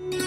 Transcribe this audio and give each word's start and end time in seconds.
पूर्ण 0.00 0.26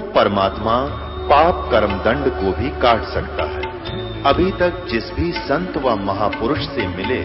परमात्मा 0.00 0.86
पाप 1.30 1.70
कर्म 1.70 1.92
दंड 1.92 2.28
को 2.28 2.62
भी 2.62 2.70
काट 2.70 3.02
सकता 3.02 3.44
है। 3.44 3.62
अभी 4.22 4.50
तक 4.50 4.86
जिस 4.90 5.12
भी 5.12 5.32
संत 5.32 5.76
व 5.76 5.94
महापुरुष 5.94 6.58
से 6.58 6.88
मिले, 6.88 7.24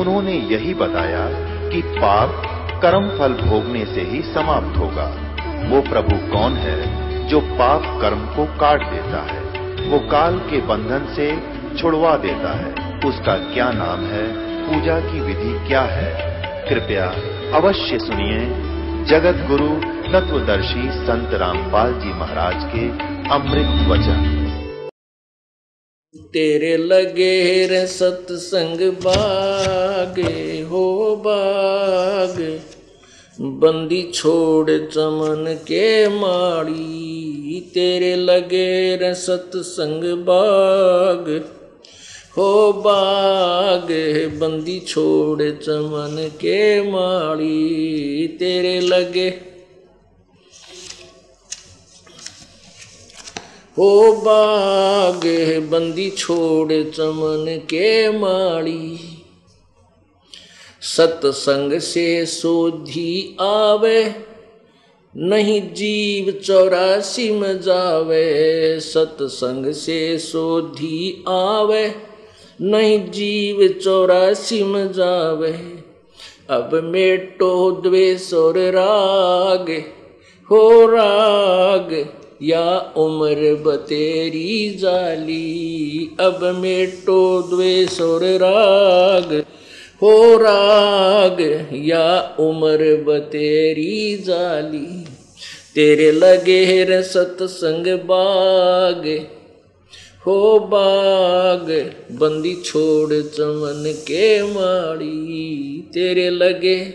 उन्होंने 0.00 0.32
यही 0.32 0.74
बताया 0.74 1.28
कि 1.68 1.82
पाप 1.82 2.30
कर्म 2.82 3.18
फल 3.18 3.32
भोगने 3.32 3.84
से 3.84 4.00
ही 4.00 4.22
समाप्त 4.22 4.78
होगा। 4.78 5.14
वो 5.68 5.80
प्रभु 5.80 6.32
कौन 6.32 6.52
है 6.52 7.08
जो 7.28 7.40
पाप 7.40 7.98
कर्म 8.00 8.18
को 8.18 8.44
काट 8.44 8.90
देता 8.90 9.22
है? 9.22 9.40
वो 9.88 9.98
काल 9.98 10.38
के 10.38 10.60
बंधन 10.60 11.14
से 11.16 11.58
छुड़वा 11.78 12.16
देता 12.16 12.56
है। 12.58 12.87
उसका 13.04 13.54
क्या 13.54 13.70
नाम 13.72 14.06
है? 14.06 14.26
पूजा 14.66 15.00
की 15.00 15.20
विधि 15.20 15.68
क्या 15.68 15.82
है? 15.82 16.38
कृपया 16.68 17.06
अवश्य 17.56 17.98
सुनिए। 17.98 18.68
जगत 19.04 19.46
गुरु 19.50 19.98
तत्वदर्शी 20.12 20.90
संत 20.90 21.34
रामपाल 21.34 21.92
जी 21.92 22.08
महाराज 22.12 22.72
के 22.74 22.88
अमृत 23.34 23.88
वचन। 23.88 24.34
तेरे 26.32 26.76
लगे 26.76 27.66
रे 27.66 27.86
सत्संग 27.86 28.92
बागे 28.92 30.62
हो 30.62 31.16
बाग। 31.26 32.60
बंदी 33.40 34.10
छोड़ 34.14 34.70
चमन 34.70 35.58
के 35.62 36.08
माड़ी। 36.08 37.70
तेरे 37.74 38.16
लगे 38.16 38.96
रे 38.96 39.14
सत्संग 39.14 40.04
बाग। 40.04 41.54
हो 42.38 42.72
बाग 42.72 43.88
बंदी 44.40 44.78
छोड़ 44.80 45.42
चमन 45.42 46.28
के 46.34 46.90
माड़ी, 46.90 48.26
तेरे 48.28 48.80
लगे। 48.80 49.28
हो 53.78 54.12
बाग 54.12 55.26
बंदी 55.70 56.10
छोड़ 56.10 56.72
चमन 56.72 57.58
के 57.64 58.18
माड़ी, 58.18 58.98
सत्संग 60.82 61.78
से 61.80 62.26
सोधी 62.26 63.36
आवे, 63.40 64.02
नहीं 65.14 65.60
जीव 65.74 66.30
चौरासी 66.30 67.30
में 67.30 67.60
जावे, 67.60 68.80
सत्संग 68.80 69.72
से 69.72 70.18
सोधी 70.18 71.24
आवे। 71.28 72.07
नहीं 72.62 73.10
जीव 73.10 73.80
चौरासी 73.84 74.62
में 74.62 74.92
जावे। 74.92 75.52
अब 76.50 76.80
मेटो 76.84 77.70
द्वेष 77.70 78.34
और 78.34 78.58
राग, 78.58 79.70
हो 80.50 80.86
राग, 80.86 82.08
या 82.42 82.94
उम्र 82.96 83.54
बतेरी 83.66 84.70
जाली। 84.70 86.16
अब 86.20 86.56
मेटो 86.62 87.42
द्वेष 87.42 88.00
और 88.00 88.24
राग, 88.24 89.44
हो 90.02 90.36
राग, 90.36 91.66
या 91.72 92.36
उम्र 92.40 93.04
बतेरी 93.08 94.16
जाली। 94.16 95.04
तेरे 95.74 96.12
लगे 96.12 96.84
रे 96.84 97.02
सत्संग 97.02 97.86
बाग 97.86 99.26
हो 100.28 100.58
बाग, 100.58 101.94
बंदी 102.12 102.54
छोड़ 102.54 103.12
चमन 103.12 103.94
के 103.98 104.42
माड़ी, 104.42 105.90
तेरे 105.94 106.30
लगे 106.30 106.94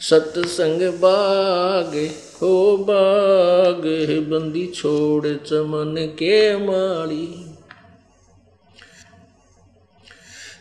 सतसंग 0.00 0.82
बाग, 0.82 2.10
हो 2.42 2.76
बाग, 2.76 3.82
बंदी 4.30 4.66
छोड़ 4.66 5.26
चमन 5.26 5.94
के 5.98 6.56
माड़ी। 6.56 7.54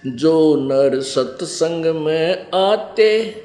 जो 0.08 0.56
नर 0.56 1.02
सत्संग 1.02 1.86
में 1.86 2.52
आते, 2.52 3.36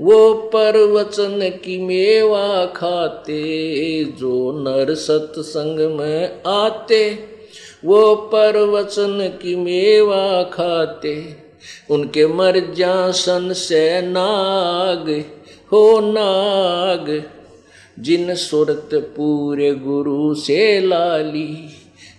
वो 0.00 0.34
परवचन 0.34 1.50
की 1.64 1.80
मेवा 1.80 2.66
खाते। 2.66 4.04
जो 4.04 4.52
नर 4.52 4.94
सत्संग 4.94 5.98
में 5.98 6.42
आते 6.46 7.35
वो 7.86 8.14
परवचन 8.14 9.38
की 9.42 9.56
मेवा 9.56 10.42
खाते, 10.42 11.24
उनके 11.90 12.26
मर 12.26 12.74
जासन 12.74 13.52
से 13.52 14.00
नाग, 14.02 15.24
हो 15.72 16.00
नाग। 16.00 17.22
जिन 18.00 18.34
सुरत 18.34 18.90
पूरे 18.94 19.74
गुरु 19.74 20.34
से 20.34 20.80
लाली, 20.80 21.68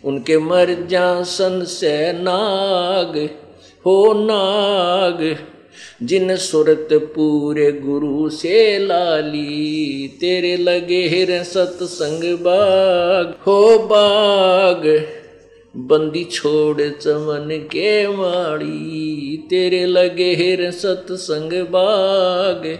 उनके 0.05 0.37
मर 0.37 0.87
जासन 0.89 1.63
से 1.63 2.13
नाग, 2.13 3.29
हो 3.85 4.13
नाग। 4.13 5.37
जिन 6.03 6.35
सुरत 6.35 6.87
पूरे 6.93 7.71
गुरु 7.71 8.29
से 8.29 8.79
लाली, 8.79 10.07
तेरे 10.19 10.57
लगे 10.57 11.01
हिर 11.07 11.43
सतसंग 11.43 12.37
बाग, 12.37 13.35
हो 13.47 13.77
बाग। 13.79 15.16
बंदी 15.79 16.23
छोड़ 16.23 16.81
चमन 16.81 17.47
के 17.51 18.07
माड़ी 18.07 19.47
तेरे 19.49 19.85
लगे 19.85 20.35
हिर 20.35 20.71
सतसंग 20.71 21.53
बाग। 21.53 22.79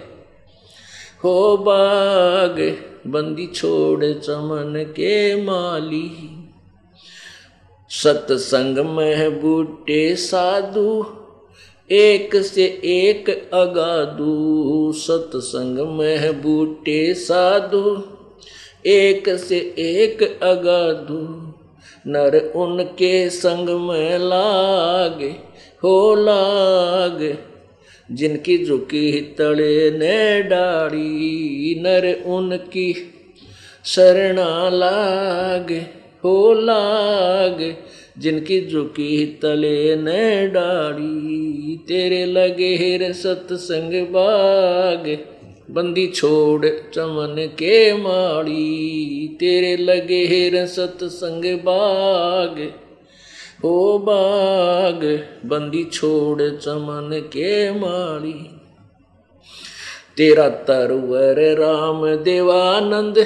हो 1.24 1.58
बाग, 1.58 2.78
बंदी 3.08 3.47
छोड़ 3.47 4.06
चमन 4.06 4.85
के 4.90 5.44
माली। 5.44 6.12
सतसंग 7.90 8.78
में 8.78 9.41
बूटे 9.41 10.16
साधु, 10.16 11.06
एक 11.91 12.35
से 12.35 12.66
एक 12.84 13.50
अगादू 13.53 14.91
सतसंग 14.96 15.79
में 15.79 16.41
बूटे 16.41 17.14
साधु, 17.14 18.03
एक 18.85 19.29
से 19.29 19.58
एक 19.79 20.40
अगादू 20.44 21.47
नर 22.07 22.51
उनके 22.55 23.29
संग 23.29 23.69
में 23.69 24.19
लाग, 24.19 25.35
हो 25.83 26.15
लाग। 26.15 27.37
जिनकी 28.11 28.65
झुकी 28.65 29.21
तड़े 29.21 29.91
ने 29.91 30.43
डाड़ी, 30.43 31.75
नर 31.81 32.23
उनकी 32.25 33.13
शरणा 33.85 34.69
लाग, 34.69 35.85
हो 36.23 36.53
लाग। 36.53 37.75
जिनकी 38.17 38.67
झुकी 38.67 39.25
तले 39.41 39.95
ने 39.95 40.47
डाड़ी, 40.47 41.77
तेरे 41.87 42.25
लगे 42.25 42.75
हिर 42.75 43.13
सत्संग 43.13 44.07
बाग। 44.07 45.36
बंदी 45.72 46.07
छोड़ 46.07 46.66
चमन 46.66 47.35
के 47.53 47.94
माड़ी, 47.97 49.38
तेरे 49.39 49.75
लगे 49.78 50.25
हिर 50.25 50.66
सत्संग 50.66 51.44
बाग। 51.59 52.73
हो 53.63 54.00
बाग, 54.00 55.03
बंदी 55.45 55.83
छोड़ 55.83 56.41
चमन 56.41 57.09
के 57.13 57.72
माड़ी। 57.72 58.59
तेरा 60.17 60.50
तरवर 60.50 61.41
राम 61.55 62.16
देवानंद, 62.16 63.25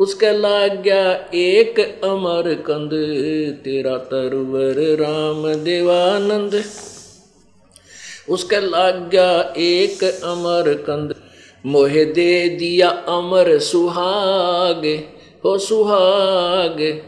उसके 0.00 0.32
लाग 0.38 0.82
गया 0.82 1.12
एक 1.34 1.80
अमर 2.04 2.54
कंद 2.54 2.90
तेरा 3.64 3.96
तरवर 3.96 4.80
राम 5.00 5.54
देवानंद, 5.54 6.62
उसके 8.28 8.60
लाग 8.60 9.08
गया 9.12 9.54
एक 9.56 10.04
अमर 10.04 10.74
कंद 10.74 11.14
मोहे 11.66 12.04
दे 12.04 12.48
दिया 12.48 12.88
अमर 12.88 13.58
सुहाग, 13.58 14.86
हो 15.44 15.58
सुहाग। 15.58 17.02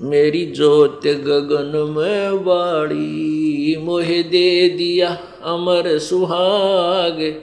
मेरी 0.00 0.46
जोत 0.46 1.06
गगन 1.06 1.94
में 1.96 2.44
बाड़ी 2.44 3.76
मोहे 3.80 4.22
दे 4.22 4.68
दिया 4.68 5.08
अमर 5.44 5.98
सुहाग 5.98 7.42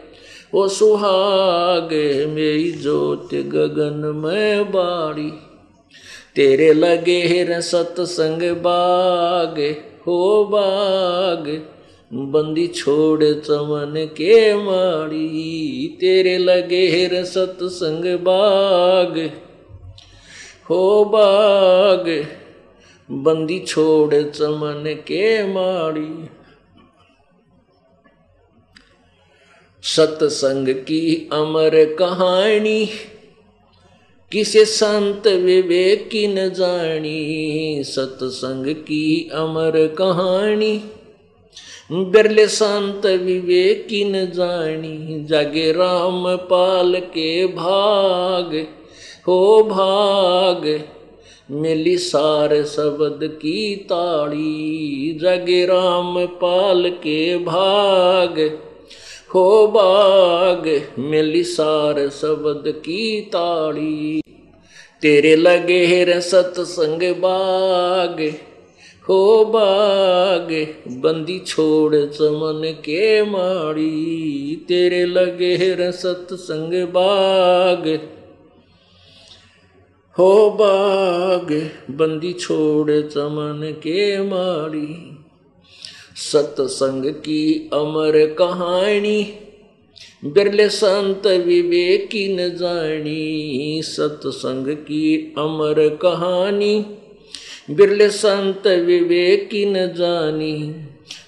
ओ 0.53 0.67
सुहाग। 0.67 1.89
मेरी 2.29 2.71
जोत 2.71 3.33
गगन 3.33 4.11
में 4.15 4.71
बाड़ी 4.71 5.31
तेरे 6.35 6.73
लगे 6.73 7.21
हिर 7.21 7.61
सत्संग 7.61 8.41
बाग, 8.57 9.75
हो 10.07 10.45
बाग। 10.51 11.47
बंदी 12.13 12.67
छोड़ 12.67 13.23
चमन 13.23 13.93
के 13.97 14.55
माड़ी 14.55 15.97
तेरे 15.99 16.37
लगे 16.37 16.87
हिर 16.87 17.25
सत्संग 17.25 18.19
बाग। 18.19 19.31
हो 20.69 21.05
बाग, 21.05 22.27
बंदी 23.11 23.59
छोड़ 23.59 24.13
चमन 24.13 24.83
के 25.07 25.53
माड़ी 25.53 26.29
सतसंग 29.83 30.67
की 30.67 31.29
अमर 31.33 31.95
कहानी, 31.99 32.89
किसे 34.31 34.65
संत 34.65 35.27
विवेक 35.27 36.09
न 36.15 36.49
जानी। 36.49 37.83
सतसंग 37.83 38.75
की 38.75 39.29
अमर 39.33 39.87
कहानी 39.87 40.83
बिरले 41.93 42.47
संत 42.47 43.05
विवेक 43.05 43.87
न 43.91 44.31
जानी 44.35 45.25
जागे 45.25 45.71
राम 45.71 46.35
पाल 46.35 46.95
के 46.95 47.47
भाग। 47.47 48.67
हो 49.27 49.63
भाग, 49.63 50.81
मिली 51.51 51.97
सार 51.97 52.63
शब्द 52.63 53.19
की 53.23 53.75
ताड़ी, 53.75 55.19
जगे 55.21 55.65
राम 55.65 56.25
पाल 56.25 56.89
के 56.89 57.37
भाग। 57.37 58.59
हो 59.35 59.67
बाग 59.67 60.81
मिली 60.99 61.43
सार 61.43 62.09
शब्द 62.09 62.63
की 62.67 63.21
ताड़ी, 63.21 64.21
तेरे 65.01 65.35
लगे 65.35 66.03
रे 66.03 66.21
सत्संग 66.21 67.15
बाग। 67.15 68.33
हो 69.09 69.45
बाग, 69.45 70.67
बंदी 70.87 71.39
छोड़ 71.39 71.95
चमन 71.95 72.61
के 72.79 73.23
माड़ी, 73.23 74.65
तेरे 74.67 75.05
लगे 75.05 75.73
रे 75.73 75.91
सत्संग 75.91 76.87
बाग। 76.87 77.99
हो 80.17 80.49
बाग, 80.49 81.71
बंदी 81.91 82.33
छोड़ 82.33 82.91
चमन 82.91 83.73
के 83.77 84.21
माड़ी, 84.21 85.17
सतसंग 86.15 87.05
की 87.05 87.69
अमर 87.73 88.35
कहानी, 88.39 89.33
बिरले 90.25 90.69
संत 90.69 91.27
विवेकी 91.27 92.35
न 92.35 92.49
जानी, 92.49 93.81
सतसंग 93.83 94.67
की 94.67 95.33
अमर 95.37 95.89
कहानी। 96.01 96.85
बिरले 97.71 98.09
संत 98.09 98.67
विवेक 98.67 99.49
न 99.53 99.93
जानी, 99.97 100.75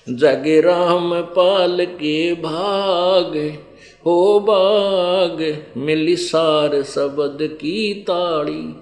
जगे 0.10 0.62
राम 0.62 1.22
पाल 1.22 1.86
के 1.86 2.34
भाग, 2.34 3.58
हो 4.06 4.40
बाग, 4.40 5.64
मिली 5.78 6.16
सार 6.16 6.84
शब्द 6.84 7.38
की 7.42 7.94
ताड़ी। 7.94 8.76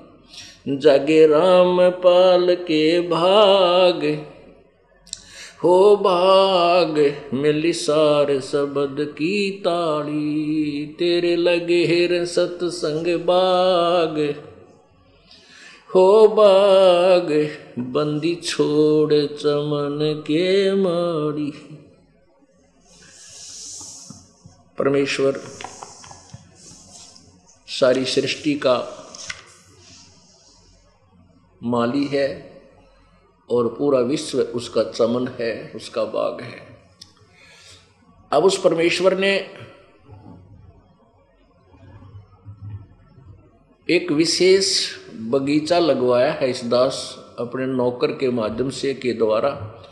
जगे 0.77 1.27
राम 1.27 1.89
पाल 1.89 2.55
के 2.55 3.01
भाग, 3.01 4.25
हो 5.63 5.95
बाग, 5.95 7.13
मिली 7.33 7.73
सार 7.73 8.39
शब्द 8.39 8.97
की 8.99 9.51
ताड़ी। 9.51 10.95
तेरे 10.99 11.35
लगे 11.35 11.85
हेर 11.85 12.25
सत्संग 12.25 13.07
बाग 13.19 14.33
हो 15.95 16.27
बाग, 16.27 17.57
बंदी 17.79 18.35
छोड़ 18.35 19.13
चमन 19.13 20.23
के 20.27 20.75
मारी। 20.75 21.51
परमेश्वर, 24.77 25.41
सारी 27.67 28.05
सृष्टि 28.05 28.53
का 28.53 28.77
माली 31.63 32.05
है 32.05 32.61
और 33.49 33.67
पूरा 33.67 33.99
विश्व 33.99 34.39
उसका 34.39 34.83
चमन 34.83 35.27
है, 35.39 35.71
उसका 35.75 36.03
बाग 36.03 36.41
है। 36.41 36.77
अब 38.31 38.43
उस 38.43 38.61
परमेश्वर 38.61 39.17
ने 39.17 39.49
एक 43.89 44.11
विशेष 44.11 45.00
बगीचा 45.29 45.79
लगवाया 45.79 46.31
है 46.31 46.49
इस 46.49 46.65
दास 46.65 47.25
अपने 47.39 47.65
नौकर 47.65 48.07
के 48.07 48.29
माध्यम 48.29 48.69
से 48.69 48.93
के 48.93 49.13
द्वारा, 49.13 49.83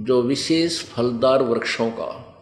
जो 0.00 0.22
विशेष 0.22 0.82
फलदार 0.82 1.42
वृक्षों 1.42 1.90
का। 1.90 2.36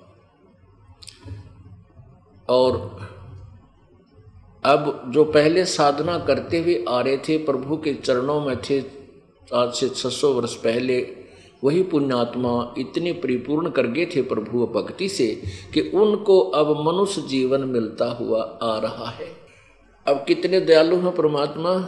और 2.48 3.00
अब 4.64 5.02
जो 5.08 5.24
पहले 5.24 5.64
साधना 5.64 6.18
करते 6.18 6.60
हुए 6.60 6.84
आ 6.88 7.00
रहे 7.00 7.16
थे, 7.16 7.38
प्रभु 7.38 7.76
के 7.76 7.94
चरणों 7.94 8.40
में 8.40 8.56
थे, 8.60 8.82
आज 9.54 9.74
से 9.74 9.88
600 9.88 10.32
वर्ष 10.32 10.54
पहले, 10.54 11.16
वही 11.64 11.82
पुण्यात्मा 11.82 12.74
इतने 12.78 13.12
परिपूर्ण 13.12 13.70
कर 13.70 13.86
गए 13.86 14.06
थे 14.06 14.22
प्रभु 14.22 14.66
भक्ति 14.66 15.08
से 15.08 15.42
कि 15.74 15.80
उनको 15.80 16.40
अब 16.40 16.70
मनुष्य 16.86 17.22
जीवन 17.22 17.60
मिलता 17.60 18.04
हुआ 18.04 18.58
आ 18.62 18.78
रहा 18.78 19.10
है। 19.10 19.43
अब 20.06 20.24
कितने 20.28 20.60
दयालु 20.60 20.96
हैं 20.96 21.14
परमात्मा 21.14 21.78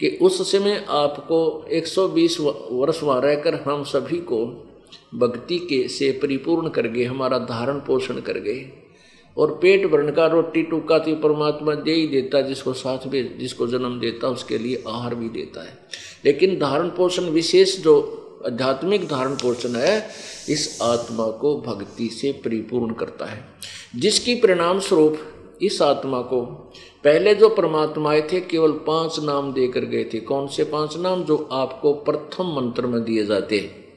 कि 0.00 0.18
उस 0.22 0.52
समय 0.52 0.86
आपको 0.88 1.66
120 1.70 2.40
वर्ष 2.70 3.02
वहाँ 3.02 3.20
रहकर 3.20 3.54
हम 3.54 3.84
सभी 3.84 4.16
को 4.16 4.46
भक्ति 5.14 5.58
के 5.58 5.88
से 5.88 6.12
परिपूर्ण 6.12 6.68
कर 6.68 6.86
गए, 6.86 7.04
हमारा 7.04 7.38
धारण 7.38 7.78
पोषण 7.78 8.20
कर 8.20 8.32
गए। 8.32 8.72
और 9.38 9.58
पेट 9.62 9.86
भरण 9.86 10.12
का, 10.12 10.26
रोटी 10.26 10.62
टूका 10.62 10.98
तो 10.98 11.16
परमात्मा 11.16 11.74
दे 11.74 11.92
ही 11.92 12.06
देता, 12.06 12.40
जिसको 12.40 12.72
साथ 12.72 13.06
में, 13.06 13.38
जिसको 13.38 13.66
जन्म 13.66 14.00
देता, 14.00 14.28
उसके 14.28 14.58
लिए 14.58 14.84
आहार 14.88 15.14
भी 15.14 15.28
देता 15.28 15.64
है। 15.64 15.78
लेकिन 16.24 16.58
धारण 16.58 16.88
पोषण 16.88 17.22
विशेष 17.22 17.80
जो 17.80 18.24
आध्यात्मिक 18.46 19.08
धारण 19.08 19.34
पोषण 19.34 19.68
है, 19.68 20.08
इस 20.48 20.78
आत्मा 20.82 21.26
को 21.26 21.60
भक्ति 21.60 22.08
से 22.08 22.32
परिपूर्ण 22.32 22.94
करता 22.94 23.26
है। 23.26 23.44
जिसकी 23.96 24.34
परिणाम 24.34 24.78
स्वरूप 24.80 25.18
इस 25.62 25.82
आत्मा 25.82 26.20
को 26.20 26.40
पहले 27.04 27.34
जो 27.34 27.48
परमात्माएँ 27.48 28.22
थे, 28.32 28.40
केवल 28.40 28.72
पाँच 28.72 29.20
नाम 29.20 29.52
देकर 29.52 29.80
गए 29.80 30.04
थे। 30.04 30.20
कौन 30.20 30.48
से 30.48 30.64
पाँच 30.64 30.96
नाम? 30.96 31.24
जो 31.24 31.48
आपको 31.52 31.94
प्रथम 31.94 32.44
मंत्र 32.44 32.86
में 32.86 33.04
दिए 33.04 33.24
जाते 33.24 33.58
हैं। 33.58 33.88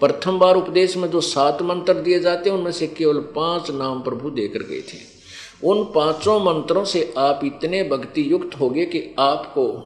प्रथम 0.00 0.38
बार 0.38 0.56
उपदेश 0.56 0.96
में 0.96 1.10
जो 1.10 1.20
सात 1.20 1.62
मंत्र 1.62 1.94
दिए 1.94 2.20
जाते 2.20 2.50
हैं, 2.50 2.56
उनमें 2.56 2.72
से 2.72 2.86
केवल 2.86 3.20
पाँच 3.20 3.70
नाम 3.70 4.02
प्रभु 4.02 4.30
देकर 4.30 4.62
गए 4.62 4.80
थे। 4.80 5.16
उन 5.64 5.84
पाँचों 5.94 6.40
मंत्रों 6.40 6.84
से 6.84 7.14
आप 7.18 7.40
इतने 7.44 7.84
भक्ति 7.84 8.32
युक्त 8.32 8.60
हो 8.60 8.70
गए 8.70 8.86
कि 8.86 9.14
आपको 9.18 9.84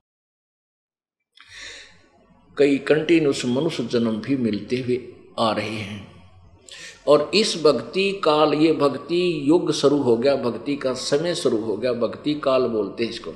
कई 2.58 2.78
कंटिन्यूस 2.78 3.44
मनुष्य 3.44 3.84
जन्म 3.84 4.12
भी 4.12 4.36
मिलते 4.36 4.76
हुए 4.76 5.08
आ 5.38 5.52
रहे 5.52 5.70
हैं। 5.70 6.09
और 7.10 7.30
इस 7.34 7.54
भक्ति 7.62 8.10
काल, 8.24 8.54
ये 8.54 8.72
भक्ति 8.72 9.20
युग 9.44 9.72
शुरू 9.72 9.96
हो 9.98 10.16
गया, 10.16 10.34
भक्ति 10.38 10.76
का 10.76 10.92
समय 10.94 11.34
शुरू 11.34 11.60
हो 11.60 11.76
गया, 11.76 11.92
भक्ति 11.98 12.34
काल 12.34 12.66
बोलते 12.68 13.04
हैं 13.04 13.10
इसको। 13.10 13.32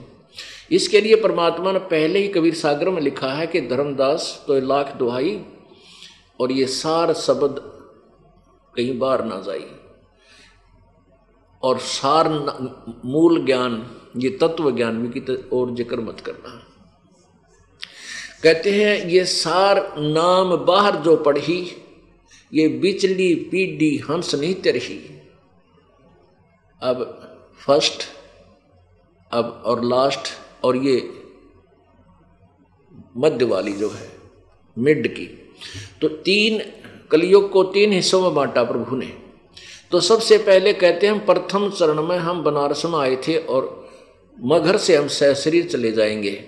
इसके 0.70 1.00
लिए 1.00 1.16
परमात्मा 1.16 1.72
ने 1.72 1.78
पहले 1.86 2.18
ही 2.18 2.28
कबीर 2.28 2.54
सागर 2.54 2.90
में 2.90 3.00
लिखा 3.02 3.32
है 3.32 3.46
कि 3.46 3.60
धर्मदास 3.68 4.44
तो 4.46 4.58
लाख 4.62 4.94
दुहाई 4.96 5.38
और 6.40 6.52
ये 6.52 6.66
सार 6.68 7.12
शब्द 7.14 7.60
कहीं 8.74 8.98
बार 8.98 9.24
ना 9.24 9.40
जाई 9.40 9.64
और 11.62 11.78
सार 11.80 12.28
मूल 13.04 13.44
ज्ञान, 13.46 13.84
ये 14.16 14.30
तत्व 14.40 14.70
ज्ञान 14.70 14.94
में 14.94 15.10
की 15.10 15.20
और 15.52 15.74
ज़िक्र 15.74 16.00
मत 16.00 16.20
करना। 16.20 16.60
कहते 18.42 18.70
हैं, 18.72 19.06
ये 19.06 19.24
सार 19.24 19.78
नाम 19.98 20.56
बाहर 20.66 20.96
जो 20.96 21.16
पढ़ी 21.18 21.60
ये 22.54 22.68
बिचली 22.68 23.34
पीढ़ी 23.34 23.96
हंस 23.96 24.34
नहीं 24.34 24.54
तरही। 24.54 25.22
अब 26.82 27.20
फ़र्स्ट, 27.66 28.02
अब 29.32 29.62
और 29.66 29.84
लास्ट 29.84 30.28
और 30.64 30.76
ये 30.76 31.24
मध्य 33.16 33.44
वाली 33.44 33.72
जो 33.72 33.90
है, 33.90 34.10
मिड 34.78 35.14
की। 35.14 35.54
तो 36.00 36.08
तीन 36.08 36.62
कलयुग 37.10 37.50
को 37.50 37.64
तीन 37.64 37.92
हिस्सों 37.92 38.22
में 38.22 38.34
बांटा 38.34 38.64
प्रभु 38.64 38.96
ने। 38.96 39.18
तो 39.90 40.00
सबसे 40.00 40.38
पहले 40.38 40.72
कहते 40.72 41.06
हैं 41.06 41.26
प्रथम 41.26 41.70
चरण 41.70 42.02
में 42.02 42.16
हम 42.16 42.42
बनारस 42.42 42.84
में 42.84 42.98
आए 42.98 43.16
थे 43.16 43.36
और 43.36 43.88
मगर 44.40 44.76
से 44.76 44.96
हम 44.96 45.08
सहसरी 45.08 45.62
चले 45.62 45.92
जाएँगे। 45.92 46.44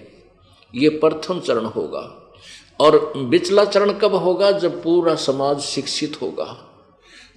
ये 0.75 0.89
प्रथम 0.89 1.41
चरण 1.41 1.65
होगा। 1.65 2.26
और 2.81 3.13
बिचला 3.17 3.65
चरण 3.65 3.93
कब 3.93 4.15
होगा 4.15 4.51
जब 4.51 4.83
पूरा 4.83 5.15
समाज 5.15 5.61
शिक्षित 5.61 6.23
होगा? 6.23 6.73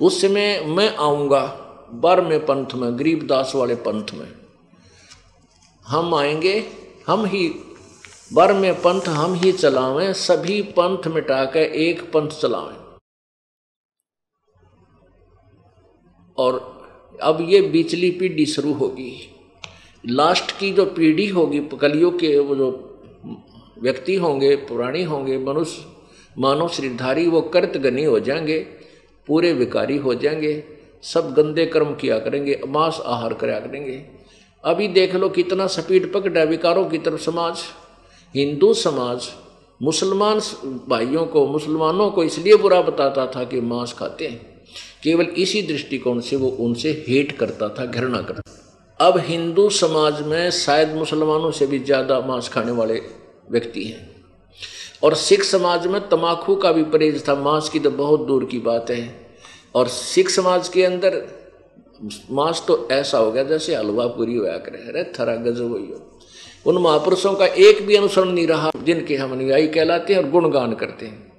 उस 0.02 0.22
समय 0.22 0.64
मैं 0.68 0.96
आऊँगा 0.96 1.66
बर 1.94 2.22
में 2.22 2.40
पंथ 2.40 2.66
में 2.76 3.00
गरीबदास 3.00 3.52
वाले 3.56 3.76
पंथ 3.76 4.06
में। 4.14 4.32
हम 5.88 6.16
आएँगे, 6.16 6.66
हम 7.08 7.26
ही 7.26 7.56
बर 8.34 8.54
में 8.54 8.76
पंथ 8.76 9.02
हम 9.02 9.34
ही 9.34 9.52
चलावें, 9.52 10.14
सभी 10.14 10.62
पंथ 10.62 11.08
मिटाकर 11.08 11.60
एक 11.60 12.02
पंथ 12.02 12.30
चलावें। 12.30 12.98
और 16.38 16.80
अब 17.24 17.50
ये 17.50 17.62
बिचली 17.62 18.12
पीढ़ी 18.12 18.46
शुरू 18.46 18.74
होगी। 18.74 19.36
लास्ट 20.08 20.60
की 20.60 20.72
जो 20.72 20.86
पीढ़ी 20.86 21.28
होगी, 21.28 21.60
कलियों 21.60 22.12
के 22.12 22.40
वो 22.40 22.56
जो 22.56 22.86
व्यक्ति 23.84 24.16
होंगे 24.16 24.56
पुराणी 24.56 25.04
होंगे, 25.04 25.38
मनुष्य, 25.38 25.86
मानव 26.38 26.68
श्रीधारी 26.68 27.28
वो 27.28 27.42
कर्तगनी 27.42 28.04
हो 28.04 28.20
जाएँगे, 28.20 28.60
पूरे 29.28 29.54
विकारी 29.54 29.98
हो 29.98 30.14
जाएँगे, 30.14 30.64
सब 31.04 31.34
गंदे 31.34 31.66
कर्म 31.66 31.94
किया 31.96 32.20
करेंगे 32.20 32.60
मांस 32.68 33.02
आहार 33.06 33.34
कराया 33.34 33.60
करेंगे। 33.60 34.02
अभी 34.64 34.88
देख 34.88 35.16
लो 35.16 35.30
कितना 35.30 35.68
स्पीड 35.68 36.12
पकड़ा 36.14 36.44
विकारों 36.44 36.86
की 36.86 36.98
तरफ़ 36.98 37.22
समाज। 37.22 37.64
हिंदू 38.36 38.74
समाज 38.74 39.30
मुसलमान 39.82 40.40
भाइयों 40.90 41.26
को, 41.26 41.46
मुसलमानों 41.48 42.10
को 42.12 42.24
इसलिए 42.24 42.56
बुरा 42.56 42.82
बताता 42.82 43.26
था 43.26 43.44
कि 43.44 43.62
मांस 43.62 43.94
खाते 43.94 44.28
हैं। 44.28 44.66
केवल 45.04 45.26
इसी 45.38 45.62
दृष्टिकोण 45.62 46.20
से 46.20 46.36
वो 46.36 46.48
उनसे 46.48 47.06
हेट 47.08 47.32
करता 47.32 47.70
था, 47.70 47.86
घृणा 47.86 48.22
करता 48.22 48.42
अब 49.00 49.18
हिंदू 49.18 49.70
समाज 49.70 50.22
में 50.22 50.52
शायद 50.52 50.94
मुसलमानों 50.96 51.52
से 51.52 51.68
भी 51.68 51.80
ज़्यादा 51.80 52.20
मांस 52.20 52.50
खाने 52.50 52.72
वाले 52.72 53.02
व्यक्ति 53.52 53.84
हैं। 53.84 54.08
और 55.04 55.16
सिख 55.16 55.44
समाज 55.44 55.88
में 55.88 56.00
तमाकू 56.10 56.56
का 56.56 56.72
भी 56.72 56.84
परहेज 56.84 57.28
था। 57.28 57.36
मांस 57.36 57.70
की 57.70 57.80
तो 57.80 57.92
बहुत 57.92 58.26
दूर 58.28 58.46
की 58.46 58.60
बात 58.60 58.90
है। 58.90 59.30
और 59.76 59.88
सिख 59.88 60.30
समाज 60.30 60.70
के 60.70 60.84
अंदर 60.84 61.22
मांस 62.32 62.64
तो 62.68 62.88
ऐसा 62.92 63.18
हो 63.18 63.32
गया 63.32 63.44
जैसे 63.44 63.76
हलवा 63.76 64.06
पूरी 64.08 64.36
होया 64.36 64.58
करे। 64.58 64.78
अरे 64.78 65.04
थरा 65.20 65.36
गजब 65.36 65.72
हो 65.72 66.06
उन 66.66 66.78
महापुरुषों 66.78 67.34
का 67.34 67.46
एक 67.46 67.86
भी 67.88 67.96
अनुसरण 67.96 68.30
नहीं 68.30 68.48
रहा, 68.48 68.72
जिनके 68.84 69.16
हम 69.16 69.32
अनुयायी 69.32 69.68
कहलाते 69.68 70.14
हैं 70.14 70.24
और 70.24 70.30
गुणगान 70.30 70.74
करते 70.74 71.06
हैं। 71.06 71.32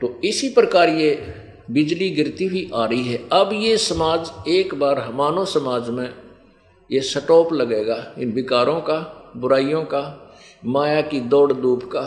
तो 0.00 0.20
इसी 0.24 0.48
प्रकार 0.48 0.88
ये 0.88 1.34
बिजली 1.70 2.10
गिरती 2.10 2.46
हुई 2.46 2.70
आ 2.74 2.84
रही 2.84 3.02
है। 3.02 3.18
अब 3.32 3.50
ये 3.52 3.76
समाज, 3.76 4.30
एक 4.48 4.74
बार 4.74 5.10
मानव 5.14 5.44
समाज 5.44 5.88
में 5.88 6.08
ये 6.90 7.00
स्टॉप 7.00 7.52
लगेगा 7.52 8.14
इन 8.18 8.32
विकारों 8.32 8.80
का, 8.80 9.32
बुराइयों 9.36 9.82
का 9.84 10.29
माया 10.62 11.00
की 11.00 11.20
दौड़ 11.20 11.52
धूप 11.52 11.84
का, 11.84 12.02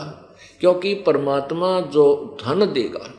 क्योंकि 0.60 0.94
परमात्मा 0.94 1.80
जो 1.80 2.36
धन 2.44 2.72
देगा, 2.72 3.10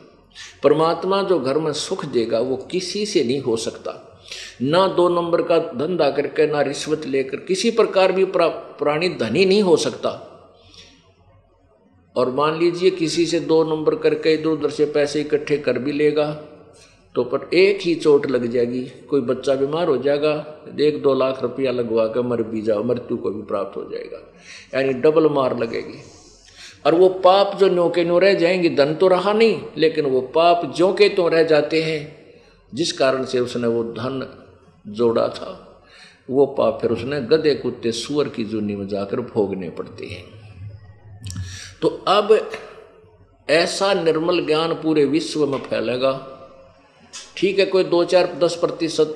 परमात्मा 0.62 1.22
जो 1.22 1.38
घर 1.40 1.58
में 1.58 1.72
सुख 1.72 2.04
देगा, 2.04 2.40
वो 2.40 2.56
किसी 2.70 3.06
से 3.06 3.24
नहीं 3.24 3.40
हो 3.40 3.56
सकता। 3.56 4.02
ना 4.62 4.86
दो 4.88 5.08
नंबर 5.08 5.42
का 5.42 5.58
धंधा 5.58 6.10
करके, 6.10 6.46
ना 6.46 6.60
रिश्वत 6.60 7.06
लेकर 7.06 7.36
किसी 7.38 7.70
प्रकार 7.70 8.12
भी 8.12 8.24
प्राणी 8.34 9.08
धनी 9.08 9.44
नहीं 9.44 9.62
हो 9.62 9.76
सकता। 9.76 10.10
और 12.16 12.30
मान 12.30 12.58
लीजिए 12.58 12.90
किसी 12.90 13.26
से 13.26 13.40
दो 13.40 13.62
नंबर 13.64 13.94
करके 13.94 14.34
इधर 14.34 14.48
उधर 14.48 14.70
से 14.70 14.84
पैसे 14.84 15.20
इकट्ठे 15.20 15.56
कर 15.58 15.78
भी 15.78 15.92
लेगा 15.92 16.26
तो 17.16 17.24
पर 17.24 17.50
एक 17.54 17.80
ही 17.80 17.94
चोट 17.94 18.26
लग 18.26 18.46
जाएगी, 18.46 18.82
कोई 19.10 19.20
बच्चा 19.20 19.54
बीमार 19.54 19.88
हो 19.88 19.96
जाएगा, 19.96 20.60
एक 20.80 21.02
दो 21.02 21.14
लाख 21.14 21.42
रुपया 21.42 21.72
लगवा 21.72 22.06
कर 22.06 22.22
मर 22.22 22.42
भी 22.42 22.62
जाओ, 22.62 22.82
मृत्यु 22.82 23.16
को 23.16 23.30
भी 23.30 23.42
प्राप्त 23.42 23.76
हो 23.76 23.82
जाएगा, 23.82 24.18
यानी 24.74 24.92
डबल 24.92 25.28
मार 25.28 25.58
लगेगी। 25.58 25.98
और 26.86 26.94
वो 26.94 27.08
पाप 27.08 27.56
जो 27.56 27.68
न्यो 27.68 27.88
के 27.88 28.04
न्यो 28.04 28.18
रह 28.18 28.34
जाएँगे, 28.34 28.68
धन 28.68 28.94
तो 28.94 29.08
रहा 29.08 29.32
नहीं, 29.32 29.60
लेकिन 29.78 30.06
वो 30.06 30.20
पाप 30.20 30.72
जो 30.76 30.92
के 30.92 31.08
तो 31.08 31.28
रह 31.28 31.42
जाते 31.42 31.82
हैं, 31.82 32.16
जिस 32.74 32.92
कारण 32.92 33.24
से 33.24 33.40
उसने 33.40 33.66
वो 33.66 33.84
धन 33.84 34.44
जोड़ा 34.88 35.28
था, 35.28 35.82
वो 36.30 36.46
पाप 36.46 36.78
फिर 36.80 36.90
उसने 36.90 37.20
गधे 37.20 37.54
कुत्ते 37.54 37.92
सुअर 37.92 38.28
की 38.28 38.44
जूनी 38.44 38.76
में 38.76 38.88
जाकर 38.88 39.20
भोगने 39.20 39.70
पड़ते 39.70 40.06
हैं। 40.06 40.24
तो 41.82 41.88
अब 41.88 42.50
ऐसा 43.50 43.94
निर्मल 43.94 44.46
ज्ञान 44.46 44.72
पूरे 44.72 45.04
विश्व 45.04 45.46
में 45.46 45.58
फैलेगा 45.58 46.32
ठीक 47.36 47.58
है, 47.58 47.66
कोई 47.66 47.84
दो 47.84 48.04
चार 48.04 48.34
दस 48.34 48.54
प्रतिशत 48.54 49.14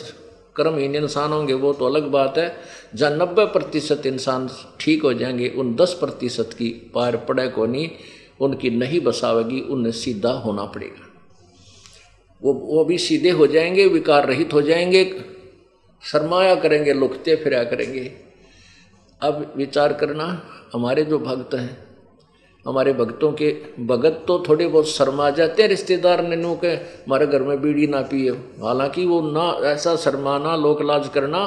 कर्महीन 0.57 0.97
इंसान 0.97 1.33
होंगे, 1.33 1.55
वो 1.55 1.73
तो 1.73 1.87
अलग 1.87 2.03
बात 2.03 2.39
है। 2.39 2.57
जहाँ 2.95 3.13
नब्बे 3.13 3.45
प्रतिशत 3.45 4.07
इंसान 4.07 4.51
ठीक 4.81 5.03
हो 5.03 5.15
जाएँगे, 5.15 5.49
उन 5.49 5.75
दस 5.75 5.97
प्रतिशत 6.01 6.51
की 6.59 6.93
पार 6.95 7.17
पड़े 7.17 7.49
को 7.49 7.67
नहीं, 7.67 7.91
उनकी 8.41 8.71
नहीं 8.71 9.01
बसावेगी 9.01 9.61
उन्हें 9.61 9.93
सीधा 9.93 10.31
होना 10.31 10.65
पड़ेगा। 10.65 11.07
वो 12.43 12.53
वो 12.53 12.85
भी 12.85 12.99
सीधे 12.99 13.31
हो 13.31 13.47
जाएँगे, 13.47 13.87
विकार 13.87 14.27
रहित 14.27 14.53
हो 14.53 14.63
जाएँगे, 14.63 15.25
शर्माया 16.03 16.55
करेंगे, 16.55 16.93
लुकते 16.93 17.37
फिरा 17.37 17.65
करेंगे। 17.65 18.13
अब 19.23 19.55
विचार 19.57 19.93
करना, 19.93 20.43
हमारे 20.73 21.05
जो 21.05 21.19
भक्त 21.19 21.55
हैं 21.55 21.90
हमारे 22.67 22.93
भक्तों 22.93 23.33
के 23.33 23.51
भगत 23.81 24.25
तो 24.29 24.39
थोड़े 24.49 24.67
बहुत 24.67 24.89
शर्मा 24.89 25.31
जाते 25.31 25.63
हैं, 25.63 25.69
रिश्तेदार 25.69 26.23
ने 26.23 26.37
नो 26.37 26.55
के 26.55 26.69
हमारे 26.69 27.27
घर 27.27 27.43
में 27.43 27.61
बीड़ी 27.63 27.87
ना 27.87 28.01
पिए। 28.03 28.31
हालाँकि 28.63 29.05
वो 29.07 29.21
ना, 29.31 29.49
ऐसा 29.69 29.97
शर्माना 29.97 30.57
लोक 30.57 30.83
लाज 30.83 31.09
करना 31.09 31.41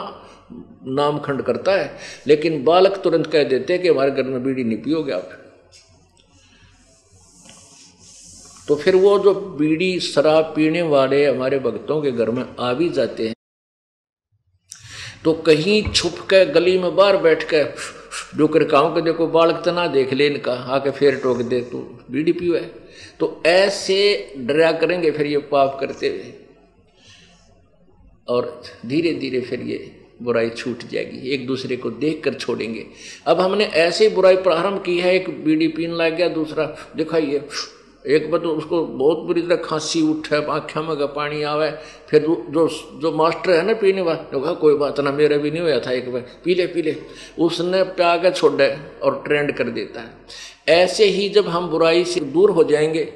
नाम 0.88 1.20
खंड 1.20 1.42
करता 1.42 1.72
है, 1.72 1.98
लेकिन 2.28 2.64
बालक 2.64 2.98
तुरंत 3.04 3.28
कह 3.28 3.44
देते 3.44 3.78
कि 3.78 3.88
हमारे 3.88 4.12
घर 4.12 4.24
में 4.24 4.44
बीड़ी 4.44 4.64
नहीं 4.64 4.78
पियोगे 4.78 5.12
आप। 5.12 5.30
तो 8.68 8.76
फिर 8.76 8.96
वो 8.96 9.18
जो 9.20 9.34
बीड़ी, 9.34 10.00
शराब 10.00 10.54
पीने 10.56 10.82
वाले 10.82 11.26
हमारे 11.26 11.60
भक्तों 11.60 12.02
के 12.02 12.12
घर 12.12 12.30
में 12.30 12.46
आ 12.60 12.74
भी 12.74 12.90
जाते 12.90 13.28
हैं। 13.28 13.36
तो 15.24 15.34
कहीं 15.34 15.82
छुप 15.92 16.16
के 16.30 16.46
गली 16.46 16.78
में 16.78 16.96
बाहर 16.96 17.18
बैठ 17.18 17.44
के 17.44 17.64
जो 18.36 18.48
कहा 18.48 18.96
कि 18.96 19.02
देखो 19.02 19.28
बालक 19.28 19.62
तना 19.66 19.88
देख 19.88 20.14
ले 20.14 20.28
इनका, 20.28 20.54
आके 20.54 20.92
फिर 20.92 21.16
टोक 21.16 21.38
दे 21.38 21.62
तू। 21.62 21.78
बीड़ी 22.12 22.34
पी 22.34 22.48
है। 22.48 22.72
तो 23.20 23.44
ऐसे 23.46 24.34
डरा 24.38 24.72
करेंगे 24.72 25.12
फिर 25.12 25.26
ये 25.26 25.38
पाप 25.38 25.78
करते 25.80 26.08
हुए। 26.08 26.34
और 28.28 28.64
धीरे 28.86 29.14
धीरे 29.14 29.42
फिर 29.42 29.62
ये 29.62 30.00
बुराई 30.22 30.50
छूट 30.50 30.84
जाएगी। 30.84 31.30
एक 31.30 31.48
दूसरे 31.48 31.76
को 31.76 31.90
देख 31.90 32.24
कर 32.24 32.34
छोड़ेंगे। 32.34 32.86
अब 33.26 33.40
हमने 33.40 33.66
ऐसे 33.66 34.10
बुराई 34.10 34.36
प्रारंभ 34.36 34.84
की 34.84 35.00
है, 35.00 35.16
एक 35.16 35.44
बीड़ी 35.44 35.68
पीन 35.68 35.92
लग 35.92 36.16
गया 36.16 36.30
दूसरा 36.30 36.78
दिखाइए। 36.96 37.42
एक 38.06 38.30
बार 38.32 38.40
तो 38.42 38.50
उसको 38.50 38.82
बहुत 38.86 39.18
बुरी 39.18 39.42
तरह 39.42 39.56
खांसी, 39.56 40.02
उठे, 40.02 40.36
आँखा 40.46 40.82
में 40.82 40.96
पानी 41.08 41.42
आवे, 41.44 41.70
फिर 42.10 42.22
जो 42.22 42.68
जो 43.02 43.12
मास्टर 43.12 43.52
है 43.52 43.66
ना 43.66 43.74
पीने 43.74 44.02
वाला 44.02 44.22
तो 44.24 44.40
कहा, 44.40 44.54
कोई 44.54 44.76
बात 44.76 45.00
ना, 45.00 45.12
मेरा 45.12 45.38
भी 45.38 45.52
नहीं 45.52 45.62
हुआ 45.62 45.80
था 45.80 45.92
एक 45.92 46.12
बार, 46.14 46.26
पी 46.44 46.56
ले 46.56 46.66
पी 46.68 46.82
ले। 46.82 46.96
उसने 47.40 47.84
प्या 47.84 48.16
के 48.18 48.32
छोड़े 48.32 48.68
और 49.04 49.22
ट्रेंड 49.28 49.56
कर 49.58 49.70
देता 49.70 50.02
है। 50.02 50.12
ऐसे 50.80 51.06
ही 51.06 51.30
जब 51.30 51.48
हम 51.48 51.70
बुराई 51.70 52.04
से 52.06 52.20
दूर 52.20 52.52
हो 52.52 52.64
जाएँगे, 52.64 53.08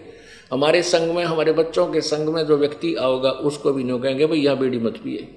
हमारे 0.54 0.82
संग 0.84 1.16
में, 1.16 1.24
हमारे 1.24 1.52
बच्चों 1.52 1.88
के 1.88 2.02
संग 2.02 2.30
में 2.30 2.46
जो 2.46 2.58
व्यक्ति 2.58 2.96
आओगा, 2.96 3.30
उसको 3.30 3.74
भी 3.74 3.84
नहीं 3.84 4.00
कहेंगे, 4.00 4.26
भाई, 4.26 4.40
यहाँ 4.40 4.58
बीड़ी 4.58 4.80
मत 4.80 4.98
पिए। 4.98 5.28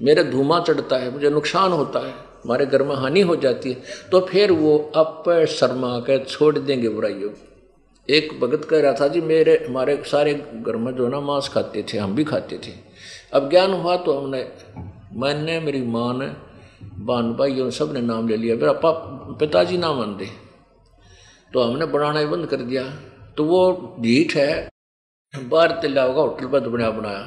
मेरा 0.00 0.22
धुआँ 0.22 0.62
चढ़ता 0.62 0.96
है, 0.96 1.12
मुझे 1.12 1.30
नुकसान 1.30 1.72
होता 1.72 2.06
है, 2.06 2.14
हमारे 2.44 2.66
घर 2.66 2.82
में 2.82 2.94
हानि 2.96 3.20
हो 3.20 3.36
जाती 3.36 3.72
है 3.72 3.82
तो 4.10 4.20
फिर 4.20 4.52
वो 4.52 4.76
अप 4.96 5.24
शर्मा 5.50 5.98
कर 6.00 6.24
छोड़ 6.24 6.58
देंगे 6.58 6.88
बुराइयों 6.88 7.30
एक 8.10 8.40
भगत 8.40 8.64
कह 8.64 8.80
रहा 8.80 8.92
था, 8.92 9.08
जी, 9.08 9.20
मेरे, 9.20 9.54
हमारे 9.68 10.02
सारे 10.06 10.34
घर 10.34 10.76
में 10.76 10.94
जो 10.96 11.08
ना 11.08 11.20
मांस 11.20 11.48
खाते 11.48 11.82
थे, 11.82 11.98
हम 11.98 12.14
भी 12.14 12.24
खाते 12.24 12.58
थे। 12.58 12.72
अब 13.32 13.50
ज्ञान 13.50 13.72
हुआ 13.72 13.96
तो 13.96 14.18
हमने, 14.18 14.42
मैंने, 15.12 15.58
मेरी 15.60 15.82
माँ 15.82 16.12
ने 16.14 16.26
बान 17.04 17.32
भाई 17.34 17.60
उन 17.60 17.70
सबने 17.70 18.00
नाम 18.00 18.28
ले 18.28 18.36
लिया। 18.36 18.56
मेरा 18.56 18.72
पाप, 18.72 19.36
पिताजी 19.40 19.78
नाम 19.78 19.96
मान 19.96 20.16
दे 20.16 20.26
तो 21.52 21.62
हमने 21.62 21.86
बनाना 21.86 22.20
ही 22.20 22.26
बंद 22.26 22.46
कर 22.46 22.56
दिया। 22.56 22.84
तो 23.36 23.44
वो 23.44 23.96
ढीठ 24.00 24.36
है, 24.36 24.68
बाहर 25.34 25.70
तिल्ला 25.72 26.02
होगा, 26.02 26.22
होटल 26.22 26.46
पर 26.46 26.68
बनाया 26.68 26.90
बनाया। 26.90 27.24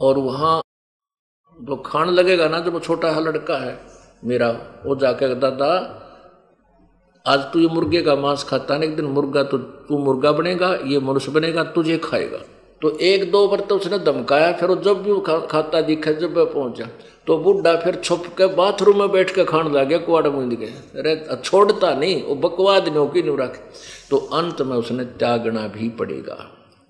और 0.00 0.18
वहाँ 0.18 0.60
जो 1.60 1.66
तो 1.66 1.82
खान 1.82 2.08
लगेगा 2.08 2.48
ना, 2.48 2.58
जब 2.60 2.72
वो 2.72 2.80
छोटा 2.80 3.12
सा 3.12 3.20
लड़का 3.20 3.56
है, 3.58 3.78
मेरा, 4.24 4.50
वो 4.86 4.96
जाके 4.96 5.34
दादा 5.34 5.70
आज 7.26 7.40
तू 7.52 7.58
ये 7.58 7.66
मुर्गे 7.66 8.00
का 8.02 8.14
मांस 8.16 8.42
खाता 8.44 8.74
है 8.74 8.84
एक 8.84 8.94
दिन 8.96 9.04
मुर्गा 9.06 9.42
तो 9.42 9.58
तू 9.58 9.98
मुर्गा 9.98 10.30
बनेगा 10.32 10.68
ये 10.86 10.98
मनुष्य 10.98 11.32
बनेगा 11.32 11.62
तुझे 11.64 11.96
खाएगा। 11.98 12.38
तो 12.82 12.90
एक 12.98 13.30
दो 13.30 13.46
बार 13.48 13.60
तो 13.60 13.76
उसने 13.76 13.98
धमकाया 13.98 14.52
फिर 14.52 14.74
जब 14.76 15.02
भी 15.02 15.20
खा, 15.20 15.38
खाता 15.40 15.80
दिखा 15.80 16.12
जब 16.12 16.36
वह 16.36 16.44
पहुँचा 16.44 16.84
तो 17.26 17.36
बुढ़ा 17.38 17.74
फिर 17.76 17.94
छुप 17.94 18.26
के 18.38 18.46
बाथरूम 18.54 18.98
में 18.98 19.10
बैठ 19.12 19.34
के 19.34 19.44
खाने 19.44 19.70
लगे 19.70 19.98
कुआड़ 19.98 20.26
मुंद 20.28 20.54
के 20.54 20.66
अरे 21.00 21.14
छोड़ता 21.36 21.94
नहीं 21.94 22.22
वो 22.24 22.34
बकवाद 22.38 22.88
नहीं 22.88 23.08
की 23.08 23.22
नहीं 23.22 23.36
रख। 23.38 23.60
तो 24.10 24.16
अंत 24.16 24.62
में 24.62 24.76
उसने 24.76 25.04
त्यागना 25.04 25.66
भी 25.68 25.88
पड़ेगा। 25.88 26.38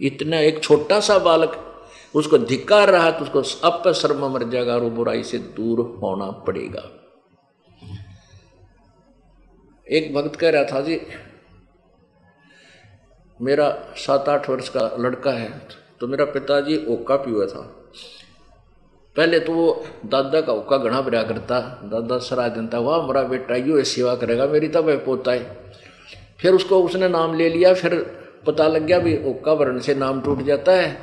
इतना 0.01 0.41
एक 0.41 0.63
छोटा 0.63 1.01
सा 1.01 1.19
बालक 1.19 1.59
उसको 2.15 2.39
धिक्कार 2.39 2.91
रहा 2.91 3.11
तो 3.11 3.25
उसको 3.25 3.69
अब 3.69 3.93
शर्मा 3.95 4.29
मर 4.29 4.49
जाएगा 4.51 4.75
और 4.75 4.89
बुराई 4.93 5.23
से 5.23 5.39
दूर 5.59 5.81
होना 6.03 6.31
पड़ेगा। 6.47 6.89
एक 9.91 10.15
भक्त 10.15 10.37
कह 10.37 10.51
रहा 10.51 10.65
था, 10.65 10.81
जी, 10.81 11.01
मेरा 13.41 13.69
सात 13.97 14.29
आठ 14.29 14.49
वर्ष 14.51 14.69
का 14.69 14.81
लड़का 15.01 15.31
है 15.33 15.51
तो 16.01 16.07
मेरा 16.07 16.25
पिताजी 16.25 16.77
ओका 16.89 17.17
पिया 17.17 17.47
था। 17.47 17.63
पहले 19.17 19.39
तो 19.41 19.53
वो 19.53 19.85
दादा 20.07 20.41
का 20.41 20.53
ओका 20.53 20.77
घना 20.79 21.01
बरा 21.01 21.23
करता, 21.23 21.59
दादा 21.85 22.19
सराह 22.19 22.49
देता, 22.49 22.79
वाह, 22.79 23.07
मेरा 23.07 23.23
बेटा, 23.23 23.57
यू 23.57 23.83
सेवा 23.85 24.15
करेगा, 24.15 24.47
मेरी 24.47 24.69
तब 24.69 24.89
है 24.89 24.97
पोता 24.97 25.33
है। 25.33 25.73
फिर 26.41 26.53
उसको 26.53 26.83
उसने 26.85 27.09
नाम 27.09 27.35
ले 27.35 27.49
लिया, 27.49 27.73
फिर 27.75 27.95
पता 28.47 28.67
लग 28.69 28.83
गया 28.83 28.99
भी 28.99 29.17
ओका 29.25 29.53
वर्ण 29.53 29.79
से 29.79 29.95
नाम 29.95 30.21
टूट 30.21 30.43
जाता 30.43 30.73
है। 30.73 30.95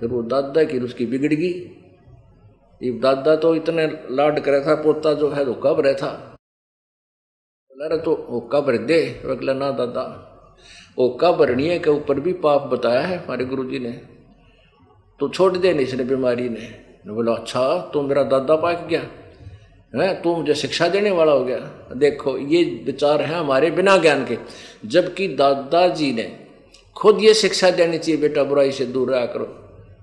फिर 0.00 0.08
वो 0.08 0.22
दादा 0.24 0.64
की 0.64 0.78
उसकी 0.78 1.06
बिगड़ 1.06 1.32
गई। 1.32 2.90
दादा 3.00 3.36
तो 3.36 3.54
इतने 3.54 3.86
लाड 4.10 4.40
करे 4.40 4.60
था, 4.60 4.74
पोता 4.74 5.12
जो 5.14 5.30
है, 5.30 5.44
ओका 5.46 5.72
भरे 5.72 5.94
था। 5.94 6.33
अरे 7.74 7.96
तो 7.98 8.12
ओका 8.30 8.58
भर 8.60 8.76
दे। 8.78 8.98
अगला, 9.24 9.52
ना 9.52 9.70
दादा 9.70 10.02
ओका 10.98 11.30
भरनी 11.32 11.78
के 11.78 11.90
ऊपर 11.90 12.20
भी 12.20 12.32
पाप 12.32 12.62
बताया 12.62 13.00
है 13.00 13.16
हमारे 13.16 13.44
गुरु 13.44 13.64
जी 13.64 13.78
ने? 13.78 13.90
तो 15.20 15.28
छोड़ 15.28 15.56
दे 15.56 15.72
नहीं 15.72 15.86
इसने 15.86 16.04
बीमारी 16.04 16.48
ने। 16.48 16.68
बोला 17.06 17.32
अच्छा 17.32 17.90
तू 17.92 18.02
मेरा 18.02 18.22
दादा 18.22 18.56
पाक 18.56 18.86
गया, 18.90 19.00
है? 19.94 20.14
तू 20.22 20.34
मुझे 20.36 20.54
शिक्षा 20.54 20.88
देने 20.88 21.10
वाला 21.10 21.32
हो 21.32 21.44
गया। 21.44 21.58
देखो, 21.96 22.36
ये 22.38 22.62
विचार 22.86 23.22
है 23.22 23.34
हमारे 23.34 23.70
बिना 23.70 23.96
ज्ञान 23.96 24.24
के। 24.26 24.38
जबकि 24.88 25.28
दादाजी 25.28 26.12
ने 26.12 26.30
खुद 26.96 27.20
ये 27.20 27.34
शिक्षा 27.34 27.70
देनी 27.70 27.98
चाहिए, 27.98 28.20
बेटा, 28.20 28.44
बुराई 28.44 28.70
से 28.72 28.86
दूर 28.86 29.10
रहा 29.10 29.24
करो, 29.26 29.46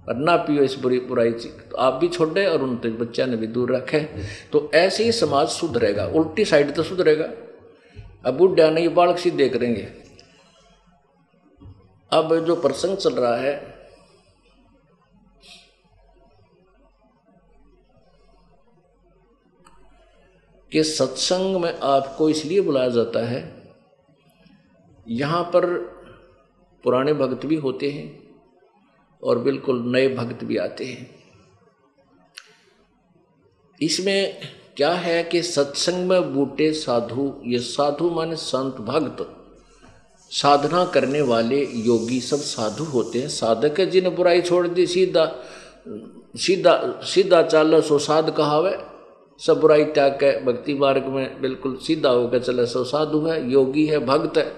और 0.10 0.16
ना 0.18 0.36
पियो 0.38 0.64
इस 0.64 0.76
बुरी, 0.76 1.00
बुराई 1.00 1.32
से। 1.32 1.50
तो 1.70 1.78
आप 1.78 1.94
भी 1.94 2.08
छोड़े 2.08 2.46
और 2.46 2.64
उन 2.64 2.76
बच्चा 3.00 3.26
ने 3.26 3.38
भी 3.38 3.48
दूर 3.48 3.76
रखे। 3.76 4.00
तो 4.52 4.70
ऐसे 4.74 5.04
ही 5.04 5.12
समाज 5.12 5.48
सुधरेगा, 5.50 6.06
उल्टी 6.06 6.46
साइड 6.46 6.74
तो 6.74 6.84
सुधरेगा। 6.84 7.30
अब 8.24 8.38
बुढ़ा 8.38 8.70
नहीं, 8.70 8.90
बालक 8.90 9.18
सी 9.18 9.32
देख 9.32 9.56
रहेंगे 9.56 9.88
अब 12.12 12.36
जो 12.46 12.56
प्रसंग 12.62 12.98
चल 12.98 13.14
रहा 13.16 13.36
है, 13.36 13.54
कि 20.72 20.84
सत्संग 20.84 21.56
में 21.62 21.74
आपको 21.74 22.30
इसलिए 22.30 22.62
बुलाया 22.62 22.90
जाता 22.90 23.26
है, 23.28 23.40
यहाँ 25.06 25.44
पर 25.46 25.66
पुराने 26.84 27.14
भक्त 27.14 27.46
भी 27.46 27.56
होते 27.58 27.90
हैं 27.92 28.06
और 29.24 29.40
बिल्कुल 29.40 29.82
नए 29.92 30.08
भक्त 30.16 30.44
भी 30.44 30.58
आते 30.58 30.86
हैं। 30.86 31.10
इसमें 33.80 34.42
क्या 34.78 34.92
है 34.94 35.24
कि 35.24 35.42
सत्संग 35.42 36.08
में 36.10 36.34
बूटे 36.34 36.72
साधु, 36.74 37.34
ये 37.46 37.60
साधु 37.60 38.10
माने 38.10 38.36
संत 38.36 38.76
भक्त, 38.82 39.28
साधना 40.32 40.84
करने 40.86 41.22
वाले 41.22 41.64
योगी 41.78 42.20
सब 42.22 42.38
साधु 42.38 42.84
होते 42.84 43.20
हैं। 43.20 43.30
साधक 43.30 43.80
है 43.80 43.86
जिन्हें 43.86 44.16
बुराई 44.16 44.42
छोड़ 44.42 44.68
दी, 44.68 44.86
सीधा 44.86 45.26
सीधा 46.38 47.02
सीधा 47.06 47.42
चालो, 47.44 47.82
सो 47.82 47.98
साध 48.00 48.30
कहावे। 48.30 48.78
सब 49.40 49.60
बुराई 49.60 49.84
त्याग 49.86 50.12
के 50.14 50.32
भक्ति 50.44 50.74
मार्ग 50.74 51.06
में 51.06 51.42
बिल्कुल 51.42 51.78
सीधा 51.78 52.10
होकर 52.10 52.40
चले, 52.40 52.66
सो 52.66 52.84
साधु 52.84 53.22
है, 53.22 53.52
योगी 53.52 53.86
है, 53.86 54.00
भक्त 54.00 54.38
है। 54.38 54.52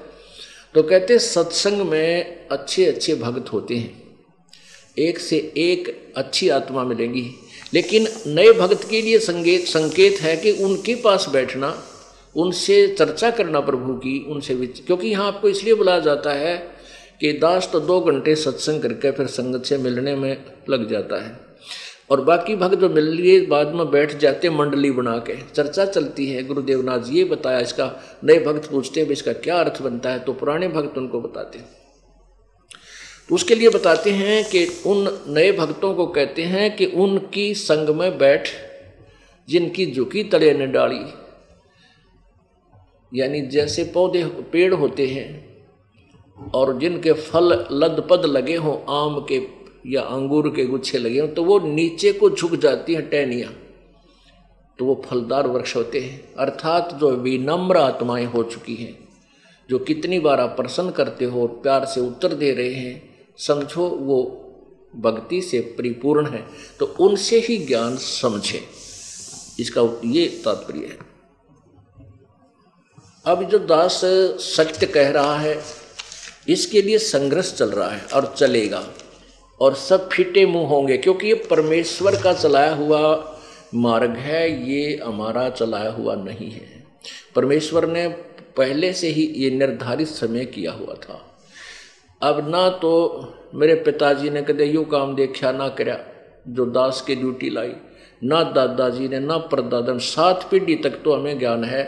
तो 0.75 0.83
कहते 0.83 1.17
सत्संग 1.19 1.81
में 1.81 2.47
अच्छे 2.47 2.85
अच्छे 2.85 3.15
भक्त 3.15 3.51
होते 3.53 3.75
हैं। 3.75 4.01
एक 4.97 5.19
से 5.19 5.37
एक 5.57 6.13
अच्छी 6.17 6.49
आत्मा 6.49 6.83
मिलेंगी। 6.83 7.29
लेकिन 7.73 8.07
नए 8.27 8.51
भक्त 8.53 8.87
के 8.89 9.01
लिए 9.01 9.19
संकेत 9.21 9.65
संकेत 9.67 10.19
है 10.21 10.35
कि 10.37 10.51
उनके 10.63 10.95
पास 10.95 11.27
बैठना, 11.29 11.73
उनसे 12.35 12.87
चर्चा 12.89 13.29
करना 13.31 13.59
प्रभु 13.61 13.93
की, 13.95 14.19
उनसे 14.29 14.55
क्योंकि 14.55 15.07
यहाँ 15.07 15.27
आपको 15.27 15.49
इसलिए 15.49 15.73
बुलाया 15.75 15.99
जाता 16.01 16.33
है 16.33 16.55
कि 17.19 17.31
दास 17.33 17.69
तो 17.71 17.79
दो 17.81 17.99
घंटे 18.01 18.35
सत्संग 18.35 18.81
करके 18.81 19.11
फिर 19.11 19.27
संगत 19.29 19.65
से 19.65 19.77
मिलने 19.79 20.15
में 20.15 20.37
लग 20.69 20.89
जाता 20.89 21.23
है। 21.23 21.37
और 22.11 22.21
बाकी 22.21 22.55
भक्त 22.55 22.75
जो 22.75 22.89
मिल 22.89 23.05
लिए 23.11 23.39
बाद 23.47 23.73
में 23.75 23.89
बैठ 23.91 24.17
जाते 24.19 24.49
मंडली 24.49 24.91
बना 24.91 25.17
के, 25.19 25.35
चर्चा 25.45 25.85
चलती 25.85 26.27
है 26.27 26.43
गुरुदेव 26.43 26.81
नाथ 26.81 27.09
ये 27.09 27.23
बताया, 27.25 27.59
इसका 27.59 27.91
नए 28.23 28.39
भक्त 28.39 28.69
पूछते 28.71 29.01
हैं 29.01 29.07
इसका 29.09 29.33
क्या 29.35 29.59
अर्थ 29.59 29.81
बनता 29.81 30.09
है 30.09 30.19
तो 30.19 30.33
पुराने 30.33 30.67
भक्त 30.69 30.97
उनको 30.97 31.21
बताते 31.21 31.59
हैं। 31.59 31.82
उसके 33.33 33.55
लिए 33.55 33.69
बताते 33.69 34.11
हैं 34.11 34.43
कि 34.45 34.65
उन 34.85 35.07
नए 35.27 35.51
भक्तों 35.51 35.93
को 35.95 36.05
कहते 36.07 36.43
हैं 36.43 36.75
कि 36.75 36.85
उनकी 36.85 37.53
संग 37.53 37.89
में 37.89 38.17
बैठ, 38.17 38.47
जिनकी 39.47 39.85
झुकी 39.91 40.23
तले 40.23 40.53
ने 40.53 40.67
डाली। 40.67 41.03
यानी 43.11 43.41
जैसे 43.47 43.83
पौधे, 43.83 44.23
पेड़ 44.51 44.73
होते 44.73 45.07
हैं 45.07 46.51
और 46.51 46.77
जिनके 46.79 47.13
फल 47.13 47.53
लद 47.71 48.07
पद 48.09 48.25
लगे 48.25 48.55
हों, 48.55 48.77
आम 48.95 49.19
के 49.31 49.41
या 49.85 50.01
अंगूर 50.01 50.49
के 50.49 50.65
गुच्छे 50.65 50.97
लगे 50.97 51.19
हों 51.19 51.27
तो 51.27 51.43
वो 51.43 51.59
नीचे 51.59 52.11
को 52.11 52.29
झुक 52.29 52.55
जाती 52.55 52.93
हैं 52.93 53.09
टहनियाँ। 53.09 53.53
तो 54.79 54.85
वो 54.85 55.01
फलदार 55.05 55.47
वृक्ष 55.47 55.75
होते 55.75 55.99
हैं। 55.99 56.33
अर्थात 56.35 56.93
जो 56.93 57.09
विनम्र 57.17 57.77
आत्माएँ 57.77 58.25
हो 58.25 58.43
चुकी 58.43 58.75
हैं, 58.75 58.97
जो 59.69 59.79
कितनी 59.79 60.19
बार 60.19 60.39
आप 60.39 60.55
प्रसन्न 60.57 60.91
करते 60.91 61.25
हो 61.25 61.47
प्यार 61.63 61.85
से 61.85 62.01
उत्तर 62.01 62.33
दे 62.33 62.51
रहे 62.53 62.73
हैं 62.73 63.12
समझो 63.39 63.87
वो 63.89 64.21
भक्ति 64.95 65.41
से 65.41 65.59
परिपूर्ण 65.77 66.29
है 66.29 66.43
तो 66.79 66.85
उनसे 66.99 67.39
ही 67.39 67.57
ज्ञान 67.57 67.95
समझे। 67.97 68.61
इसका 69.59 69.81
ये 70.05 70.25
तात्पर्य 70.45 70.79
है। 70.79 70.97
अब 73.25 73.43
जो 73.43 73.59
दास 73.59 74.01
सत्य 74.39 74.85
कह 74.85 75.09
रहा 75.09 75.37
है, 75.37 75.61
इसके 76.47 76.81
लिए 76.81 76.97
संघर्ष 76.97 77.53
चल 77.53 77.69
रहा 77.69 77.89
है 77.89 78.05
और 78.05 78.33
चलेगा, 78.37 78.83
और 79.61 79.75
सब 79.75 80.09
फिटे 80.09 80.45
मुँह 80.45 80.67
होंगे, 80.67 80.97
क्योंकि 80.97 81.27
ये 81.27 81.33
परमेश्वर 81.33 82.21
का 82.21 82.33
चलाया 82.33 82.73
हुआ 82.75 83.01
मार्ग 83.75 84.11
है, 84.11 84.71
ये 84.71 84.99
हमारा 85.03 85.49
चलाया 85.49 85.91
हुआ 85.91 86.15
नहीं 86.15 86.51
है। 86.51 86.83
परमेश्वर 87.35 87.87
ने 87.87 88.07
पहले 88.57 88.93
से 88.93 89.07
ही 89.07 89.25
ये 89.35 89.49
निर्धारित 89.51 90.07
समय 90.07 90.45
किया 90.45 90.71
हुआ 90.71 90.93
था। 90.93 91.32
अब 92.23 92.49
ना 92.49 92.69
तो 92.69 92.91
मेरे 93.55 93.75
पिताजी 93.75 94.29
ने 94.29 94.41
कदे 94.41 94.65
यू 94.65 94.83
काम 94.85 95.15
देखा 95.15 95.51
ना 95.51 95.67
करया, 95.69 95.97
जो 96.47 96.65
दास 96.65 97.01
की 97.01 97.15
ड्यूटी 97.15 97.49
लाई, 97.49 97.73
ना 98.23 98.43
दादाजी 98.43 99.07
ने, 99.07 99.19
ना 99.19 99.37
परदादा 99.37 99.97
सात 99.97 100.47
पीढ़ी 100.51 100.75
तक 100.75 101.01
तो 101.03 101.13
हमें 101.13 101.39
ज्ञान 101.39 101.63
है 101.63 101.83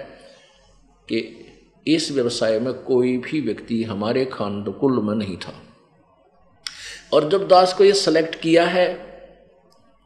कि 1.10 1.22
इस 1.88 2.12
व्यवसाय 2.12 2.60
में 2.60 2.74
कोई 2.74 3.18
भी 3.18 3.42
व्यक्ति 3.42 3.84
हमारे 3.84 4.26
खानकुल 4.26 5.02
में 5.02 5.16
नहीं 5.16 5.38
था। 5.38 5.54
और 7.14 7.30
जब 7.30 7.48
दास 7.48 7.74
को 7.74 7.84
ये 7.84 7.94
सेलेक्ट 7.94 8.36
किया 8.36 8.66
है, 8.66 8.88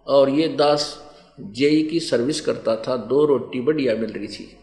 और 0.08 0.30
ये 0.30 0.48
दास 0.48 0.84
जेई 1.40 1.82
की 1.84 2.00
सर्विस 2.00 2.42
करता 2.42 2.76
था, 2.76 2.96
दो 2.98 3.26
रोटी 3.26 3.62
बढ़िया 3.62 3.96
मिल 3.96 4.12
रही 4.12 4.28
थी, 4.28 4.58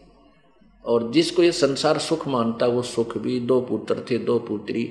और 0.85 1.11
जिसको 1.11 1.43
ये 1.43 1.51
संसार 1.51 1.97
सुख 1.97 2.27
मानता, 2.27 2.65
वो 2.65 2.81
सुख 2.81 3.17
भी, 3.17 3.39
दो 3.39 3.59
पुत्र 3.61 4.05
थे, 4.11 4.17
दो 4.17 4.39
पुत्री 4.39 4.83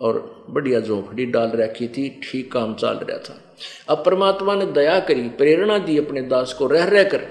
और 0.00 0.46
बढ़िया 0.50 0.80
झोंपड़ी 0.80 1.26
डाल 1.26 1.50
रखी 1.50 1.88
थी, 1.88 2.20
ठीक 2.22 2.52
काम 2.52 2.74
चल 2.74 2.88
रहा 2.88 3.18
था। 3.18 3.42
अब 3.88 4.02
परमात्मा 4.06 4.54
ने 4.54 4.66
दया 4.66 5.00
करी, 5.00 5.28
प्रेरणा 5.28 5.78
दी 5.78 5.98
अपने 5.98 6.22
दास 6.22 6.52
को, 6.52 6.66
रह 6.66 6.84
रह 6.84 7.04
कर। 7.04 7.26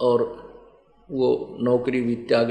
और 0.00 0.48
वो 1.10 1.56
नौकरी 1.60 2.00
भी 2.00 2.14
त्याग, 2.14 2.50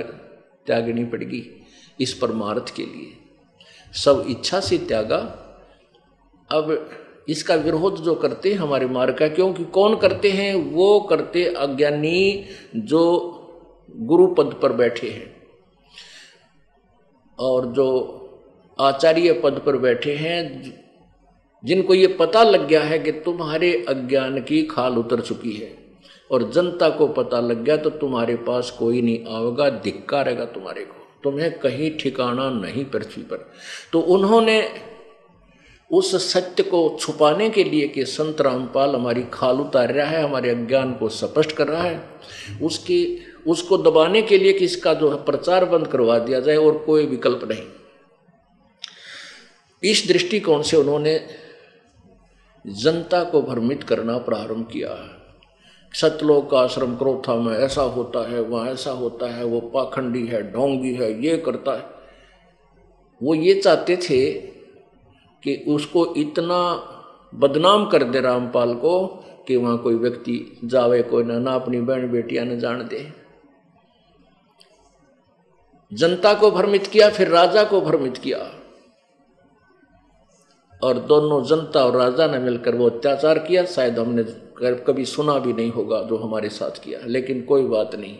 त्यागनी 0.65 1.05
पड़गी 1.05 1.65
इस 2.01 2.13
परमार्थ 2.13 2.75
के 2.75 2.83
लिए। 2.83 3.17
सब 3.93 4.25
इच्छा 4.29 4.59
से 4.59 4.77
त्यागा। 4.77 5.17
अब 6.51 6.89
इसका 7.29 7.55
विरोध 7.55 7.95
जो 7.95 8.15
करते 8.15 8.51
हैं 8.51 8.59
हमारे 8.59 8.85
मार्ग 8.85 9.17
का, 9.17 9.27
क्योंकि 9.27 9.65
कौन 9.65 9.95
करते 9.95 10.31
हैं? 10.31 10.55
वो 10.55 10.99
करते 10.99 11.45
अज्ञानी 11.45 12.45
जो 12.75 13.33
गुरु 13.95 14.27
पद 14.27 14.59
पर 14.61 14.73
बैठे 14.73 15.09
हैं। 15.09 15.37
और 17.39 17.65
जो 17.65 18.13
आचार्य 18.79 19.33
पद 19.33 19.61
पर 19.65 19.77
बैठे 19.77 20.13
हैं, 20.13 20.63
जिनको 21.65 21.93
ये 21.93 22.07
पता 22.07 22.43
लग 22.43 22.67
गया 22.67 22.81
है 22.83 22.99
कि 22.99 23.11
तुम्हारे 23.11 23.85
अज्ञान 23.89 24.41
की 24.41 24.63
खाल 24.63 24.97
उतर 24.97 25.21
चुकी 25.21 25.51
है। 25.51 25.87
और 26.31 26.51
जनता 26.51 26.89
को 26.89 27.07
पता 27.07 27.39
लग 27.39 27.63
गया 27.63 27.77
तो 27.77 27.89
तुम्हारे 27.89 28.35
पास 28.35 28.69
कोई 28.71 29.01
नहीं 29.01 29.17
आएगा 29.17 29.69
धिक्का 29.69 30.21
रहेगा 30.21 30.45
तुम्हारे 30.45 30.81
को। 30.81 31.21
तुम्हें 31.23 31.59
कहीं 31.59 31.91
ठिकाना 31.97 32.49
नहीं 32.49 32.85
पृथ्वी 32.85 33.23
पर। 33.23 33.51
तो 33.93 33.99
उन्होंने 33.99 34.69
उस 35.91 36.33
सत्य 36.33 36.63
को 36.63 36.97
छुपाने 36.99 37.49
के 37.49 37.63
लिए 37.63 37.87
कि 37.87 38.05
संत 38.05 38.41
रामपाल 38.41 38.95
हमारी 38.95 39.23
खाल 39.33 39.61
उतार 39.61 39.93
रहा 39.93 40.05
है, 40.05 40.23
हमारे 40.23 40.49
अज्ञान 40.49 40.93
को 40.93 41.09
स्पष्ट 41.09 41.51
कर 41.51 41.67
रहा 41.67 41.83
है, 41.83 42.03
उसकी, 42.61 43.19
उसको 43.47 43.77
दबाने 43.77 44.21
के 44.21 44.37
लिए 44.37 44.53
कि 44.53 44.65
इसका 44.65 44.93
जो 44.93 45.09
है 45.09 45.23
प्रचार 45.25 45.65
बंद 45.65 45.87
करवा 45.87 46.19
दिया 46.19 46.39
जाए 46.39 46.55
और 46.55 46.77
कोई 46.77 47.05
विकल्प 47.05 47.41
नहीं। 47.51 47.63
इस 49.91 50.07
दृष्टिकोण 50.07 50.61
से 50.61 50.77
उन्होंने 50.77 51.27
जनता 52.65 53.23
को 53.23 53.41
भ्रमित 53.41 53.83
करना 53.83 54.17
प्रारंभ 54.17 54.67
किया 54.67 55.13
सतलोक 55.93 56.51
का 56.51 56.59
आश्रम 56.59 56.95
क्रोथा 56.95 57.35
में 57.35 57.57
ऐसा 57.57 57.81
होता 57.81 58.29
है, 58.29 58.41
वहाँ 58.41 58.69
ऐसा 58.69 58.91
होता 58.91 59.35
है, 59.35 59.43
वो 59.43 59.59
पाखंडी 59.59 60.27
है 60.27 60.51
ढोंगी 60.51 60.93
है, 60.93 61.25
ये 61.25 61.37
करता 61.37 61.71
है। 61.71 61.85
वो 63.23 63.35
ये 63.35 63.53
चाहते 63.53 63.97
थे 63.97 64.33
कि 65.43 65.65
उसको 65.67 66.15
इतना 66.15 66.59
बदनाम 67.35 67.89
कर 67.89 68.03
दे 68.03 68.21
रामपाल 68.21 68.73
को 68.73 69.07
कि 69.47 69.55
वहाँ 69.55 69.77
कोई 69.77 69.95
व्यक्ति 69.95 70.57
जावे, 70.63 71.01
कोई 71.01 71.23
ना 71.23 71.39
ना 71.39 71.51
अपनी 71.51 71.81
बहन 71.81 72.11
बेटियाँ 72.11 72.45
न 72.45 72.59
जान 72.59 72.87
दे। 72.87 73.13
जनता 75.93 76.33
को 76.33 76.51
भ्रमित 76.51 76.87
किया, 76.87 77.09
फिर 77.09 77.27
राजा 77.27 77.63
को 77.63 77.81
भ्रमित 77.81 78.17
किया। 78.17 78.56
और 80.83 80.99
दोनों 80.99 81.43
जनता 81.43 81.85
और 81.85 81.95
राजा 81.95 82.27
ने 82.27 82.39
मिलकर 82.39 82.75
वो 82.75 82.89
अत्याचार 82.89 83.39
किया। 83.39 83.65
शायद 83.65 83.99
हमने 83.99 84.23
कभी 84.83 85.05
सुना 85.05 85.37
भी 85.39 85.53
नहीं 85.53 85.71
होगा 85.71 86.01
जो 86.01 86.17
हमारे 86.17 86.49
साथ 86.49 86.83
किया 86.83 86.99
लेकिन 87.05 87.41
कोई 87.41 87.63
बात 87.63 87.95
नहीं। 87.95 88.17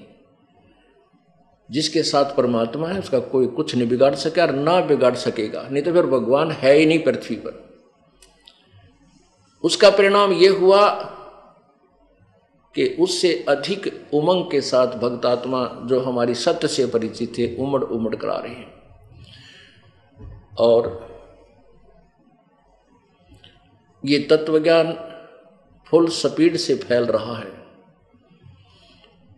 जिसके 1.72 2.04
साथ 2.04 2.36
परमात्मा 2.36 2.88
है, 2.88 3.00
उसका 3.00 3.20
कोई 3.20 3.48
कुछ 3.48 3.76
नहीं 3.76 3.88
बिगाड़ 3.90 4.14
सके 4.16 4.42
और 4.42 4.52
ना 4.52 4.80
बिगाड़ 4.82 5.16
सकेगा। 5.16 5.68
नहीं 5.72 5.84
तो 5.84 5.94
फिर 5.94 6.06
भगवान 6.06 6.52
है 6.52 6.74
ही 6.74 6.86
नहीं 6.86 7.00
पृथ्वी 7.00 7.36
पर। 7.36 7.66
उसका 9.64 9.90
परिणाम 9.90 10.32
यह 10.32 10.58
हुआ 10.60 10.90
कि 12.76 12.88
उससे 13.00 13.46
अधिक 13.50 14.10
उमंग 14.14 14.44
के 14.52 14.62
साथ 14.62 14.88
भक्तात्मा 14.88 15.64
जो 15.86 16.00
हमारी 16.00 16.34
सत्य 16.36 16.68
से 16.68 16.86
परिचित 16.86 17.38
थे 17.38 17.56
उमड़ 17.56 17.84
उमड़ 17.84 18.16
करा 18.16 18.38
रहे 18.38 18.54
हैं। 18.54 18.74
और 20.60 21.17
ये 24.06 24.20
तत्वज्ञान 24.20 24.98
फुल 25.88 26.08
स्पीड 26.08 26.58
से 26.58 26.76
फैल 26.76 27.04
रहा 27.04 27.38
है। 27.38 27.68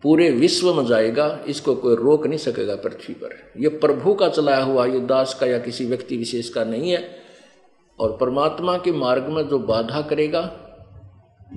पूरे 0.02 0.30
विश्व 0.30 0.74
में 0.74 0.86
जाएगा, 0.86 1.40
इसको 1.46 1.74
कोई 1.74 1.96
रोक 1.96 2.26
नहीं 2.26 2.38
सकेगा 2.38 2.76
पृथ्वी 2.76 3.14
पर। 3.14 3.52
यह 3.58 3.68
प्रभु 3.68 4.14
का 4.14 4.28
चलाया 4.28 4.62
हुआ, 4.62 4.86
ये 4.86 5.00
दास 5.00 5.34
का 5.34 5.46
या 5.46 5.58
किसी 5.58 5.84
व्यक्ति 5.86 6.16
विशेष 6.16 6.48
का 6.48 6.64
नहीं 6.64 6.90
है। 6.90 7.16
और 8.00 8.16
परमात्मा 8.16 8.78
के 8.78 8.92
मार्ग 8.92 9.24
में 9.24 9.48
जो 9.48 9.58
बाधा 9.58 10.02
करेगा, 10.02 10.56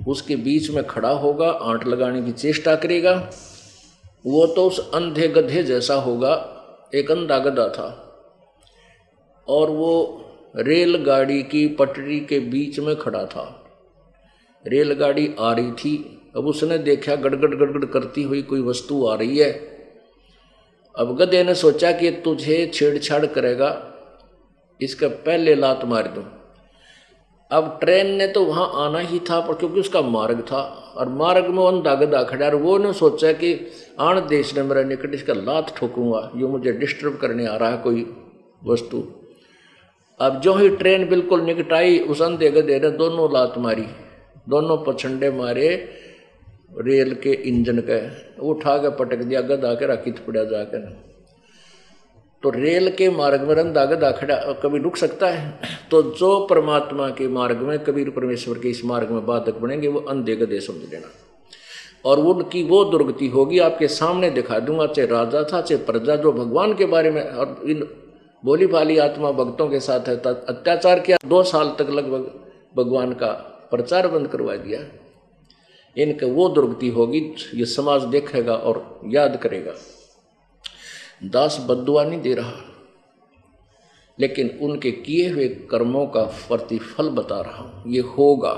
उसके 0.08 0.36
बीच 0.36 0.70
में 0.70 0.86
खड़ा 0.86 1.10
होगा, 1.10 1.50
आंट 1.50 1.86
लगाने 1.86 2.22
की 2.22 2.32
चेष्टा 2.32 2.76
करेगा। 2.76 3.30
वो 4.26 4.46
तो 4.46 4.66
उस 4.66 4.90
अंधे 4.94 5.28
गधे 5.28 5.62
जैसा 5.62 5.94
होगा, 5.94 6.50
एक 6.94 7.10
अंधा 7.10 7.38
गधा 7.38 7.68
था। 7.68 8.00
और 9.48 9.70
वो 9.70 10.20
रेलगाड़ी 10.54 11.42
की 11.42 11.66
पटरी 11.68 12.20
के 12.20 12.38
बीच 12.40 12.78
में 12.80 12.96
खड़ा 12.96 13.24
था। 13.24 13.64
रेलगाड़ी 14.66 15.34
आ 15.40 15.52
रही 15.52 15.72
थी। 15.72 16.20
अब 16.36 16.46
उसने 16.46 16.78
देखा 16.78 17.14
गड़गड़ 17.14 17.54
गड़गड़ 17.54 17.84
करती 17.84 18.22
हुई 18.22 18.42
कोई 18.42 18.60
वस्तु 18.60 19.06
आ 19.06 19.14
रही 19.14 19.38
है। 19.38 19.50
अब 20.94 21.16
गधे 21.16 21.44
ने 21.44 21.54
सोचा 21.54 21.92
कि 21.92 22.10
तुझे 22.10 22.70
छेड़छाड़ 22.74 23.26
करेगा। 23.26 23.70
इसका 24.80 25.08
पहले 25.08 25.54
लात 25.54 25.84
मार 25.84 26.08
दूँ। 26.08 26.24
अब 27.50 27.78
ट्रेन 27.80 28.06
ने 28.06 28.26
तो 28.26 28.44
वहाँ 28.44 28.70
आना 28.86 28.98
ही 28.98 29.18
था, 29.18 29.40
पर 29.40 29.54
क्योंकि 29.54 29.80
उसका 29.80 30.02
मार्ग 30.02 30.40
था 30.40 30.60
और 30.96 31.08
मार्ग 31.08 31.46
में 31.46 31.66
अंधा 31.66 31.94
गदा 31.94 32.22
खड़ा 32.22 32.46
और 32.46 32.54
वो 32.54 32.78
ने 32.78 32.92
सोचा 32.92 33.32
कि 33.32 33.54
आण 34.00 34.20
देश 34.20 34.54
ने 34.56 34.62
मेरा 34.62 34.82
निकट 34.82 35.14
इसका 35.14 35.34
लात 35.34 35.74
ठोकूँगा। 35.76 36.30
जो 36.36 36.48
मुझे 36.48 36.72
डिस्टर्ब 36.72 37.16
करने 37.16 37.46
आ 37.46 37.56
रहा 37.56 37.70
है 37.70 37.78
कोई 37.78 38.06
वस्तु। 38.64 39.02
अब 40.20 40.40
जो 40.40 40.54
ही 40.54 40.68
ट्रेन 40.68 41.08
बिल्कुल 41.08 41.40
निकट 41.40 41.72
आई 41.72 41.98
उस 41.98 42.22
अंधे 42.22 42.50
गधे 42.50 42.78
ने 42.80 42.90
दोनों 42.90 43.32
लात 43.32 43.54
मारी, 43.58 43.86
दोनों 44.48 44.76
पछंडे 44.86 45.30
मारे, 45.30 45.68
रेल 46.80 47.14
के 47.14 47.32
इंजन 47.32 47.78
के, 47.80 47.98
उठा 48.40 48.76
के 48.76 48.90
पटक 48.90 49.16
दिया 49.16 49.40
गदा 49.40 49.74
के 49.74 49.86
राखी 49.86 50.10
पड़ा 50.10 50.44
जाकर 50.44 51.14
तो 52.42 52.50
रेल 52.50 52.90
के 52.90 53.10
मार्ग 53.10 53.40
में 53.40 53.54
रंधा 53.54 53.84
गदा 53.84 54.10
खड़ा, 54.10 54.36
कभी 54.36 54.78
रुक 54.78 54.96
सकता 54.96 55.26
है? 55.26 55.58
तो 55.90 56.02
जो 56.02 56.46
परमात्मा 56.46 57.08
के 57.08 57.28
मार्ग 57.28 57.56
में 57.56 57.78
कबीर 57.78 58.10
परमेश्वर 58.10 58.58
के 58.58 58.68
इस 58.68 58.84
मार्ग 58.84 59.10
में 59.10 59.26
बाधक 59.26 59.54
बनेंगे, 59.54 59.88
वो 59.88 60.00
अंधे 60.00 60.36
गधे 60.36 60.60
समझ 60.60 60.92
लेना। 60.92 61.10
और 62.04 62.18
उनकी 62.18 62.62
वो 62.62 62.84
दुर्गति 62.84 63.28
होगी, 63.28 63.58
आपके 63.58 63.88
सामने 63.88 64.30
दिखा 64.30 64.58
दूँगा, 64.58 64.86
चाहे 64.86 65.08
राजा 65.08 65.42
था, 65.42 65.60
चाहे 65.60 65.82
प्रजा, 65.82 66.16
जो 66.16 66.32
भगवान 66.32 66.74
के 66.74 66.86
बारे 66.86 67.10
में, 67.10 67.22
और 67.22 67.60
इन 67.64 67.88
बोली 68.44 68.66
भाली 68.66 68.96
आत्मा 68.98 69.30
भक्तों 69.32 69.68
के 69.68 69.78
साथ 69.80 70.08
है 70.08 70.16
अत्याचार 70.16 71.00
किया, 71.00 71.16
दो 71.26 71.42
साल 71.44 71.68
तक 71.78 71.90
लगभग 71.90 72.24
भगवान 72.76 73.12
का 73.14 73.30
प्रचार 73.70 74.08
बंद 74.08 74.28
करवा 74.28 74.56
दिया। 74.56 74.80
इनके 75.96 76.26
वो 76.28 76.48
दुर्गति 76.48 76.88
होगी, 76.88 77.20
ये 77.54 77.64
समाज 77.66 78.04
देखेगा 78.06 78.54
और 78.54 79.00
याद 79.06 79.36
करेगा। 79.42 79.72
दास 81.30 81.58
बदुआ 81.68 82.04
नहीं 82.04 82.20
दे 82.20 82.34
रहा, 82.34 82.60
लेकिन 84.18 84.58
उनके 84.62 84.90
किए 84.92 85.28
हुए 85.30 85.48
कर्मों 85.70 86.06
का 86.06 86.24
प्रतिफल 86.48 87.08
बता 87.12 87.40
रहा 87.40 87.62
हूँ, 87.62 87.92
ये 87.92 88.00
होगा। 88.10 88.54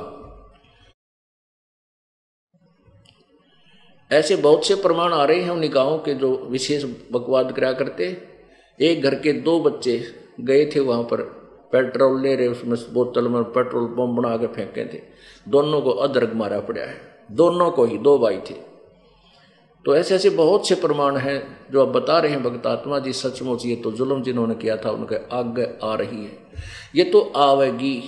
ऐसे 4.11 4.37
बहुत 4.39 4.67
से 4.67 4.75
प्रमाण 4.77 5.13
आ 5.13 5.25
रहे 5.25 5.43
हैं 5.43 5.51
उन 5.51 5.61
निकाहों 5.61 5.99
के 5.99 6.15
जो 6.17 6.37
विशेष 6.51 6.85
बकवाद 7.13 7.53
करा 7.53 7.73
करते। 7.75 8.17
एक 8.81 9.03
घर 9.03 9.15
के 9.15 9.33
दो 9.33 9.61
बच्चे 9.61 10.05
गए 10.41 10.67
थे 10.67 10.81
वहाँ 10.81 11.03
पर, 11.03 11.23
पेट्रोल 11.73 12.21
ले 12.21 12.37
रहे, 12.37 12.49
उसमें 12.49 12.79
बोतल 12.93 13.29
में 13.29 13.43
पेट्रोल 13.45 13.85
बम 13.85 14.17
बना 14.17 14.37
के 14.37 14.47
फेंके 14.47 14.85
थे। 14.93 15.03
दोनों 15.49 15.81
को 15.81 15.91
अदरक 15.91 16.33
मारा 16.35 16.61
पड़ा 16.61 16.83
है। 16.83 17.01
दोनों 17.33 17.71
को 17.71 17.85
ही, 17.85 17.99
दो 17.99 18.19
भाई 18.19 18.37
थे। 18.37 18.55
तो 19.85 19.97
ऐसे 19.97 20.15
ऐसे 20.15 20.31
बहुत 20.31 20.69
से 20.69 20.75
प्रमाण 20.75 21.17
हैं 21.17 21.67
जो 21.71 21.83
आप 21.83 21.89
बता 21.89 22.19
रहे 22.19 22.31
हैं 22.33 22.43
भक्तात्मा 22.43 22.99
जी, 22.99 23.13
सचमुच 23.13 23.67
ये 23.67 23.77
तो 23.77 23.93
जुल्म 23.93 24.23
जिन्होंने 24.23 24.55
किया 24.55 24.77
था, 24.77 24.91
उनके 24.91 25.17
आगे 25.37 25.79
आ 25.83 25.95
रही 25.95 26.25
है। 26.25 26.39
ये 26.95 27.05
तो 27.05 27.21
आवेगी। 27.37 28.03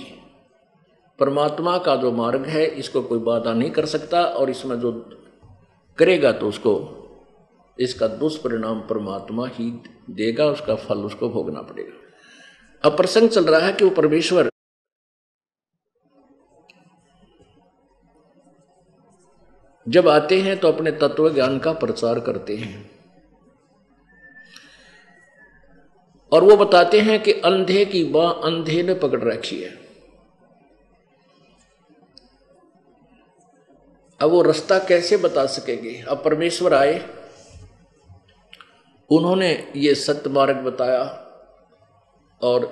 परमात्मा 1.19 1.77
का 1.77 1.95
जो 1.95 2.11
मार्ग 2.11 2.45
है, 2.45 2.65
इसको 2.65 3.01
कोई 3.01 3.19
बाधा 3.19 3.53
नहीं 3.53 3.71
कर 3.71 3.85
सकता, 3.85 4.21
और 4.21 4.49
इसमें 4.49 4.79
जो 4.79 5.09
करेगा 5.97 6.31
तो 6.31 6.47
उसको 6.47 6.95
इसका 7.79 8.07
दुष्परिणाम 8.07 8.79
परमात्मा 8.79 9.47
ही 9.47 9.71
देगा, 10.09 10.45
उसका 10.45 10.75
फल, 10.75 10.97
उसको 10.97 11.29
भोगना 11.29 11.61
पड़ेगा। 11.61 11.97
अब 12.83 12.97
प्रसंग 12.97 13.29
चल 13.29 13.45
रहा 13.45 13.59
है 13.59 13.73
कि 13.73 13.83
वो 13.83 13.89
परमेश्वर 13.91 14.49
जब 19.87 20.07
आते 20.07 20.41
हैं 20.41 20.57
तो 20.59 20.67
अपने 20.67 20.91
तत्व 20.91 21.33
ज्ञान 21.33 21.59
का 21.59 21.73
प्रचार 21.73 22.19
करते 22.19 22.55
हैं। 22.57 22.91
और 26.31 26.43
वो 26.43 26.57
बताते 26.57 26.99
हैं 26.99 27.23
कि 27.23 27.31
अंधे 27.31 27.85
की 27.85 28.03
बाह 28.03 28.31
अंधे 28.31 28.83
ने 28.83 28.93
पकड़ 28.93 29.21
रखी 29.23 29.61
है। 29.61 29.71
अब 34.19 34.29
वो 34.29 34.41
रास्ता 34.41 34.79
कैसे 34.79 35.17
बता 35.17 35.45
सकेंगे? 35.45 36.01
अब 36.01 36.23
परमेश्वर 36.23 36.73
आए 36.73 37.18
उन्होंने 39.11 39.51
ये 39.75 39.95
सत्य 39.95 40.29
मार्ग 40.29 40.55
बताया 40.55 41.03
और 42.41 42.67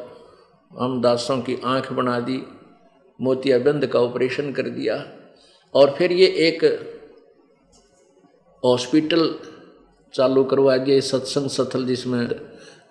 हम 0.71 1.02
दासों 1.02 1.41
की 1.41 1.58
आँख 1.65 1.91
बना 1.93 2.19
दी, 2.19 2.43
मोतियाबंद 3.21 3.88
का 3.88 4.00
ऑपरेशन 4.00 4.52
कर 4.54 4.69
दिया 4.69 4.95
और 5.76 5.91
फिर 5.91 6.12
ये 6.12 6.28
एक 6.47 6.63
हॉस्पिटल 8.63 9.39
चालू 10.13 10.43
करवा 10.43 10.78
दिया 10.78 11.00
सत्संग 11.00 11.50
सथल 11.50 11.86
जिसमें 11.86 12.28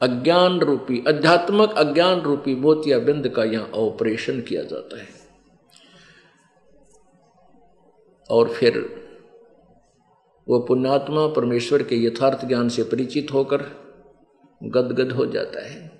अज्ञान 0.00 0.58
रूपी, 0.60 1.04
अध्यात्मक 1.08 1.74
अज्ञान 1.78 2.20
रूपी 2.20 2.54
मोतिया 2.54 2.98
बिंद 2.98 3.28
का 3.28 3.44
यहाँ 3.44 3.68
ऑपरेशन 3.74 4.40
किया 4.40 4.62
जाता 4.62 5.00
है। 5.00 5.08
और 8.30 8.48
फिर 8.48 9.05
वो 10.48 10.58
पुण्यात्मा 10.58 11.26
परमेश्वर 11.26 11.82
के 11.82 11.96
यथार्थ 12.04 12.44
ज्ञान 12.44 12.68
से 12.68 12.82
परिचित 12.82 13.32
होकर 13.32 13.62
गदगद 14.62 15.12
हो 15.12 15.26
जाता 15.26 15.66
है। 15.66 15.90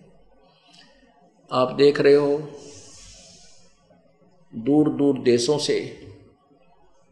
आप 1.53 1.73
देख 1.73 2.01
रहे 2.01 2.15
हो 2.15 2.39
दूर 4.53 4.89
दूर 4.89 5.19
देशों 5.19 5.59
से 5.59 5.79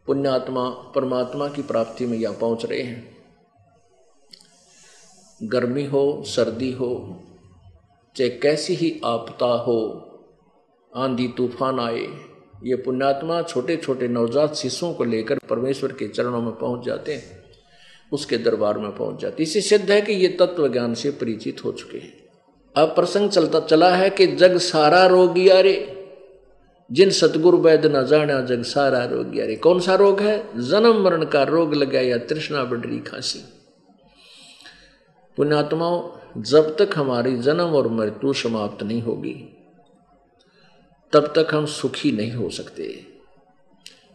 पुण्यात्मा, 0.07 0.69
परमात्मा 0.69 1.47
की 1.47 1.61
प्राप्ति 1.61 2.05
में 2.05 2.17
यहाँ 2.17 2.35
पहुँच 2.35 2.65
रहे 2.65 2.81
हैं। 2.81 3.17
गर्मी 5.43 5.85
हो, 5.85 6.23
सर्दी 6.23 6.71
हो, 6.71 7.21
चाहे 8.15 8.29
कैसी 8.29 8.75
ही 8.75 9.01
आपदा 9.05 9.53
हो, 9.63 9.79
आंधी 10.95 11.27
तूफ़ान 11.27 11.79
आए 11.79 12.07
ये 12.63 12.75
पुण्यात्मा 12.75 13.41
छोटे 13.41 13.77
छोटे 13.77 14.07
नवजात 14.07 14.53
शिशुओं 14.55 14.93
को 14.93 15.03
लेकर 15.03 15.39
परमेश्वर 15.49 15.91
के 15.91 16.07
चरणों 16.07 16.41
में 16.41 16.51
पहुँच 16.51 16.85
जाते 16.85 17.13
हैं, 17.13 17.43
उसके 18.11 18.37
दरबार 18.37 18.77
में 18.77 18.95
पहुँच 18.95 19.21
जाते 19.21 19.43
इसे 19.43 19.61
सिद्ध 19.61 19.91
है 19.91 20.01
कि 20.01 20.13
ये 20.13 20.27
तत्व 20.39 20.67
ज्ञान 20.67 20.93
से 20.93 21.11
परिचित 21.11 21.63
हो 21.65 21.71
चुके 21.71 21.97
हैं। 21.97 22.13
अब 22.75 22.87
प्रसंग 22.89 23.29
चलता 23.29 23.59
चला 23.59 23.95
है 23.95 24.09
कि 24.09 24.27
जग 24.27 24.57
सारा 24.57 25.05
रोगी 25.05 25.47
अरे, 25.47 25.75
जिन 26.91 27.09
सतगुरु 27.09 27.57
वैद 27.57 27.85
न 27.85 28.05
जाना 28.05 28.39
जग 28.41 28.63
सारा 28.63 29.03
रोग 29.05 29.37
अरे। 29.37 29.55
कौन 29.55 29.79
सा 29.79 29.95
रोग 29.95 30.19
है? 30.19 30.37
जन्म 30.61 31.03
मरण 31.03 31.25
का 31.25 31.43
रोग 31.43 31.73
लगा 31.73 31.99
या 31.99 32.17
तृष्णा 32.17 32.63
बढ़ 32.63 32.79
रही 32.79 32.99
खांसी। 32.99 33.39
पुण्यात्माओं, 35.37 36.01
जब 36.41 36.75
तक 36.75 36.89
हमारी 36.95 37.35
जन्म 37.37 37.75
और 37.75 37.87
मृत्यु 37.87 38.33
समाप्त 38.33 38.83
नहीं 38.83 39.01
होगी 39.01 39.35
तब 41.15 41.33
तक 41.35 41.53
हम 41.53 41.65
सुखी 41.65 42.11
नहीं 42.11 42.31
हो 42.31 42.49
सकते। 42.49 43.05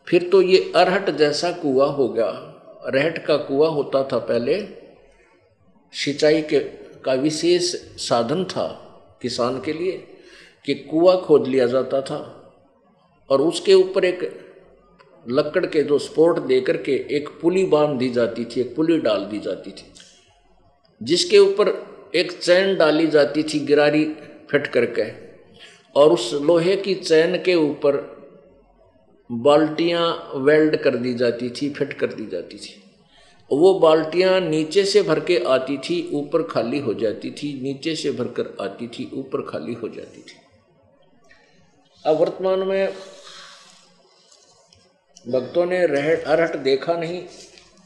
फिर 0.06 0.28
तो 0.28 0.42
ये 0.42 0.72
अरहट 0.76 1.10
जैसा 1.10 1.50
कुआ 1.52 1.86
होगा 1.86 2.30
रहट 2.86 3.24
का 3.26 3.36
कुआ 3.36 3.68
होता 3.68 4.02
था 4.04 4.18
पहले। 4.18 4.60
सिंचाई 5.92 6.42
के, 6.42 6.58
का 7.04 7.12
विशेष 7.12 7.74
साधन 8.08 8.44
था 8.44 8.66
किसान 9.22 9.60
के 9.60 9.72
लिए 9.72 9.92
कि 10.64 10.74
कुआ 10.74 11.16
खोद 11.16 11.46
लिया 11.46 11.66
जाता 11.66 12.00
था। 12.02 12.20
और 13.30 13.40
उसके 13.40 13.74
ऊपर 13.74 14.04
एक 14.04 14.20
लकड़ 15.28 15.66
के 15.66 15.82
जो 15.82 15.98
स्पोर्ट 15.98 16.38
दे 16.38 16.60
करके 16.60 16.92
एक 17.10 17.28
पुली 17.28 17.64
बाँध 17.64 17.98
दी 17.98 18.10
जाती 18.10 18.44
थी, 18.44 18.60
एक 18.60 18.76
पुली 18.76 18.98
डाल 18.98 19.24
दी 19.24 19.38
जाती 19.38 19.70
थी, 19.70 19.92
जिसके 21.02 21.38
ऊपर 21.38 21.68
एक 22.14 22.32
चैन 22.32 22.76
डाली 22.76 23.06
जाती 23.06 23.42
थी 23.42 23.60
गिरारी 23.60 24.04
फिट 24.50 24.66
करके 24.66 25.29
और 25.96 26.12
उस 26.12 26.32
लोहे 26.34 26.76
की 26.76 26.94
चैन 26.94 27.36
के 27.42 27.54
ऊपर 27.54 27.96
बाल्टियाँ 29.30 30.32
वेल्ड 30.36 30.76
कर 30.76 30.96
दी 30.96 31.14
जाती 31.14 31.50
थी, 31.50 31.68
फिट 31.70 31.92
कर 31.92 32.12
दी 32.14 32.26
जाती 32.26 32.58
थी। 32.58 32.82
वो 33.50 33.72
बाल्टियाँ 33.74 34.40
नीचे 34.40 34.84
से 34.84 35.02
भर 35.02 35.20
के 35.20 35.38
आती 35.44 35.76
थी, 35.78 36.10
ऊपर 36.14 36.42
खाली 36.42 36.78
हो 36.78 36.94
जाती 36.94 37.30
थी, 37.30 37.52
नीचे 37.62 37.94
से 37.96 38.10
भरकर 38.12 38.56
आती 38.60 38.88
थी, 38.88 39.10
ऊपर 39.14 39.42
खाली 39.42 39.74
हो 39.74 39.88
जाती 39.88 40.20
थी। 40.20 40.36
अब 42.04 42.16
वर्तमान 42.16 42.58
में 42.58 42.92
भक्तों 45.28 45.64
ने 45.66 45.86
रह 45.86 46.14
अरहट 46.16 46.56
देखा 46.56 46.94
नहीं, 46.94 47.22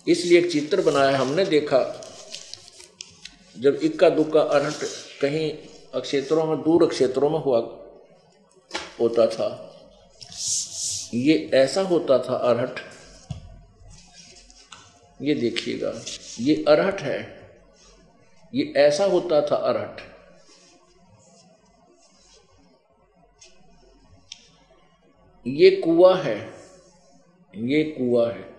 इसलिए 0.07 0.39
एक 0.39 0.51
चित्र 0.53 0.83
बनाया 0.83 1.17
हमने 1.19 1.45
देखा। 1.45 1.81
जब 3.57 3.79
इक्का 3.83 4.09
दुक्का 4.09 4.41
अरहट 4.41 4.85
कहीं 5.21 5.51
क्षेत्रों 5.95 6.47
में, 6.47 6.57
दूर 6.59 6.87
क्षेत्रों 6.87 7.31
में 7.31 7.39
हुआ 7.39 7.61
होता 9.01 9.27
था। 9.27 9.71
ये 11.15 11.51
ऐसा 11.55 11.83
होता 11.83 12.19
था 12.19 12.35
अरहट। 12.35 12.81
ये 15.23 15.35
देखिएगा, 15.35 15.93
ये 16.41 16.65
अरहट 16.69 17.01
है। 17.01 17.19
ये 18.55 18.73
ऐसा 18.77 19.05
होता 19.05 19.41
था 19.41 19.57
अरहट। 19.57 20.01
ये 25.47 25.71
कुआ 25.71 26.17
है, 26.17 26.53
ये 27.57 27.83
कुआ 27.85 28.31
है। 28.31 28.55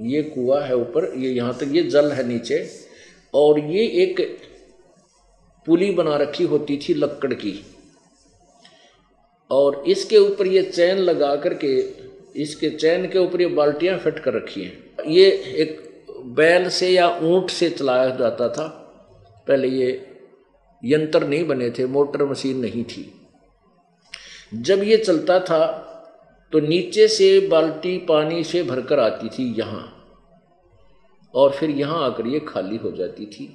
ये 0.00 0.22
कुआ 0.22 0.64
है 0.64 0.74
ऊपर, 0.74 1.14
ये 1.18 1.30
यहाँ 1.30 1.54
तक, 1.54 1.66
ये 1.66 1.82
जल 1.82 2.12
है 2.12 2.24
नीचे। 2.24 2.86
और 3.34 3.58
ये 3.60 3.86
एक 3.86 4.20
पुली 5.66 5.90
बना 5.90 6.16
रखी 6.16 6.44
होती 6.44 6.78
थी 6.78 6.94
लक्कड़ 6.94 7.34
की। 7.34 7.69
और 9.50 9.82
इसके 9.88 10.18
ऊपर 10.18 10.46
ये 10.46 10.62
चैन 10.64 10.98
लगा 10.98 11.34
करके, 11.36 11.78
इसके 12.36 12.70
चैन 12.70 13.06
के 13.08 13.18
ऊपर 13.18 13.40
ये 13.40 13.46
बाल्टियाँ 13.48 13.98
फिट 13.98 14.18
कर 14.18 14.34
रखी 14.34 14.62
हैं। 14.62 15.04
ये 15.08 15.30
एक 15.56 15.80
बैल 16.36 16.68
से 16.70 16.88
या 16.88 17.08
ऊँट 17.24 17.50
से 17.50 17.70
चलाया 17.70 18.08
जाता 18.16 18.48
था। 18.48 18.66
पहले 19.46 19.68
ये 19.68 19.90
यंत्र 20.82 21.26
नहीं 21.26 21.46
बने 21.46 21.70
थे, 21.70 21.86
मोटर 21.86 22.24
मशीन 22.24 22.58
नहीं 22.58 22.84
थी। 22.86 23.12
जब 24.54 24.82
ये 24.82 24.96
चलता 24.98 25.38
था 25.40 25.86
तो 26.52 26.60
नीचे 26.60 27.06
से 27.08 27.48
बाल्टी 27.48 27.96
पानी 28.06 28.42
से 28.44 28.62
भरकर 28.62 28.98
आती 29.00 29.28
थी 29.28 29.44
यहाँ, 29.58 29.84
और 31.34 31.50
फिर 31.50 31.70
यहाँ 31.70 32.04
आकर 32.04 32.26
ये 32.26 32.40
खाली 32.48 32.76
हो 32.76 32.90
जाती 32.92 33.26
थी। 33.26 33.48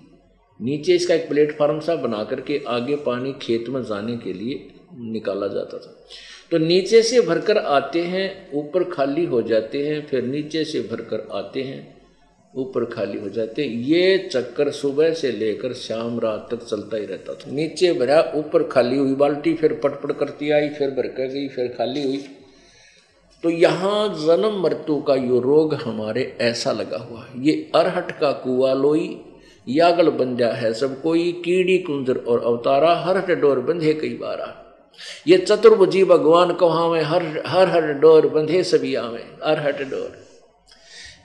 नीचे 0.60 0.96
इसका 0.96 1.14
एक 1.14 1.28
प्लेटफार्म 1.30 1.80
सा 1.80 1.96
बना 1.98 2.24
करके 2.24 2.62
आगे 2.68 2.96
पानी 3.06 3.34
खेत 3.42 3.70
में 3.70 3.82
जाने 3.84 4.16
के 4.18 4.34
लिए 4.34 4.56
निकाला 5.02 5.48
जाता 5.48 5.78
था। 5.78 6.06
तो 6.52 6.58
नीचे 6.58 7.02
से 7.02 7.22
भरकर 7.22 7.58
आते 7.58 8.02
हैं, 8.02 8.52
ऊपर 8.54 8.84
खाली 8.84 9.26
हो 9.26 9.42
जाते 9.42 9.88
हैं, 9.88 10.08
फिर 10.08 10.24
नीचे 10.24 10.64
से 10.64 10.80
भरकर 10.80 11.28
आते 11.32 11.62
हैं, 11.62 11.96
ऊपर 12.54 12.86
खाली 12.86 13.20
हो 13.20 13.30
जाते 13.30 13.66
हैं। 13.66 13.70
ये 13.70 14.30
चक्कर 14.32 14.72
सुबह 14.72 15.14
से 15.14 15.32
लेकर 15.32 15.74
शाम 15.74 16.20
रात 16.20 16.48
तक 16.52 16.64
चलता 16.64 16.98
ही 16.98 17.06
रहता 17.06 17.34
था। 17.34 17.52
नीचे 17.52 17.94
भरा, 17.94 18.34
ऊपर 18.36 18.64
खाली 18.64 18.98
हुई, 18.98 19.16
बाल्टी 19.16 19.54
फिर 19.54 19.74
पटपट 19.74 20.12
करती 20.12 20.52
आई, 20.52 20.70
फिर 20.70 20.90
भर 20.90 21.08
कर 21.08 21.28
गई, 21.28 21.48
फिर 21.48 21.68
खाली 21.68 22.04
हुई। 22.04 22.24
तो 23.44 23.50
यहाँ 23.50 24.08
जन्म 24.10 24.64
मृत्यु 24.64 25.02
का 25.02 25.16
यो 25.16 25.40
रोग 25.40 25.74
हमारे 25.74 26.38
ऐसा 26.42 26.72
लगा 26.72 26.98
हुआ 26.98 27.24
है। 27.24 27.46
ये 27.46 27.72
अरहट 27.76 28.20
का 28.20 28.32
कुआ, 28.32 28.74
लोई, 28.74 29.22
यागल 29.68 30.10
बंजा 30.10 30.48
है, 30.48 30.74
सब 30.74 31.02
कोई, 31.02 31.32
कीड़ी, 31.32 31.78
कुंजर 31.78 32.18
और 32.18 32.44
अवतारा 32.44 32.96
हर 32.96 33.36
डोर 33.36 33.60
बंधे 33.60 33.94
कई 33.94 34.10
बारा 34.10 34.65
ये 35.28 35.38
चतुर्भुजी 35.38 36.04
भगवान 36.04 36.54
को 36.54 36.70
कहावे 36.70 37.02
हर 37.02 37.44
हर 37.48 37.70
हर 37.70 37.94
डोर 37.94 38.28
बंधे 38.28 38.64
सभी 38.64 38.96
आवे, 38.96 39.20
हर 39.20 39.58
अरहट 39.58 39.82
डोर। 39.82 40.26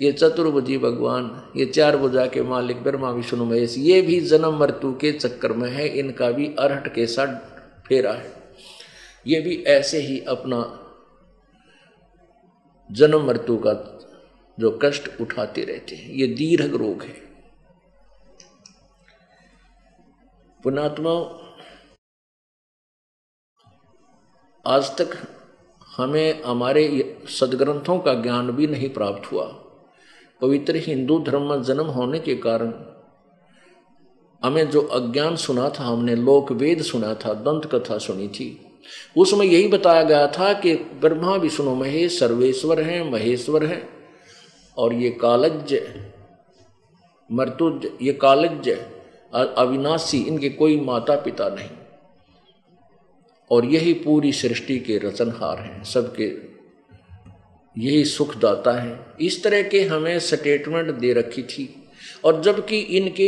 ये 0.02 0.12
चतुर्भुजी 0.12 0.78
भगवान, 0.78 1.52
ये 1.56 1.66
चार 1.66 1.96
भुजा 1.96 2.26
के 2.26 2.42
मालिक, 2.42 2.82
ब्रह्मा, 2.82 3.10
विष्णु, 3.10 3.44
महेश, 3.44 3.74
ये 3.78 4.02
भी 4.02 4.20
जन्म 4.20 4.58
मृत्यु 4.58 4.92
के 4.92 5.12
चक्कर 5.12 5.52
में 5.52 5.70
है, 5.70 5.88
इनका 5.88 6.30
भी 6.30 6.54
अरहट 6.58 6.94
के 6.94 7.06
साथ 7.06 7.34
फेरा 7.86 8.12
है। 8.12 8.32
ये 9.26 9.40
भी 9.40 9.62
ऐसे 9.62 9.98
ही 9.98 10.20
अपना 10.20 10.76
जन्म 12.92 13.26
मृत्यु 13.26 13.56
का 13.56 13.96
जो 14.60 14.78
कष्ट 14.82 15.20
उठाते 15.20 15.64
रहते 15.64 15.96
हैं। 15.96 16.10
ये 16.10 16.26
दीर्घ 16.26 16.74
रोग 16.74 17.02
है। 17.02 17.30
पुणात्मा 20.62 21.10
आज 24.64 24.88
तक 24.96 25.16
हमें 25.96 26.42
हमारे 26.42 26.82
सदग्रंथों 27.28 27.98
का 27.98 28.12
ज्ञान 28.14 28.50
भी 28.50 28.66
नहीं 28.66 28.88
प्राप्त 28.88 29.30
हुआ। 29.32 29.44
पवित्र 30.42 30.76
हिंदू 30.76 31.18
धर्म 31.20 31.42
में 31.42 31.62
जन्म 31.62 31.86
होने 31.86 32.18
के 32.18 32.34
कारण 32.36 32.72
हमें 34.42 34.70
जो 34.70 34.80
अज्ञान 34.82 35.36
सुना 35.36 35.68
था, 35.70 35.84
हमने 35.84 36.16
लोक 36.16 36.52
वेद 36.52 36.82
सुना 36.82 37.14
था, 37.14 37.32
दंत 37.34 37.70
कथा 37.74 37.98
सुनी 37.98 38.28
थी, 38.28 38.48
उसमें 39.16 39.46
यही 39.46 39.68
बताया 39.68 40.02
गया 40.02 40.26
था 40.28 40.52
कि 40.52 40.74
ब्रह्मा, 40.74 41.34
विष्णु, 41.36 41.74
महेश, 41.74 42.18
सर्वेश्वर 42.18 42.80
हैं, 42.80 43.02
महेश्वर 43.10 43.64
हैं, 43.64 43.82
और 44.78 44.94
ये 44.94 45.10
कालज्ज 45.10 45.78
मर्तुज 47.30 47.90
ये 48.02 48.12
कालज 48.12 48.68
अविनाशी, 49.34 50.22
इनके 50.22 50.48
कोई 50.50 50.80
माता 50.80 51.16
पिता 51.16 51.48
नहीं। 51.48 51.70
और 53.50 53.64
यही 53.64 53.92
पूरी 53.92 54.32
सृष्टि 54.32 54.78
के 54.78 54.98
रचनहार 54.98 55.58
हैं, 55.58 55.84
सबके 55.84 56.50
यही 57.78 58.04
सुखदाता 58.04 58.80
है। 58.80 59.06
इस 59.20 59.44
तरह 59.44 59.62
के 59.62 59.82
हमें 59.82 60.18
स्टेटमेंट 60.18 60.90
दे 60.90 61.12
रखी 61.12 61.42
थी। 61.42 61.88
और 62.24 62.42
जबकि 62.42 62.78
इनके, 62.78 63.26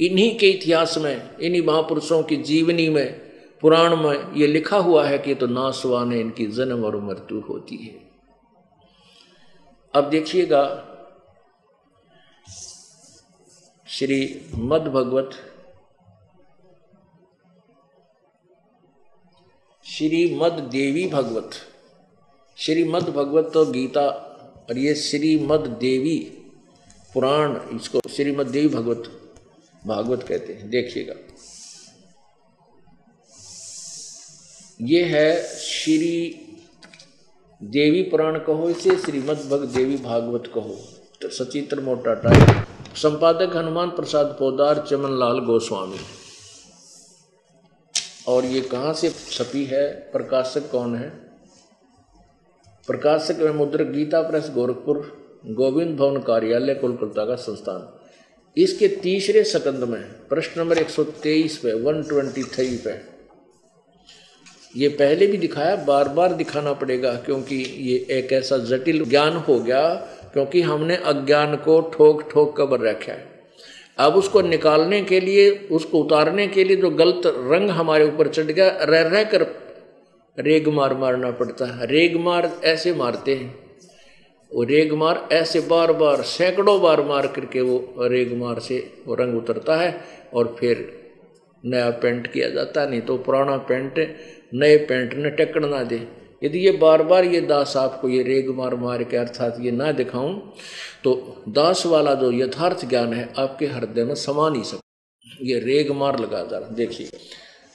इन्हीं 0.00 0.38
के 0.38 0.50
इतिहास 0.50 0.98
में, 0.98 1.38
इन्हीं 1.38 1.62
महापुरुषों 1.62 2.22
की 2.22 2.36
जीवनी 2.36 2.88
में, 2.88 3.12
पुराण 3.60 3.96
में 3.96 4.34
ये 4.34 4.46
लिखा 4.46 4.76
हुआ 4.76 5.06
है 5.06 5.18
कि 5.18 5.34
तो 5.34 5.46
नासवान 5.46 6.12
है 6.12 6.20
इनकी 6.20 6.46
जन्म 6.46 6.84
और 6.84 7.00
मृत्यु 7.00 7.40
होती 7.40 7.76
है। 7.76 8.06
अब 9.94 10.10
देखिएगा, 10.10 10.92
श्री 13.88 14.40
मद 14.54 14.82
भगवत 14.82 15.30
श्रीमद 19.86 20.52
देवी 20.72 21.06
भगवत 21.08 21.50
श्रीमद 22.58 23.08
भगवत 23.08 23.50
तो 23.54 23.64
गीता 23.66 24.06
और 24.70 24.78
ये 24.78 24.94
श्रीमद 24.94 25.66
देवी 25.80 26.18
पुराण, 27.14 27.54
इसको 27.76 28.00
श्रीमद 28.08 28.46
देवी 28.46 28.68
भगवत 28.68 29.10
भागवत 29.86 30.22
कहते 30.22 30.52
हैं। 30.52 30.68
देखिएगा। 30.70 31.14
ये 34.80 35.02
है 35.04 35.42
श्री 35.58 36.18
देवी 37.60 38.02
पुराण 38.02 38.38
कहो, 38.38 38.68
इसे 38.70 38.96
श्रीमद 38.96 39.48
भग 39.50 39.64
देवी 39.74 39.96
भागवत 39.96 40.50
कहो। 40.54 40.76
तो 41.22 41.30
सचित्र 41.30 41.80
मोटा 41.80 42.14
टाइप। 42.14 42.66
संपादक 42.96 43.56
हनुमान 43.56 43.90
प्रसाद 43.90 44.36
पोदार 44.38 44.84
चमन 44.90 45.18
लाल 45.18 45.38
गोस्वामी। 45.46 45.98
और 48.28 48.44
ये 48.44 48.60
कहाँ 48.60 48.92
से 48.92 49.10
छपी 49.30 49.64
है? 49.64 49.92
प्रकाशक 49.92 50.70
कौन 50.70 50.96
है? 50.96 51.10
प्रकाशक 52.86 53.36
में 53.36 53.50
मुद्र 53.50 53.84
गीता 53.84 54.22
प्रेस, 54.22 54.50
गोरखपुर, 54.54 55.26
गोविंद 55.46 55.96
भवन 55.96 56.20
कार्यालय, 56.20 56.74
कोलकाता 56.74 57.24
का 57.24 57.34
संस्थान। 57.34 58.00
इसके 58.56 58.88
तीसरे 58.88 59.44
सकंद 59.44 59.84
में, 59.84 60.02
प्रश्न 60.02 60.60
नंबर 60.60 60.78
123 60.78 61.56
पे 61.56 61.72
123 61.72 62.78
पे। 62.78 63.16
ये 64.76 64.88
पहले 64.88 65.26
भी 65.26 65.38
दिखाया 65.38 65.76
बार 65.76 66.08
बार 66.08 66.32
दिखाना 66.32 66.72
पड़ेगा, 66.72 67.14
क्योंकि 67.14 67.56
ये 67.56 68.06
एक 68.10 68.32
ऐसा 68.32 68.58
जटिल 68.58 69.04
ज्ञान 69.04 69.32
हो 69.32 69.60
गया, 69.60 69.94
क्योंकि 70.32 70.62
हमने 70.62 70.96
अज्ञान 70.96 71.56
को 71.56 71.80
ठोक 71.80 72.22
ठोक 72.22 72.56
कर 72.56 72.80
रखा 72.80 73.12
है। 73.12 73.35
अब 73.98 74.14
उसको 74.14 74.40
निकालने 74.40 75.00
के 75.02 75.20
लिए, 75.20 75.50
उसको 75.50 75.98
उतारने 75.98 76.46
के 76.46 76.64
लिए 76.64 76.76
जो 76.76 76.90
गलत 76.90 77.22
रंग 77.26 77.70
हमारे 77.70 78.06
ऊपर 78.08 78.28
चढ़ 78.28 78.44
गया, 78.44 78.68
रह 78.82 79.08
रह 79.08 79.24
कर 79.24 79.46
रेग 80.38 80.68
मार 80.68 80.94
मारना 80.94 81.30
पड़ता 81.30 81.66
है। 81.66 81.86
रेग 81.86 82.16
मार 82.16 82.50
ऐसे 82.64 82.92
मारते 82.94 83.34
हैं। 83.34 83.54
वो 84.52 84.62
रेग 84.62 84.92
मार 84.92 85.28
ऐसे 85.32 85.60
बार 85.60 85.92
बार, 85.92 86.22
सैकड़ों 86.22 86.80
बार 86.82 87.02
मार 87.02 87.26
करके 87.26 87.60
वो 87.60 87.94
रेग 88.00 88.36
मार 88.38 88.58
से 88.58 88.78
वो 89.06 89.14
रंग 89.14 89.36
उतरता 89.36 89.76
है 89.76 89.94
और 90.34 90.54
फिर 90.60 90.84
नया 91.64 91.90
पेंट 92.02 92.26
किया 92.26 92.48
जाता 92.48 92.86
नहीं 92.86 93.00
तो 93.00 93.16
पुराना 93.18 93.56
पेंट, 93.56 93.98
नए 94.54 94.76
पेंट 94.78 95.14
ने 95.14 95.30
टक्कड़ 95.30 95.64
ना 95.64 95.82
दे। 95.82 96.25
यदि 96.42 96.58
ये 96.58 96.72
बार 96.72 97.02
बार 97.02 97.24
ये 97.24 97.40
दास 97.40 97.76
आपको 97.76 98.08
ये 98.08 98.22
रेग 98.22 98.48
मार 98.50 98.74
मार 98.74 99.02
के 99.04 99.16
अर्थात 99.16 99.56
ये 99.60 99.70
ना 99.70 99.92
दिखाऊँ 99.92 100.52
तो 101.04 101.14
दास 101.48 101.84
वाला 101.86 102.14
जो 102.14 102.30
यथार्थ 102.32 102.84
ज्ञान 102.88 103.12
है 103.12 103.32
आपके 103.38 103.66
हृदय 103.66 104.04
में 104.04 104.14
समा 104.14 104.48
नहीं 104.48 104.62
सकता। 104.62 105.36
ये 105.42 105.58
रेग 105.58 105.90
मार 105.92 106.18
लगा 106.18 106.42
जा 106.42 106.58
रहा 106.58 106.68
देखिए 106.70 107.10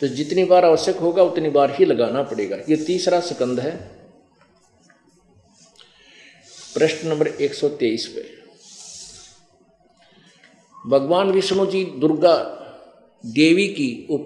तो 0.02 0.08
जितनी 0.08 0.44
बार 0.44 0.66
आवश्यक 0.66 0.96
होगा, 0.96 1.24
उतनी 1.24 1.50
बार 1.50 1.72
ही 1.72 1.86
लगाना 1.86 2.22
पड़ेगा। 2.24 2.58
ये 2.70 2.76
तीसरा 2.78 3.20
सकंद 3.20 3.60
है। 3.60 3.72
प्रश्न 6.74 7.08
नंबर 7.08 7.28
123 7.28 8.06
पे। 8.08 8.24
भगवान 10.86 11.32
विष्णु 11.32 11.66
जी 11.66 11.84
दुर्गा 12.00 12.36
देवी 13.24 13.68
की 13.68 14.08
उप, 14.12 14.26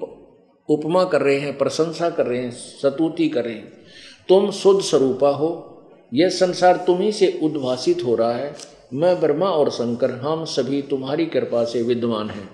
उपमा 0.70 1.04
कर 1.04 1.22
रहे 1.22 1.40
हैं, 1.40 1.58
प्रशंसा 1.58 2.10
कर 2.10 2.26
रहे 2.26 2.42
हैं, 2.42 2.52
सतुति 2.52 3.28
कर 3.30 3.46
रहे 3.46 3.54
हैं। 3.54 3.85
तुम 4.30 4.52
शुद्ध 4.52 4.82
स्वरूपा 4.82 5.30
हो, 5.30 5.82
यह 6.14 6.30
संसार 6.30 6.78
तुम्ही 6.78 7.12
से 7.12 7.40
उद्भासित 7.44 8.04
हो 8.06 8.16
रहा 8.16 8.32
है। 8.32 8.56
मैं 8.94 9.20
ब्रह्मा 9.20 9.46
और 9.46 9.70
शंकर, 9.70 10.12
हम 10.12 10.46
सभी 10.46 10.82
तुम्हारी 10.82 11.26
कृपा 11.26 11.64
से 11.64 11.82
विद्वान 11.82 12.30
हैं। 12.30 12.50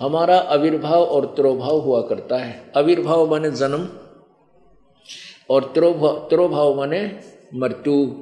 हमारा 0.00 0.38
आविर्भाव 0.38 1.02
और 1.04 1.26
त्रोभाव 1.26 1.78
हुआ 1.78 2.00
करता 2.02 2.36
है। 2.36 2.72
आविर्भाव 2.76 3.30
माने 3.30 3.50
जन्म 3.50 3.88
और 5.50 5.64
त्रोभाव 5.74 6.26
त्रोभाव 6.30 6.76
माने 6.76 7.20
मृत्यु। 7.54 8.12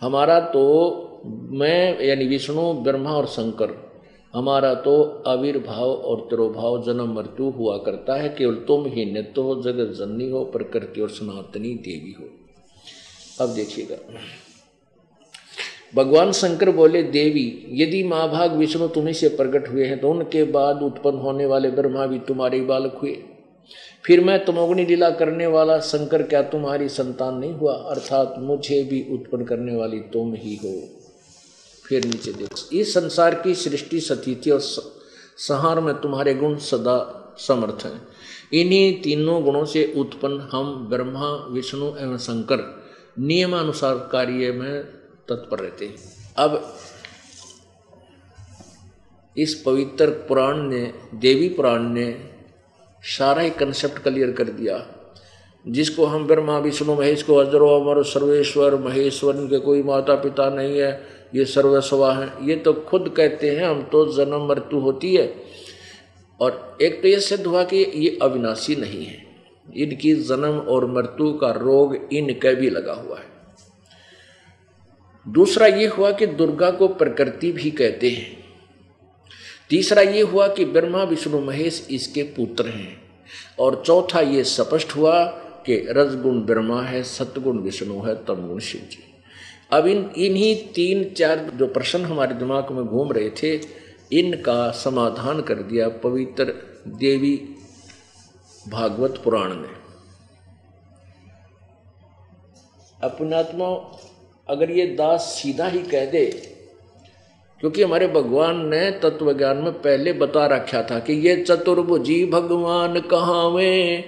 हमारा 0.00 0.40
तो 0.40 1.02
मैं 1.26 2.04
यानी 2.04 2.26
विष्णु, 2.26 2.72
ब्रह्मा 2.72 3.10
और 3.10 3.26
शंकर 3.26 3.85
हमारा 4.36 4.74
तो 4.74 5.24
आविर्भाव 5.26 5.90
और 5.90 6.20
तिरोभाव 6.20 6.82
जन्म 6.82 7.14
मृत्यु 7.14 7.50
हुआ 7.50 7.76
करता 7.76 8.14
है, 8.14 8.28
केवल 8.28 8.54
तुम 8.54 8.86
ही 8.86 9.04
नित्य 9.04 9.40
हो, 9.40 9.62
जगत 9.62 9.94
जननी 9.94 10.30
हो, 10.30 10.44
प्रकृति 10.44 11.00
और 11.00 11.08
सनातनी 11.08 11.74
देवी 11.74 12.16
हो। 12.20 12.28
अब 13.40 13.54
देखिएगा। 13.54 13.96
भगवान 15.94 16.32
शंकर 16.32 16.70
बोले, 16.70 17.02
देवी, 17.02 17.66
यदि 17.72 18.02
महाभाग 18.04 18.52
विष्णु 18.52 18.88
तुम्हें 18.88 19.14
से 19.14 19.28
प्रकट 19.28 19.68
हुए 19.68 19.84
हैं 19.84 20.00
तो 20.00 20.10
उनके 20.10 20.44
बाद 20.44 20.82
उत्पन्न 20.82 21.18
होने 21.18 21.46
वाले 21.46 21.70
ब्रह्मा 21.70 22.06
भी 22.06 22.18
तुम्हारे 22.18 22.60
बालक 22.60 22.98
हुए। 23.02 23.16
फिर 24.04 24.24
मैं 24.24 24.44
तुमोगनी 24.44 24.84
लीला 24.84 25.10
करने 25.10 25.46
वाला 25.46 25.78
शंकर, 25.78 26.22
क्या 26.22 26.42
तुम्हारी 26.42 26.88
संतान 26.88 27.34
नहीं 27.34 27.52
हुआ? 27.52 27.72
अर्थात 27.72 28.34
मुझे 28.38 28.82
भी 28.82 29.06
उत्पन्न 29.10 29.44
करने 29.44 29.76
वाली 29.76 30.00
तुम 30.00 30.34
ही 30.34 30.54
हो। 30.56 30.95
फिर 31.88 32.04
नीचे 32.04 32.32
देख। 32.32 32.72
इस 32.72 32.94
संसार 32.94 33.34
की 33.34 33.54
सृष्टि 33.54 34.00
सतीथि 34.00 34.50
और 34.50 34.60
संहार 34.60 35.80
में 35.80 35.94
तुम्हारे 35.94 36.34
गुण 36.34 36.56
सदा 36.56 37.22
समर्थ 37.38 37.84
हैं। 37.84 38.08
इन्हीं 38.52 39.02
तीनों 39.02 39.42
गुणों 39.44 39.64
से 39.64 39.92
उत्पन्न 39.96 40.48
हम 40.52 40.86
ब्रह्मा, 40.90 41.32
विष्णु 41.50 41.86
एवं 41.86 42.18
शंकर 42.18 42.84
नियमानुसार 43.18 44.08
कार्य 44.12 44.52
में 44.52 44.82
तत्पर 45.28 45.58
रहते 45.58 45.86
हैं। 45.86 45.96
अब 46.36 46.76
इस 49.36 49.54
पवित्र 49.66 50.10
पुराण 50.10 50.56
ने, 50.58 50.92
देवी 51.14 51.48
पुराण 51.48 51.82
ने 51.82 52.30
सारा 53.02 53.42
ही 53.42 53.50
कंसेप्ट 53.50 53.98
क्लियर 53.98 54.32
कर 54.32 54.44
दिया, 54.44 54.86
जिसको 55.68 56.04
हम 56.04 56.26
ब्रह्मा, 56.26 56.58
विष्णु, 56.58 56.94
महेश 56.94 57.22
को 57.22 57.34
अजरो 57.34 57.68
अमर, 57.80 58.02
सर्वेश्वर, 58.02 58.74
महेश्वर 58.76 59.36
के 59.36 59.58
कोई 59.58 59.82
माता 59.82 60.14
पिता 60.14 60.48
नहीं 60.50 60.78
है। 60.78 61.15
ये 61.36 61.44
सर्वस्वा 61.44 62.14
है। 62.14 62.48
ये 62.48 62.56
तो 62.56 62.72
खुद 62.72 63.14
कहते 63.16 63.50
हैं, 63.50 63.64
हम 63.64 63.82
तो 63.82 64.12
जन्म 64.12 64.48
मृत्यु 64.48 64.78
होती 64.78 65.16
है। 65.16 65.42
और 66.40 66.78
एक 66.82 67.02
तो 67.02 67.08
ये 67.08 67.20
सिद्ध 67.20 67.46
हुआ 67.46 67.64
कि 67.64 67.76
ये 67.76 68.18
अविनाशी 68.22 68.76
नहीं 68.76 69.06
है। 69.06 69.26
इनकी 69.76 70.14
जन्म 70.14 70.58
और 70.58 70.86
मृत्यु 70.86 71.32
का 71.32 71.50
रोग 71.50 72.08
इनके 72.12 72.54
भी 72.54 72.70
लगा 72.70 72.92
हुआ 72.92 73.18
है। 73.18 73.36
दूसरा 75.28 75.66
ये 75.66 75.86
हुआ 75.86 76.12
कि 76.12 76.26
दुर्गा 76.26 76.70
को 76.70 76.88
प्रकृति 76.88 77.52
भी 77.52 77.70
कहते 77.70 78.10
हैं। 78.10 78.44
तीसरा 79.70 80.02
ये 80.02 80.20
हुआ 80.20 80.48
कि 80.48 80.64
ब्रह्मा, 80.64 81.02
विष्णु, 81.02 81.40
महेश 81.40 81.88
इसके 81.90 82.22
पुत्र 82.22 82.66
हैं। 82.66 83.02
और 83.58 83.82
चौथा 83.86 84.20
ये 84.20 84.44
स्पष्ट 84.44 84.96
हुआ 84.96 85.24
कि 85.66 85.86
रजगुण 85.90 86.40
ब्रह्मा 86.40 86.82
है, 86.82 87.02
सतगुण 87.02 87.58
विष्णु 87.58 88.02
है, 88.02 88.14
तमगुण 88.14 88.58
शिव 88.58 88.80
जी। 88.80 89.15
अब 89.70 89.86
इन, 89.86 90.10
इन्हीं 90.16 90.54
तीन, 90.72 91.04
चार 91.14 91.38
जो 91.54 91.66
प्रश्न 91.66 92.04
हमारे 92.04 92.34
दिमाग 92.34 92.70
में 92.70 92.84
घूम 92.84 93.12
रहे 93.12 93.30
थे, 93.30 93.60
इनका 94.12 94.70
समाधान 94.70 95.40
कर 95.42 95.54
दिया 95.54 95.88
पवित्र 95.88 96.44
देवी 96.88 97.48
भागवत 98.68 99.20
पुराण 99.24 99.54
ने। 99.54 99.68
अपनात्मा, 103.02 103.66
अगर 104.48 104.70
ये 104.70 104.86
दास 104.86 105.20
सीधा 105.20 105.66
ही 105.66 105.82
कह 105.82 106.04
दे, 106.06 106.26
क्योंकि 107.60 107.82
हमारे 107.82 108.08
भगवान 108.08 108.66
ने 108.66 108.90
तत्व 108.90 109.32
ज्ञान 109.32 109.56
में 109.56 109.72
पहले 109.72 110.12
बता 110.12 110.46
रखा 110.46 110.82
था 110.82 110.98
कि 110.98 111.12
ये 111.12 111.36
चतुर्भुजी 111.36 112.26
भगवान 112.26 113.00
कहावे 113.00 114.04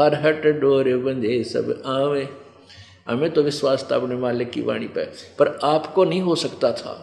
हर 0.00 0.14
हट 0.14 0.46
डोरे 0.46 0.96
बंधे 0.96 1.44
सब 1.44 1.82
आवे। 1.86 2.41
हमें 3.08 3.30
तो 3.30 3.42
विश्वास 3.42 3.86
था 3.90 3.96
अपने 3.96 4.16
मालिक 4.16 4.50
की 4.50 4.62
वाणी 4.62 4.86
पर 4.86 5.12
पर 5.38 5.58
आपको 5.64 6.04
नहीं 6.04 6.20
हो 6.20 6.34
सकता 6.34 6.72
था 6.72 6.94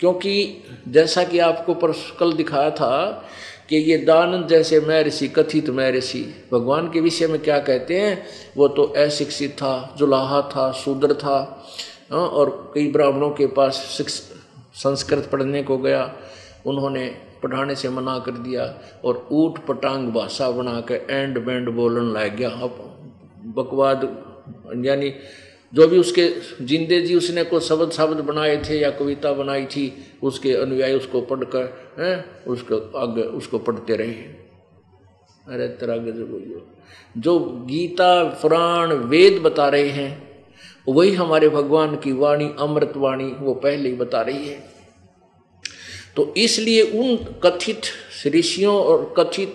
क्योंकि 0.00 0.62
जैसा 0.88 1.24
कि 1.24 1.38
आपको 1.38 1.74
पर 1.74 1.92
कल 2.20 2.32
दिखाया 2.32 2.70
था 2.70 3.10
कि 3.68 3.76
ये 3.76 3.96
दानंद 3.98 4.48
जैसे 4.48 4.80
मैं 4.80 5.02
ऋषि 5.04 5.28
कथित 5.28 5.68
मैं 5.70 5.92
ऋषि 5.92 6.24
भगवान 6.52 6.90
के 6.90 7.00
विषय 7.00 7.26
में 7.26 7.38
क्या 7.42 7.58
कहते 7.58 8.00
हैं 8.00 8.26
वो 8.56 8.68
तो 8.68 8.82
अशिक्षित 8.82 9.52
था 9.52 9.94
जुलाहा 9.98 10.40
था 10.42 10.70
शूद्र 10.72 11.14
था 11.14 11.64
हाँ, 12.12 12.20
और 12.20 12.72
कई 12.74 12.90
ब्राह्मणों 12.92 13.30
के 13.30 13.46
पास 13.46 13.76
संस्कृत 14.74 15.28
पढ़ने 15.32 15.62
को 15.62 15.76
गया। 15.78 16.02
उन्होंने 16.66 17.06
पढ़ाने 17.42 17.74
से 17.74 17.88
मना 17.88 18.18
कर 18.18 18.32
दिया 18.32 18.64
और 19.04 19.28
ऊट 19.32 19.58
पटांग 19.66 20.08
भाषा 20.08 20.50
बना 20.50 20.80
के 20.80 20.94
एंड 20.94 21.38
बैंड 21.46 21.68
बोलने 21.68 22.20
लग 22.20 22.36
गया। 22.36 22.48
अब 22.48 22.78
बकवाद 23.56 24.04
यानी 24.86 25.14
जो 25.74 25.88
भी 25.88 25.98
उसके 25.98 26.28
जिंदे 26.64 27.00
जी 27.00 27.14
उसने 27.14 27.44
को 27.44 27.60
शब्द 27.60 27.90
शब्द 27.90 28.16
बनाए 28.16 28.56
थे 28.56 28.78
या 28.78 28.90
कविता 28.90 29.32
बनाई 29.32 29.64
थी, 29.64 29.92
उसके 30.22 30.52
अनुयायी 30.52 30.94
उसको 30.94 31.20
पढ़कर, 31.20 31.94
हैं, 31.98 32.44
उसको 32.44 32.98
आगे 32.98 33.22
उसको 33.22 33.58
पढ़ते 33.58 33.96
रहे 33.96 34.12
अरे 35.48 35.68
तरह 35.68 35.96
बोलियो, 35.96 36.66
जो 37.18 37.38
गीता, 37.40 38.24
पुराण, 38.24 38.92
वेद 38.92 39.42
बता 39.42 39.68
रहे 39.68 39.88
हैं, 39.88 40.44
वही 40.88 41.14
हमारे 41.14 41.48
भगवान 41.48 41.96
की 41.96 42.12
वाणी, 42.12 42.50
अमृत 42.58 42.92
वाणी 42.96 43.24
वो 43.24 43.54
पहले 43.54 43.88
ही 43.88 43.94
बता 43.96 44.22
रही 44.22 44.48
है। 44.48 44.62
तो 46.16 46.34
इसलिए 46.36 46.82
उन 46.82 47.16
कथित 47.16 47.80
ऋषियों 48.26 48.74
और 48.74 49.14
कथित 49.18 49.54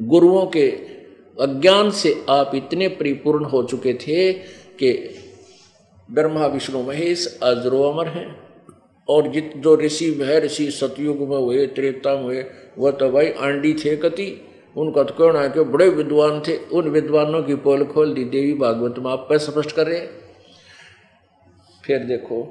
गुरुओं 0.00 0.46
के 0.46 0.97
अज्ञान 1.40 1.90
से 1.90 2.24
आप 2.28 2.52
इतने 2.54 2.88
परिपूर्ण 2.88 3.44
हो 3.44 3.62
चुके 3.62 3.94
थे 3.94 4.32
कि 4.78 5.14
ब्रह्मा, 6.10 6.46
विष्णु, 6.46 6.82
महेश, 6.82 7.40
अजरो, 7.42 7.82
अमर 7.82 8.08
हैं। 8.08 8.48
और 9.08 9.28
जित 9.28 9.52
जो 9.56 9.76
ऋषि 9.76 10.10
वह 10.10 10.38
ऋषि 10.38 10.70
सतयुग 10.70 11.28
में 11.28 11.36
हुए 11.36 11.66
त्रेता 11.66 12.14
में 12.14 12.22
हुए, 12.22 12.44
वह 12.78 12.90
तो 12.90 13.10
भाई 13.10 13.28
आंडी 13.28 13.74
थे 13.74 13.96
कति। 13.96 14.44
उनका 14.76 15.02
तो 15.02 15.14
कहना 15.14 15.40
है 15.40 15.48
कि 15.48 15.60
बड़े 15.60 15.88
विद्वान 15.88 16.40
थे। 16.40 16.56
उन 16.56 16.88
विद्वानों 16.88 17.42
की 17.42 17.54
पोल 17.54 17.84
खोल 17.84 18.14
दी, 18.14 18.24
देवी 18.24 18.54
भागवत 18.54 18.98
में 18.98 19.10
आप 19.10 19.26
पर 19.30 19.38
स्पष्ट 19.38 19.72
कर 19.72 19.86
रहे 19.86 20.00
फिर 21.84 21.98
देखो 21.98 22.42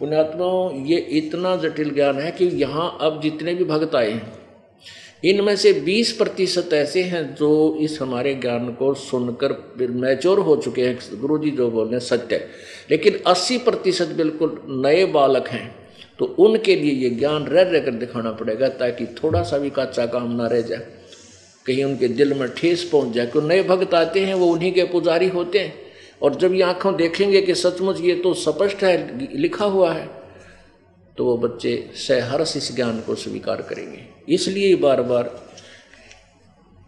पुण्यात्मा 0.00 0.78
ये 0.86 0.96
इतना 0.98 1.56
जटिल 1.56 1.94
ज्ञान 1.94 2.18
है 2.18 2.30
कि 2.30 2.44
यहाँ 2.44 2.98
अब 3.00 3.20
जितने 3.20 3.54
भी 3.54 3.64
भक्त 3.64 3.94
आए 3.94 4.10
हैं 4.10 4.43
इनमें 5.24 5.54
से 5.56 5.72
20 5.80 6.10
प्रतिशत 6.12 6.70
ऐसे 6.72 7.02
हैं 7.02 7.34
जो 7.34 7.76
इस 7.80 7.98
हमारे 8.00 8.34
ज्ञान 8.34 8.68
को 8.74 8.92
सुनकर 8.94 9.52
मैच्योर 9.80 10.38
हो 10.38 10.56
चुके 10.56 10.82
हैं। 10.82 11.20
गुरु 11.20 11.38
जी 11.38 11.50
जो 11.50 11.70
बोल 11.70 11.84
रहे 11.84 11.92
हैं। 11.92 12.00
सत्य 12.00 12.36
लेकिन 12.90 13.18
80 13.26 13.58
प्रतिशत 13.58 14.08
बिल्कुल 14.16 14.60
नए 14.86 15.04
बालक 15.06 15.48
हैं 15.48 15.74
तो 16.18 16.24
उनके 16.24 16.76
लिए 16.76 16.92
ये 16.92 17.10
ज्ञान 17.10 17.44
रह 17.44 17.62
रह 17.62 17.80
कर 17.80 17.90
दिखाना 17.90 18.32
पड़ेगा 18.32 18.68
ताकि 18.68 19.06
थोड़ा 19.14 19.42
सा 19.42 19.58
भी 19.58 19.70
कच्चा 19.70 20.06
काम 20.06 20.30
ना 20.32 20.46
रह 20.46 20.60
जाए। 20.60 20.86
कहीं 21.66 21.84
उनके 21.84 22.08
दिल 22.08 22.34
में 22.34 22.48
ठेस 22.48 22.84
पहुँच 22.84 23.14
जाए 23.14 23.26
क्यों 23.26 23.42
नए 23.42 23.62
भक्त 23.62 23.94
आते 23.94 24.20
हैं, 24.20 24.34
वो 24.34 24.46
उन्हीं 24.46 24.72
के 24.72 24.84
पुजारी 24.84 25.28
होते 25.28 25.58
हैं। 25.58 25.74
और 26.22 26.34
जब 26.34 26.54
ये 26.54 26.62
आँखों 26.62 26.94
देखेंगे 26.96 27.40
कि 27.42 27.54
सचमुच 27.54 28.00
ये 28.00 28.14
तो 28.14 28.34
स्पष्ट 28.34 28.82
है, 28.84 28.96
लिखा 29.38 29.64
हुआ 29.64 29.92
है 29.92 30.08
तो 31.18 31.24
वो 31.24 31.36
बच्चे 31.36 31.90
सहर्ष 31.94 32.56
इस 32.56 32.76
ज्ञान 32.76 33.00
को 33.00 33.14
स्वीकार 33.14 33.62
करेंगे। 33.62 34.34
इसलिए 34.34 34.76
बार 34.76 35.02
बार 35.02 35.44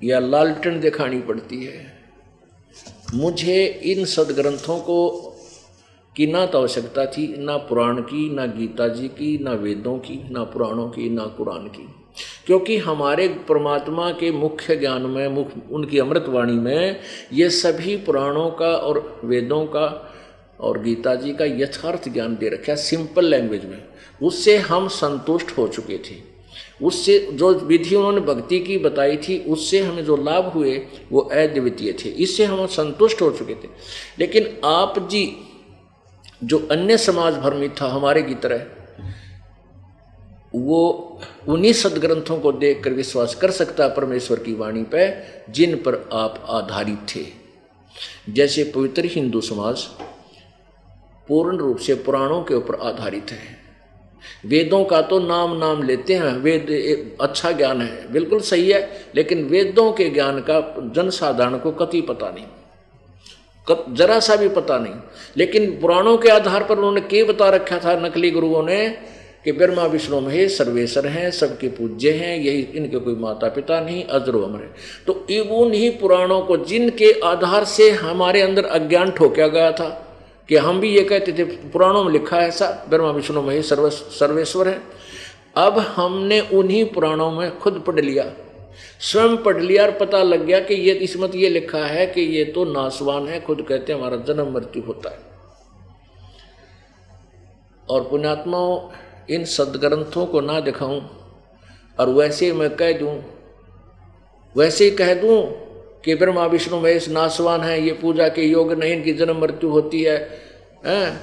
यह 0.05 0.19
लालटन 0.19 0.81
दिखानी 0.81 1.21
पड़ती 1.21 1.65
है। 1.65 1.87
मुझे 3.15 3.67
इन 3.67 4.05
सदग्रंथों 4.05 4.79
को 4.79 5.33
की 6.17 6.27
ना 6.27 6.47
तो 6.47 6.59
आवश्यकता 6.59 7.07
थी, 7.07 7.37
ना 7.39 7.57
पुराण 7.57 8.01
की, 8.01 8.31
ना 8.31 8.47
गीता 8.47 8.89
जी 8.89 9.09
की, 9.09 9.39
ना 9.39 9.51
वेदों 9.51 9.99
की, 9.99 10.29
ना 10.31 10.45
पुराणों 10.45 10.89
की, 10.89 11.11
ना 11.11 11.25
कुरान 11.25 11.69
की। 11.69 11.89
क्योंकि 12.47 12.77
हमारे 12.77 13.29
परमात्मा 13.29 14.11
के 14.11 14.33
मुख्य 14.33 14.77
ज्ञान 14.77 15.03
में 15.03 15.29
मुख्य 15.29 15.61
उनकी 15.71 15.99
अमृतवाणी 15.99 16.53
में 16.53 17.01
ये 17.33 17.51
सभी 17.51 17.97
पुराणों 17.97 18.51
का 18.51 18.67
और 18.67 19.21
वेदों 19.25 19.67
का 19.67 20.15
और 20.61 20.83
गीता 20.83 21.15
जी 21.15 21.33
का 21.33 21.45
यथार्थ 21.45 22.09
ज्ञान 22.09 22.37
दे 22.37 22.49
रखा 22.49 22.73
है, 22.73 22.77
सिंपल 22.77 23.25
लैंग्वेज 23.25 23.65
में। 23.65 23.83
उससे 24.23 24.57
हम 24.57 24.89
संतुष्ट 24.89 25.59
हो 25.59 25.69
चुके 25.69 25.99
थे। 25.99 26.37
उससे 26.83 27.29
जो 27.33 27.55
विधि 27.55 27.97
उन्होंने 27.97 28.21
भक्ति 28.21 28.61
की 28.61 28.79
बताई 28.79 29.17
थी, 29.17 29.45
उससे 29.45 29.81
हमें 29.81 30.05
जो 30.05 30.17
लाभ 30.17 30.45
हुए, 30.45 30.87
वो 31.13 31.21
अद्वितीय 31.21 31.93
थे। 31.93 32.09
इससे 32.09 32.45
हम 32.45 32.67
संतुष्ट 32.67 33.23
हो 33.23 33.31
चुके 33.31 33.55
थे। 33.55 33.69
लेकिन 34.19 34.61
आप 34.65 35.09
जी, 35.11 35.37
जो 36.45 36.69
अन्य 36.71 36.99
समाज 36.99 37.35
भर 37.35 37.75
था 37.81 37.89
हमारे 37.89 38.23
की 38.23 38.35
तरह, 38.35 38.67
वो 40.55 41.21
उन्हीं 41.49 41.73
सदग्रंथों 41.73 42.39
को 42.39 42.53
देखकर 42.53 42.93
विश्वास 42.93 43.35
कर 43.35 43.51
सकता 43.51 43.89
परमेश्वर 43.89 44.39
की 44.39 44.55
वाणी 44.55 44.83
पर 44.83 45.27
जिन 45.51 45.77
पर 45.77 46.09
आप 46.13 46.47
आधारित 46.49 46.99
थे। 47.17 47.47
जैसे 48.33 48.65
पवित्र 48.65 49.03
हिंदू 49.05 49.41
समाज 49.41 49.83
पूर्ण 51.29 51.57
रूप 51.57 51.77
से 51.77 51.95
पुराणों 51.95 52.43
के 52.43 52.55
ऊपर 52.55 52.75
आधारित 52.75 53.27
है। 53.31 53.56
वेदों 54.47 54.85
का 54.85 55.03
तो 55.03 55.19
नाम 55.19 55.57
नाम 55.57 55.83
लेते 55.83 56.15
हैं, 56.15 56.37
वेद 56.37 57.17
अच्छा 57.21 57.53
ज्ञान 57.53 57.83
है, 57.83 58.13
बिल्कुल 58.13 58.41
सही 58.41 58.71
है, 58.71 58.91
लेकिन 59.15 59.45
वेदों 59.45 59.93
के 59.93 60.05
ज्ञान 60.05 60.39
का 60.39 60.75
जनसाधारण 60.79 61.59
को 61.59 61.71
कति 61.71 62.01
पता 62.01 62.31
नहीं। 62.31 62.45
जरा 63.95 64.21
सा 64.21 64.37
भी 64.37 64.49
पता 64.49 64.79
नहीं। 64.79 64.95
लेकिन 65.37 65.71
पुराणों 65.81 66.17
के 66.17 66.29
आधार 66.29 66.65
पर 66.65 66.77
उन्होंने 66.77 67.01
के 67.01 67.25
बता 67.25 67.49
रखा 67.49 67.79
था 67.79 68.01
नकली 68.01 68.31
गुरुओं 68.31 68.63
ने, 68.63 68.99
कि 69.45 69.53
ब्रह्मा, 69.53 69.85
विष्णु, 69.85 70.21
महेश 70.21 70.59
सर्वेश्वर 70.59 71.07
हैं, 71.07 71.31
सबके 71.31 71.69
पूज्य 71.69 72.11
हैं, 72.11 72.39
यही 72.39 72.69
इनके 72.75 72.97
कोई 72.97 73.15
माता 73.15 73.49
पिता 73.49 73.81
नहीं 73.81 74.05
अजरो 74.05 74.41
अमर 74.41 74.61
है। 74.61 74.75
तो 75.07 75.13
उन 75.65 75.73
ही 75.73 75.91
पुराणों 75.91 76.41
को 76.41 76.57
जिनके 76.57 77.21
आधार 77.25 77.65
से 77.65 77.91
हमारे 77.91 78.41
अंदर 78.41 78.65
अज्ञान 78.65 79.11
ठोका 79.11 79.47
गया 79.47 79.73
था 79.73 80.03
कि 80.49 80.57
हम 80.57 80.81
भी 80.81 80.89
ये 80.89 81.03
कहते 81.05 81.33
थे, 81.33 81.45
पुराणों 81.45 82.03
में 82.05 82.13
लिखा 82.13 82.37
है 82.37 82.49
ऐसा, 82.49 82.67
ब्रह्मा, 82.89 83.11
विष्णु, 83.11 83.43
महेश, 83.43 83.69
सर्व, 83.69 83.89
सर्वेश्वर 83.91 84.69
है। 84.69 84.81
अब 85.57 85.79
हमने 85.79 86.41
उन्हीं 86.53 86.85
पुराणों 86.85 87.31
में 87.31 87.59
खुद 87.59 87.83
पढ़ 87.87 88.01
लिया, 88.01 88.25
स्वयं 89.01 89.37
पढ़ 89.37 89.61
लिया 89.61 89.85
और 89.85 89.91
पता 89.91 90.23
लग 90.23 90.45
गया 90.47 90.61
कि 90.61 90.75
ये 90.75 90.93
इसमत 90.95 91.35
ये 91.35 91.49
लिखा 91.49 91.79
है 91.79 92.07
कि 92.07 92.21
ये 92.21 92.45
तो 92.45 92.65
नासवान 92.65 93.29
है, 93.29 93.41
खुद 93.41 93.63
कहते 93.63 93.93
हैं 93.93 93.99
हमारा 94.01 94.17
जन्म 94.25 94.53
मृत्यु 94.55 94.83
होता 94.83 95.11
है। 95.11 95.19
और 97.89 98.03
पुण्यात्माओं, 98.03 98.79
इन 99.31 99.45
सदग्रंथों 99.45 100.27
को 100.27 100.41
ना 100.41 100.59
दिखाऊँ, 100.61 101.01
और 101.99 102.09
वैसे 102.11 102.53
मैं 102.53 102.75
कह 102.77 102.93
दूँ, 102.93 103.21
वैसे 104.55 104.85
ही 104.85 104.91
कह 104.91 105.15
दूँ 105.15 105.43
कि 106.07 106.15
ब्रह्मा, 106.15 106.45
विष्णु, 106.47 106.81
महेश 106.81 107.09
नासवान 107.09 107.61
है, 107.61 107.81
ये 107.83 107.93
पूजा 107.93 108.29
के 108.29 108.43
योग 108.43 108.73
नहीं, 108.73 108.93
इनकी 108.93 109.13
जन्म 109.13 109.41
मृत्यु 109.41 109.71
होती 109.71 110.03
है, 110.03 110.17
हैं? 110.87 111.21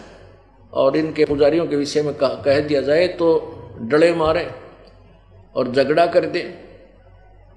और 0.73 0.97
इनके 0.97 1.25
पुजारियों 1.25 1.65
के 1.67 1.75
विषय 1.75 2.01
में 2.01 2.13
कह 2.15 2.59
दिया 2.59 2.81
जाए 2.81 3.07
तो 3.07 3.27
डले 3.81 4.11
मारे 4.13 4.49
और 5.55 5.71
झगड़ा 5.71 6.05
कर 6.05 6.25
दे। 6.25 6.39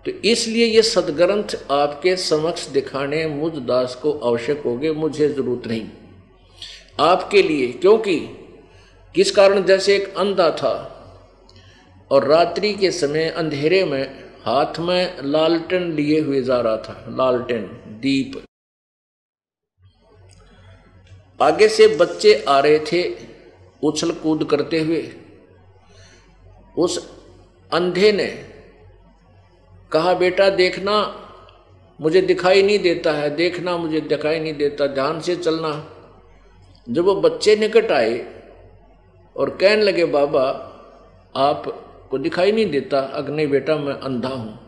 तो 0.05 0.11
इसलिए 0.25 0.67
ये 0.67 0.83
सदग्रंथ 0.83 1.57
आपके 1.71 2.17
समक्ष 2.17 2.67
दिखाने 2.69 3.27
मुझ 3.27 3.53
दास 3.61 3.95
को 3.95 4.13
आवश्यक 4.25 4.63
होगे 4.67 4.91
मुझे 4.93 5.29
ज़रूरत 5.29 5.67
नहीं। 5.67 5.87
आपके 7.01 7.43
लिए, 7.43 7.67
क्योंकि 7.73 8.19
किस 9.15 9.31
कारण 9.31 9.65
जैसे 9.65 9.97
एक 9.97 10.15
अंधा 10.17 10.51
था 10.53 10.75
और 12.11 12.25
रात्रि 12.25 12.73
के 12.75 12.91
समय 12.91 13.29
अंधेरे 13.29 13.85
में 13.85 14.26
हाथ 14.47 14.79
में 14.79 15.23
लालटेन 15.23 15.93
लिए 15.93 16.21
हुए 16.21 16.43
जा 16.43 16.61
रहा 16.61 16.77
था, 16.77 17.07
लालटेन, 17.09 17.63
दीप। 18.01 18.43
आगे 21.43 21.69
से 21.69 21.97
बच्चे 21.97 22.45
आ 22.49 22.59
रहे 22.61 22.79
थे, 22.79 23.17
उछल 23.83 24.11
कूद 24.11 24.45
करते 24.45 24.81
हुए। 24.81 25.13
उस 26.79 27.17
अंधे 27.73 28.13
ने 28.13 28.27
कहा, 29.93 30.15
बेटा, 30.15 30.49
देखना 30.51 31.23
मुझे 32.01 32.21
दिखाई 32.21 32.63
नहीं 32.63 32.79
देता 32.79 33.13
है, 33.13 33.31
देखना 33.31 33.77
मुझे 33.77 34.01
दिखाई 34.01 34.41
नहीं 34.41 34.55
देता, 34.55 34.87
ध्यान 34.87 35.21
से 35.21 35.37
चलना। 35.37 35.93
जब 36.89 37.05
वो 37.05 37.15
बच्चे 37.15 37.57
निकट 37.57 37.93
आए 37.93 38.43
और 39.37 39.51
कहने 39.51 39.83
लगे, 39.83 40.05
बाबा, 40.05 40.43
आप 41.37 41.86
को 42.11 42.19
दिखाई 42.19 42.53
नहीं 42.53 42.67
देता, 42.67 42.99
अग्नि 42.99 43.47
बेटा 43.47 43.77
मैं 43.77 43.95
अंधा 43.95 44.29
हूँ। 44.29 44.59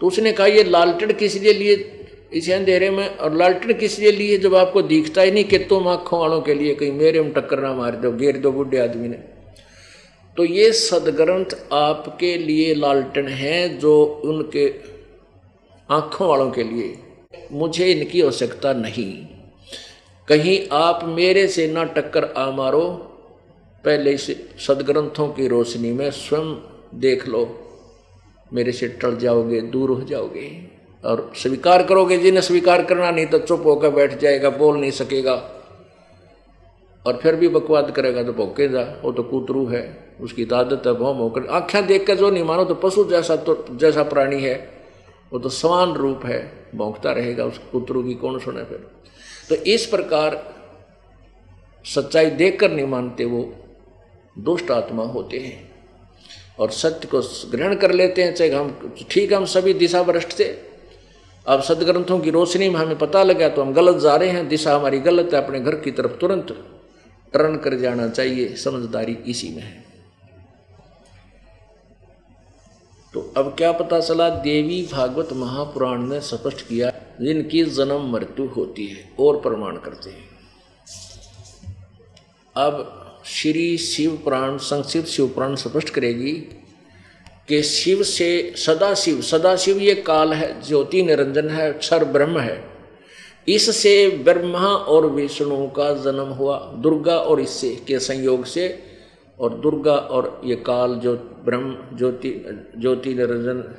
तो 0.00 0.06
उसने 0.06 0.32
कहा, 0.32 0.46
ये 0.46 0.64
लालटेन 0.64 1.12
किस 1.12 1.42
लिए 1.42 1.52
लिए? 1.52 1.92
इस 2.32 2.50
अंधेरे 2.50 2.90
में, 2.90 3.16
और 3.16 3.34
लालटेन 3.34 3.78
किस 3.78 3.98
लिए 3.98 4.12
लिए 4.12 4.38
जब 4.38 4.54
आपको 4.54 4.82
दिखता 4.82 5.22
ही 5.22 5.30
नहीं 5.30 5.44
कि 5.44 5.58
तुम 5.58 5.88
आँखों 5.88 6.20
वालों 6.20 6.40
के 6.40 6.54
लिए 6.54 6.74
कहीं 6.74 6.92
मेरे 6.92 7.20
में 7.20 7.32
टक्कर 7.32 7.60
ना 7.60 7.74
मार 7.74 7.90
दो, 7.90 8.12
घेर 8.12 8.36
दो 8.36 8.52
बुढ़े 8.52 8.78
आदमी 8.78 9.08
ने? 9.08 9.16
तो 10.36 10.44
ये 10.44 10.72
सदग्रंथ 10.72 11.72
आपके 11.72 12.38
लिए 12.38 12.74
लालटेन 12.74 13.28
है 13.28 13.78
जो 13.78 14.04
उनके 14.24 14.74
आँखों 15.90 16.28
वालों 16.28 16.50
के 16.50 16.62
लिए। 16.62 16.98
मुझे 17.52 17.92
इनकी 17.92 18.22
आवश्यकता 18.22 18.72
नहीं। 18.72 19.26
कहीं 20.28 20.68
आप 20.72 21.00
मेरे 21.04 21.48
से 21.48 21.68
ना 21.68 21.84
टक्कर 21.84 22.24
आ 22.24 22.50
मारो 22.50 23.12
पहले 23.86 24.12
इस 24.12 24.26
सदग्रंथों 24.66 25.28
की 25.28 25.46
रोशनी 25.48 25.92
में 25.92 26.10
स्वयं 26.12 26.54
देख 27.00 27.26
लो। 27.28 27.42
मेरे 28.52 28.72
से 28.72 28.88
टल 29.00 29.16
जाओगे, 29.16 29.60
दूर 29.62 29.90
हो 29.90 30.00
जाओगे 30.04 30.48
और 31.04 31.30
स्वीकार 31.36 31.82
करोगे 31.82 32.16
जिन्हें 32.18 32.42
स्वीकार 32.42 32.82
करना, 32.84 33.10
नहीं 33.10 33.26
तो 33.26 33.38
चुप 33.40 33.62
होकर 33.66 33.90
बैठ 33.90 34.18
जाएगा, 34.20 34.50
बोल 34.52 34.76
नहीं 34.76 34.90
सकेगा। 34.92 35.34
और 37.04 37.16
फिर 37.16 37.36
भी 37.36 37.48
बकवाद 37.48 37.90
करेगा 37.90 38.22
तो 38.22 38.32
भोकेगा, 38.32 38.82
वो 39.02 39.12
तो 39.12 39.22
कुतरू 39.22 39.66
है, 39.66 39.82
उसकी 40.20 40.44
तो 40.44 40.56
आदत 40.56 40.86
है 40.86 40.92
भौम 40.94 41.16
होकर 41.16 41.46
आख्या 41.52 41.80
देख 41.82 42.06
कर 42.06 42.14
जो 42.14 42.30
नहीं 42.30 42.44
मानो 42.44 42.64
तो 42.64 42.74
पशु 42.74 43.04
जैसा 43.04 43.36
तो 43.38 43.54
जैसा 43.72 44.02
प्राणी 44.04 44.40
है, 44.42 44.54
वो 45.32 45.38
तो 45.38 45.48
समान 45.48 45.92
रूप 45.94 46.24
है, 46.26 46.40
भोंकता 46.74 47.12
रहेगा, 47.12 47.44
उस 47.44 47.58
कुतरू 47.72 48.02
की 48.02 48.14
कौन 48.14 48.38
सुने 48.38 48.64
फिर? 48.64 48.86
तो 49.48 49.54
इस 49.66 49.86
प्रकार 49.86 50.42
सच्चाई 51.84 52.30
देखकर 52.32 52.70
नहीं 52.70 52.86
मानते 52.86 53.24
वो 53.24 53.42
दुष्ट 54.38 54.70
आत्मा 54.70 55.02
होते 55.02 55.38
हैं। 55.38 55.76
और 56.58 56.70
सत्य 56.70 57.08
को 57.08 57.20
ग्रहण 57.50 57.76
कर 57.76 57.92
लेते 57.92 58.24
हैं, 58.24 58.34
चाहे 58.34 58.50
हम, 58.50 58.96
ठीक 59.10 59.32
हम 59.32 59.44
सभी 59.44 59.74
दिशा 59.74 60.02
भ्रष्ट 60.02 60.38
थे। 60.38 60.44
अब 61.46 61.62
सदग्रंथों 61.62 62.18
की 62.18 62.30
रोशनी 62.30 62.68
में 62.68 62.80
हमें 62.80 62.98
पता 62.98 63.22
लगा 63.22 63.48
तो 63.48 63.62
हम 63.62 63.72
गलत 63.72 63.96
जा 63.96 64.16
रहे 64.16 64.28
हैं। 64.28 64.48
दिशा 64.48 64.76
हमारी 64.76 64.98
गलत 64.98 65.34
है, 65.34 65.44
अपने 65.44 65.60
घर 65.60 65.74
की 65.74 65.90
तरफ़ 65.90 66.12
तुरंत 66.12 66.80
टर्न 67.32 67.56
कर 67.56 67.74
जाना 67.74 68.08
चाहिए। 68.08 68.54
समझदारी 68.54 69.12
इसी 69.12 69.48
में 69.48 69.62
है। 69.62 69.84
तो 73.14 73.32
अब 73.36 73.54
क्या 73.58 73.72
पता 73.72 74.00
चला, 74.00 74.28
देवी 74.30 74.88
भागवत 74.92 75.28
महापुराण 75.32 76.02
ने 76.02 76.20
स्पष्ट 76.20 76.68
किया, 76.68 76.90
जिनकी 77.20 77.64
जन्म 77.64 78.12
मृत्यु 78.12 78.46
होती 78.46 78.86
है, 78.86 79.14
और 79.20 79.40
प्रमाण 79.40 79.76
करते 79.76 80.10
हैं। 80.10 80.28
अब 82.56 83.02
श्री 83.26 83.78
शिव 83.78 84.20
पुराण 84.24 84.56
संक्षिप्त 84.56 85.08
शिव 85.08 85.28
पुराण 85.28 85.54
स्पष्ट 85.54 85.88
करेगी 85.88 86.32
कि 87.48 87.62
शिव 87.62 88.02
से 88.02 88.54
सदा 88.56 88.94
शिव 88.94 89.20
सदा 89.20 89.56
शिव 89.56 89.78
ये 89.78 89.94
काल 89.94 90.32
है, 90.32 90.62
ज्योति 90.62 91.02
निरंजन 91.02 91.48
है 91.48 91.72
क्षर 91.72 92.04
ब्रह्म 92.04 92.38
है। 92.38 92.64
इससे 93.48 94.08
ब्रह्मा 94.08 94.68
और 94.68 95.06
विष्णु 95.06 95.66
का 95.66 95.92
जन्म 95.94 96.28
हुआ, 96.28 96.58
दुर्गा 96.58 97.16
और 97.18 97.40
इससे 97.40 97.76
के 97.86 97.98
संयोग 97.98 98.44
से, 98.44 98.82
और 99.40 99.54
दुर्गा 99.54 99.94
और 99.94 100.40
ये 100.44 100.56
काल 100.56 100.94
जो 100.94 101.14
ब्रह्म, 101.44 101.96
ज्योति 101.96 102.44
ज्योति 102.78 103.14
निरंजन, 103.14 103.74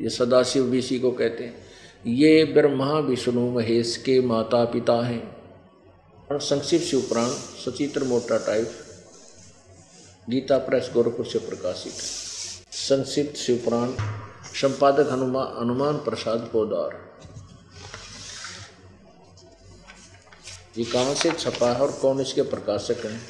ये 0.00 0.08
सदाशिव 0.08 0.64
भी 0.64 0.78
इसी 0.78 0.98
को 0.98 1.10
कहते 1.10 1.44
हैं। 1.44 1.54
ये 2.06 2.44
ब्रह्मा, 2.44 2.98
विष्णु, 2.98 3.50
महेश 3.50 3.96
के 3.96 4.20
माता 4.20 4.64
पिता 4.64 5.06
हैं। 5.06 5.39
संक्षिप्त 6.30 6.84
शिवपुराण 6.86 7.28
सचित्र 7.60 8.04
मोटा 8.04 8.36
टाइप, 8.38 8.72
गीता 10.30 10.58
प्रेस 10.58 10.90
गोरखपुर 10.94 11.26
से 11.26 11.38
प्रकाशित 11.38 11.92
संक्षिप्त 12.72 13.36
शिवपुराण 13.36 13.92
संपादक 14.54 15.10
हनुमान 15.12 15.56
हनुमान 15.58 15.96
प्रसाद 15.98 16.48
पोदार। 16.52 16.94
ये 20.78 20.84
कहाँ 20.84 21.14
से 21.14 21.30
छपा 21.32 21.72
है 21.72 21.80
और 21.80 21.92
कौन 21.92 22.20
इसके 22.20 22.42
प्रकाशक 22.44 23.04
हैं? 23.06 23.20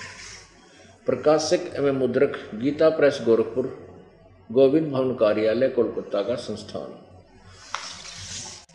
प्रकाशक 1.07 1.73
एवं 1.77 1.99
मुद्रक, 1.99 2.37
गीता 2.55 2.89
प्रेस 2.91 3.19
गोरखपुर, 3.25 3.67
गोविंद 4.51 4.93
भवन 4.93 5.15
कार्यालय, 5.15 5.69
कोलकाता 5.69 6.23
का 6.23 6.35
संस्थान। 6.39 6.99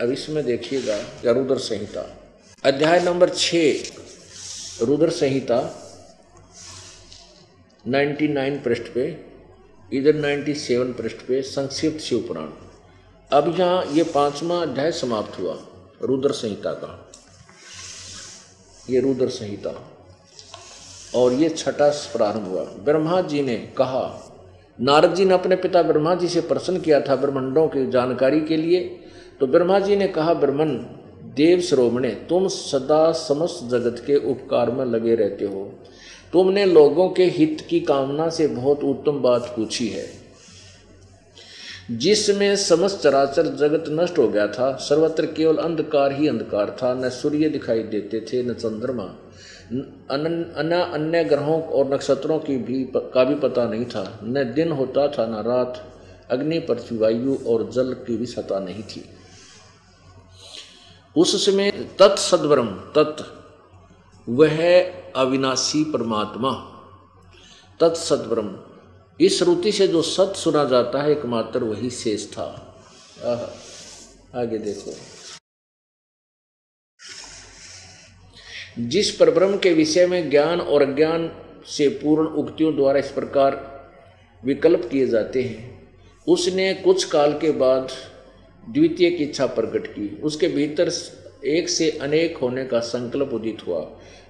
अब 0.01 0.11
इसमें 0.11 0.43
देखिएगा 0.45 0.97
रुद्र 1.32 1.57
संहिता। 1.59 2.05
अध्याय 2.63 2.99
नंबर 2.99 3.30
छ 3.30 3.55
रुद्र 4.82 5.09
संहिता 5.09 5.82
99 7.88 8.63
पृष्ठ 8.63 8.84
पे, 8.84 9.17
इधर 9.93 10.15
97 10.15 10.93
पृष्ठ 10.93 11.17
पे, 11.17 11.41
संक्षिप्त 11.41 11.99
शिव 11.99 12.19
पुराण। 12.19 12.47
अब 13.32 13.59
यहाँ 13.59 13.86
ये 13.86 14.03
पांचवा 14.03 14.61
अध्याय 14.61 14.91
समाप्त 14.91 15.39
हुआ, 15.39 15.57
रुद्र 16.01 16.32
संहिता 16.32 16.71
का। 16.71 17.11
ये 18.89 18.99
रुद्र 18.99 19.30
संहिता। 19.30 19.91
और 21.15 21.34
ये 21.34 21.49
छठा 21.49 21.89
प्रारंभ 21.89 22.47
हुआ। 22.47 22.63
ब्रह्मा 22.63 23.21
जी 23.21 23.41
ने 23.41 23.55
कहा, 23.55 24.32
नारद 24.82 25.15
जी 25.15 25.26
ने 25.26 25.34
अपने 25.34 25.55
पिता 25.55 25.82
ब्रह्मा 25.82 26.15
जी 26.15 26.28
से 26.28 26.41
प्रश्न 26.41 26.80
किया 26.80 27.01
था 27.01 27.15
ब्रह्मंडों 27.15 27.67
की 27.67 27.91
जानकारी 27.91 28.41
के 28.41 28.57
लिए। 28.57 29.03
तो 29.39 29.47
ब्रह्मा 29.47 29.80
जी 29.80 29.95
ने 29.95 30.07
कहा, 30.07 30.34
ब्रह्मन 30.34 31.01
देव 31.36 31.61
श्रोमणे, 31.61 32.09
तुम 32.09 32.47
सदा 32.47 33.11
समस्त 33.11 33.71
जगत 33.71 34.03
के 34.07 34.15
उपकार 34.15 34.71
में 34.71 34.86
लगे 34.86 35.15
रहते 35.15 35.45
हो। 35.45 35.79
तुमने 36.33 36.65
लोगों 36.65 37.09
के 37.09 37.23
हित 37.23 37.67
की 37.69 37.79
कामना 37.79 38.29
से 38.29 38.47
बहुत 38.47 38.83
उत्तम 38.83 39.11
बात 39.11 39.41
पूछी 39.41 39.88
है। 39.88 40.25
जिसमें 41.91 42.55
समस्त 42.55 43.01
चराचर 43.03 43.45
जगत 43.45 43.83
नष्ट 43.89 44.17
हो 44.17 44.27
गया 44.27 44.47
था, 44.47 44.75
सर्वत्र 44.75 45.25
केवल 45.25 45.57
अंधकार 45.57 46.11
ही 46.11 46.27
अंधकार 46.27 46.77
था, 46.83 46.93
न 46.93 47.09
सूर्य 47.09 47.49
दिखाई 47.49 47.79
देते 47.79 48.19
थे, 48.19 48.43
न 48.43 48.53
चंद्रमा। 48.53 49.03
अन्य 50.11 50.91
अन्य 50.93 51.23
ग्रहों 51.23 51.61
और 51.61 51.93
नक्षत्रों 51.93 52.39
की 52.39 52.57
भी 52.57 52.91
का 52.95 53.23
भी 53.23 53.36
पता 53.36 53.65
नहीं 53.65 53.86
था। 53.86 54.19
न 54.23 54.53
दिन 54.55 54.71
होता 54.71 55.07
था, 55.07 55.25
न 55.25 55.43
रात, 55.47 55.83
अग्नि, 56.31 56.59
पृथ्वी, 56.59 56.97
वायु 56.97 57.38
और 57.47 57.71
जल 57.71 57.93
की 57.93 58.17
भी 58.17 58.25
सता 58.25 58.59
नहीं 58.59 58.83
थी। 58.83 59.05
उस 61.16 61.45
समय 61.45 61.72
तत्सद्ब्रह्म 61.99 62.72
तत्, 62.95 63.22
वह 64.28 64.57
अविनाशी 65.16 65.84
परमात्मा। 65.84 66.51
तत्सद्ब्रह्म 67.80 68.59
इस 69.20 69.38
श्रुति 69.39 69.72
से 69.72 69.88
जो 69.88 70.01
सत 70.01 70.34
सुना 70.36 70.63
जाता 70.63 71.01
है, 71.01 71.11
एकमात्र 71.11 71.63
वही 71.63 71.89
शेष 71.89 72.28
था 72.32 72.47
आगे 74.36 74.57
देखो। 74.57 74.95
जिस 78.80 79.11
परब्रह्म 79.16 79.57
के 79.57 79.74
विषय 79.74 80.07
में 80.07 80.30
ज्ञान 80.30 80.61
और 80.61 80.82
अज्ञान 80.82 81.32
से 81.68 81.88
पूर्ण 81.95 82.28
उक्तियों 82.36 82.76
द्वारा 82.76 82.99
इस 82.99 83.11
प्रकार 83.11 83.55
विकल्प 84.43 84.88
किए 84.91 85.07
जाते 85.07 85.43
हैं, 85.43 85.89
उसने 86.28 86.74
कुछ 86.74 87.03
काल 87.03 87.38
के 87.39 87.51
बाद 87.53 87.91
द्वितीय 88.70 89.09
की 89.11 89.24
इच्छा 89.24 89.45
प्रकट 89.45 89.88
की। 89.88 90.22
उसके 90.24 90.47
भीतर 90.47 90.91
एक 91.45 91.70
से 91.70 91.89
अनेक 91.91 92.38
होने 92.38 92.66
का 92.66 92.80
संकल्प 92.80 93.34
उदित 93.34 93.57
हुआ। 93.68 93.80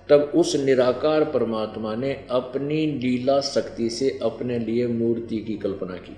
तब 0.09 0.31
उस 0.35 0.55
निराकार 0.55 1.23
परमात्मा 1.23 1.95
ने 1.95 2.11
अपनी 2.29 2.85
लीला 2.87 3.41
शक्ति 3.41 3.89
से 3.89 4.19
अपने 4.21 4.59
लिए 4.59 4.87
मूर्ति 4.87 5.37
की 5.37 5.53
कल्पना 5.53 5.93
की। 5.93 6.17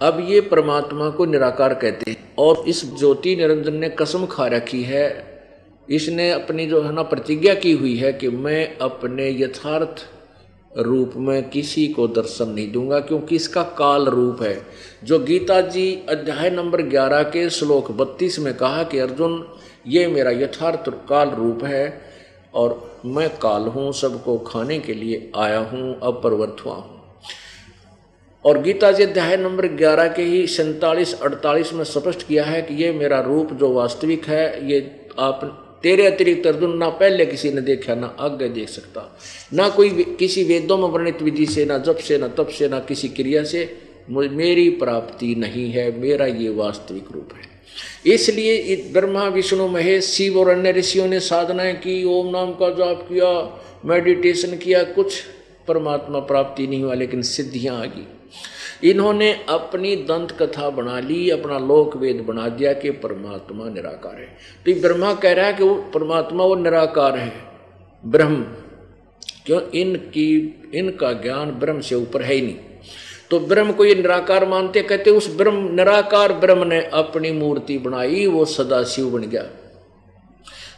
अब 0.00 0.26
ये 0.30 0.40
परमात्मा 0.40 1.10
को 1.10 1.24
निराकार 1.24 1.74
कहते 1.74 2.10
हैं 2.10 2.34
और 2.38 2.64
इस 2.68 2.84
ज्योति 2.98 3.36
निरंजन 3.36 3.74
ने 3.74 3.88
कसम 3.88 4.26
खा 4.26 4.46
रखी 4.46 4.82
है। 4.82 5.34
इसने 5.90 6.30
अपनी 6.30 6.66
जो 6.66 6.82
है 6.82 6.92
ना 6.92 7.02
प्रतिज्ञा 7.02 7.54
की 7.54 7.72
हुई 7.72 7.96
है 7.96 8.12
कि 8.12 8.28
मैं 8.28 8.78
अपने 8.78 9.30
यथार्थ 9.30 10.06
रूप 10.78 11.12
में 11.16 11.50
किसी 11.50 11.88
को 11.88 12.08
दर्शन 12.08 12.48
नहीं 12.48 12.72
दूँगा, 12.72 13.00
क्योंकि 13.00 13.36
इसका 13.36 13.62
काल 13.62 14.04
रूप 14.04 14.42
है। 14.42 14.66
जो 15.04 15.18
गीता 15.18 15.60
जी 15.60 16.02
अध्याय 16.08 16.50
नंबर 16.50 16.82
11 16.82 17.22
के 17.22 17.50
श्लोक 17.50 17.90
32 17.92 18.38
में 18.38 18.54
कहा 18.54 18.82
कि, 18.82 18.98
अर्जुन, 18.98 19.46
ये 19.86 20.06
मेरा 20.06 20.30
यथार्थ 20.30 20.88
काल 21.08 21.30
रूप 21.30 21.64
है 21.64 22.00
और 22.54 23.00
मैं 23.06 23.28
काल 23.38 23.62
हूँ, 23.62 23.92
सबको 23.92 24.38
खाने 24.38 24.78
के 24.78 24.94
लिए 24.94 25.32
आया 25.36 25.58
हूँ 25.58 26.00
अब 26.02 26.20
परवर्त 26.24 26.56
हुआ 26.64 26.74
हूँ। 26.74 27.02
और 28.44 28.58
गीता 28.58 28.92
जी 28.92 29.02
अध्याय 29.02 29.36
नंबर 29.36 29.66
11 29.66 30.08
के 30.08 30.22
ही 30.22 30.46
सैतालीस 30.46 31.20
अड़तालीस 31.22 31.72
में 31.72 31.84
स्पष्ट 31.84 32.26
किया 32.26 32.44
है 32.44 32.62
कि 32.62 32.74
ये 32.74 32.92
मेरा 32.92 33.20
रूप 33.20 33.52
जो 33.52 33.72
वास्तविक 33.72 34.24
है, 34.24 34.70
ये 34.70 35.06
आप 35.18 35.60
तेरे 35.84 36.06
अतिरिक्त 36.06 36.46
अर्जुन 36.46 36.76
ना 36.76 36.88
पहले 36.88 37.26
किसी 37.26 37.50
ने 37.52 37.60
देखा, 37.60 37.94
ना 37.94 38.16
आगे 38.20 38.48
देख 38.48 38.68
सकता। 38.68 39.18
ना 39.52 39.68
कोई 39.68 39.90
किसी 40.18 40.44
वेदों 40.44 40.78
में 40.78 40.88
वर्णित 40.88 41.22
विधि 41.22 41.46
से, 41.46 41.64
ना 41.64 41.78
जप 41.78 41.96
से, 41.96 42.18
ना 42.18 42.28
तप 42.28 42.48
से, 42.48 42.68
ना 42.68 42.78
किसी 42.78 43.08
क्रिया 43.08 43.44
से 43.44 43.78
मेरी 44.10 44.68
प्राप्ति 44.70 45.34
नहीं 45.34 45.70
है, 45.70 46.00
मेरा 46.00 46.26
ये 46.26 46.48
वास्तविक 46.48 47.04
रूप 47.12 47.28
है। 47.34 48.12
इसलिए 48.14 48.76
ब्रह्मा, 48.92 49.28
विष्णु, 49.28 49.68
महेश, 49.68 50.04
शिव 50.04 50.38
और 50.40 50.48
अन्य 50.48 50.72
ऋषियों 50.72 51.06
ने 51.06 51.20
साधनाएँ 51.20 51.74
की, 51.74 52.04
ओम 52.04 52.30
नाम 52.30 52.52
का 52.52 52.70
जाप 52.70 53.06
किया, 53.08 53.30
मेडिटेशन 53.84 54.56
किया, 54.56 54.82
कुछ 54.82 55.22
परमात्मा 55.68 56.18
प्राप्ति 56.18 56.66
नहीं 56.66 56.82
हुआ, 56.82 56.94
लेकिन 56.94 57.22
सिद्धियाँ 57.22 57.76
आ 57.76 57.84
गई। 57.84 58.06
इन्होंने 58.84 59.44
अपनी 59.48 59.96
दंत 59.96 60.32
कथा 60.32 60.70
बना 60.70 61.00
ली, 61.00 61.30
अपना 61.30 61.58
लोक 61.58 61.96
वेद 61.96 62.16
बना 62.16 62.48
दिया 62.48 62.72
कि 62.72 62.90
परमात्मा 62.90 63.68
निराकार 63.68 64.14
है। 64.14 64.36
तो 64.64 64.70
ये 64.70 64.80
ब्रह्मा 64.80 65.14
कह 65.14 65.32
रहा 65.32 65.46
है 65.46 65.52
कि 65.52 65.64
वो 65.64 65.74
परमात्मा 65.74 66.44
वो 66.44 66.54
निराकार 66.54 67.18
है। 67.18 67.32
ब्रह्म, 68.06 68.42
क्यों? 69.46 69.70
इनकी, 69.70 70.62
इनका 70.74 71.12
ज्ञान 71.12 71.50
ब्रह्म 71.50 71.80
से 71.80 71.94
ऊपर 71.94 72.22
है 72.22 72.34
ही 72.34 72.40
नहीं। 72.40 72.56
तो 73.30 73.40
ब्रह्म 73.40 73.72
को 73.72 73.84
ये 73.84 73.94
निराकार 73.94 74.48
मानते 74.48 74.82
कहते 74.82 75.10
उस 75.10 75.36
ब्रह्म, 75.36 75.74
निराकार 75.74 76.32
ब्रह्म 76.32 76.66
ने 76.66 76.84
अपनी 76.84 77.32
मूर्ति 77.32 77.78
बनाई, 77.78 78.26
वो 78.26 78.44
सदा 78.44 78.84
शिव 78.84 79.10
बन 79.10 79.22
गया। 79.22 79.46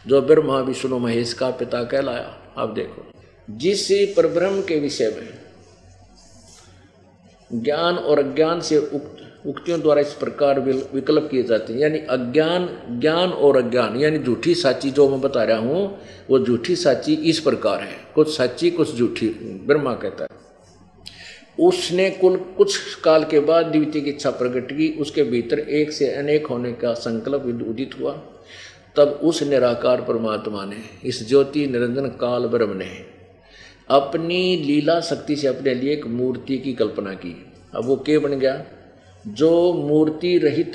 जो 0.07 0.21
ब्रह्मा 0.21 0.59
विष्णु 0.59 0.99
महेश 0.99 1.33
का 1.33 1.49
पिता 1.49 1.83
कहलाया। 1.83 2.37
आप 2.57 2.69
देखो, 2.69 3.11
जिस 3.49 3.87
पर 3.91 4.27
ब्रह्म 4.27 4.61
के 4.61 4.79
विषय 4.79 5.07
में 5.07 5.46
ज्ञान 7.53 7.95
और 7.95 8.19
अज्ञान 8.19 8.61
से 8.61 8.77
उक्त, 8.77 9.47
उक्तियों 9.47 9.81
द्वारा 9.81 10.01
इस 10.01 10.13
प्रकार 10.13 10.59
विकल्प 10.93 11.27
किए 11.31 11.43
जाते 11.43 11.73
हैं। 11.73 11.79
यानी 11.79 11.97
अज्ञान, 11.97 12.67
ज्ञान 12.99 13.29
और 13.29 13.57
अज्ञान, 13.57 13.95
यानी 13.95 14.19
झूठी 14.19 14.55
साची 14.55 14.91
जो 14.91 15.09
मैं 15.09 15.21
बता 15.21 15.43
रहा 15.43 15.57
हूँ, 15.57 15.97
वो 16.29 16.39
झूठी 16.39 16.75
साची 16.75 17.13
इस 17.13 17.39
प्रकार 17.39 17.81
है। 17.81 17.97
कुछ 18.15 18.37
साची, 18.37 18.69
कुछ 18.69 18.95
झूठी, 18.95 19.27
ब्रह्मा 19.67 19.93
कहता 19.93 20.23
है। 20.23 20.29
उसने 21.59 22.09
कुल 22.09 22.37
कुछ 22.37 22.95
काल 22.95 23.23
के 23.23 23.39
बाद 23.39 23.65
द्वितीय 23.65 24.01
की 24.01 24.09
इच्छा 24.09 24.29
प्रकट 24.29 24.71
की। 24.71 24.97
उसके 25.01 25.23
भीतर 25.23 25.59
एक 25.59 25.91
से 25.91 26.11
अनेक 26.11 26.47
होने 26.47 26.73
का 26.73 26.93
संकल्प 26.93 27.67
उदित 27.69 27.91
हुआ। 27.99 28.11
तब 28.95 29.19
उस 29.23 29.43
निराकार 29.43 30.01
परमात्मा 30.01 30.65
ने, 30.65 30.77
इस 31.05 31.29
ज्योति 31.29 31.67
निरंजन 31.67 32.05
काल 32.05 32.45
ब्रह्म 32.45 32.77
ने 32.77 33.16
अपनी 33.89 34.57
लीला 34.57 35.01
शक्ति 35.01 35.35
से 35.35 35.47
अपने 35.47 35.73
लिए 35.73 35.93
एक 35.93 36.05
मूर्ति 36.05 36.57
की 36.57 36.73
कल्पना 36.73 37.13
की। 37.13 37.53
अब 37.75 37.85
वो 37.85 37.95
के 37.95 38.19
बन 38.19 38.39
गया? 38.39 38.65
जो 39.27 39.73
मूर्ति 39.73 40.37
रहित 40.37 40.73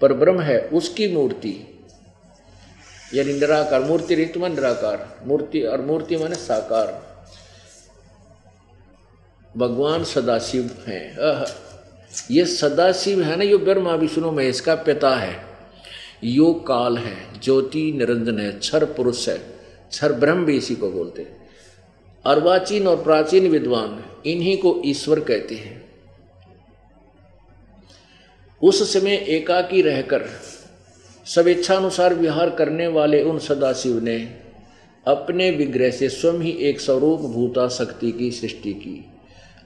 पर 0.00 0.12
ब्रह्म 0.12 0.40
है, 0.40 0.60
उसकी 0.60 1.08
मूर्ति। 1.08 1.84
यानी 3.14 3.32
निराकार, 3.32 3.80
मूर्ति 3.80 4.14
रहित 4.14 4.36
मन 4.36 4.52
निराकार। 4.52 5.20
मूर्ति, 5.26 5.60
और 5.60 5.80
मूर्ति 5.80 6.16
माने 6.16 6.34
साकार। 6.34 7.16
भगवान 9.56 10.04
सदाशिव 10.04 10.70
हैं। 10.86 11.18
ये 12.30 12.44
सदाशिव 12.44 13.22
है 13.22 13.36
ना, 13.36 13.44
यो 13.44 13.58
ब्रह्मा 13.58 13.94
विष्णु 13.94 14.32
महेश 14.32 14.60
का 14.60 14.74
पिता 14.74 15.16
है। 15.16 15.44
यो 16.24 16.54
काल 16.54 16.98
है, 16.98 17.40
ज्योति 17.40 17.92
निरंजन 17.92 18.38
है 18.38 18.52
क्षर 18.52 18.84
पुरुष 18.84 19.28
है। 19.28 19.38
क्षर 19.90 20.12
ब्रह्म 20.12 20.44
भी 20.44 20.56
इसी 20.56 20.74
को 20.74 20.90
बोलते 20.90 21.22
हैं। 21.22 21.45
अर्वाचीन 22.26 22.86
और 22.86 23.02
प्राचीन 23.02 23.48
विद्वान 23.48 24.04
इन्हीं 24.26 24.56
को 24.58 24.82
ईश्वर 24.84 25.20
कहते 25.20 25.54
हैं। 25.54 25.84
उस 28.62 28.92
समय 28.92 29.14
एकाकी 29.14 29.82
रहकर 29.82 30.24
स्वेच्छानुसार 31.26 32.14
विहार 32.14 32.50
करने 32.50 32.86
वाले 32.86 33.22
उन 33.22 33.38
सदाशिव 33.38 34.04
ने 34.04 34.16
अपने 35.06 35.50
विग्रह 35.50 35.90
से 35.90 36.08
स्वयं 36.08 36.40
ही 36.40 36.50
एक 36.50 36.80
स्वरूप 36.80 37.20
भूता 37.20 37.68
शक्ति 37.68 38.12
की 38.12 38.30
सृष्टि 38.30 38.72
की। 38.72 39.04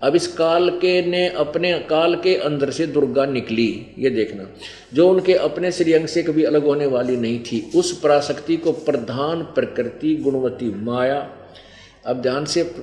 अब 0.02 0.16
इस 0.16 0.26
काल 0.26 0.70
के 0.70 1.06
ने 1.06 1.28
अपने 1.28 1.78
काल 1.78 2.14
के 2.14 2.34
अंदर 2.36 2.70
से 2.70 2.86
दुर्गा 2.86 3.26
निकली, 3.26 3.86
ये 3.98 4.10
देखना। 4.10 4.46
जो 4.94 5.08
उनके 5.10 5.34
अपने 5.34 5.72
श्रीअंग 5.72 6.06
से 6.06 6.22
कभी 6.22 6.44
अलग 6.44 6.64
होने 6.64 6.86
वाली 6.86 7.16
नहीं 7.16 7.40
थी, 7.40 7.70
उस 7.74 8.00
पराशक्ति 8.00 8.56
को 8.56 8.72
प्रधान 8.72 9.42
प्रकृति 9.42 10.14
गुणवती 10.16 10.70
माया 10.74 11.39
अब 12.06 12.22
ध्यान 12.22 12.44
से 12.44 12.74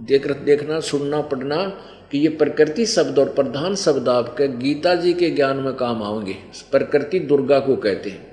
देख 0.00 0.26
देखना, 0.26 0.80
सुनना, 0.80 1.20
पढ़ना 1.20 1.64
कि 2.12 2.18
ये 2.18 2.28
प्रकृति 2.28 2.86
शब्द 2.86 3.18
और 3.18 3.28
प्रधान 3.28 3.74
शब्द 3.74 4.08
आपके 4.08 4.48
गीता 4.48 4.94
जी 4.94 5.14
के 5.14 5.30
ज्ञान 5.30 5.56
में 5.56 5.74
काम 5.74 6.02
आएँगे 6.02 6.36
प्रकृति 6.70 7.18
दुर्गा 7.18 7.60
को 7.60 7.76
कहते 7.76 8.10
हैं। 8.10 8.28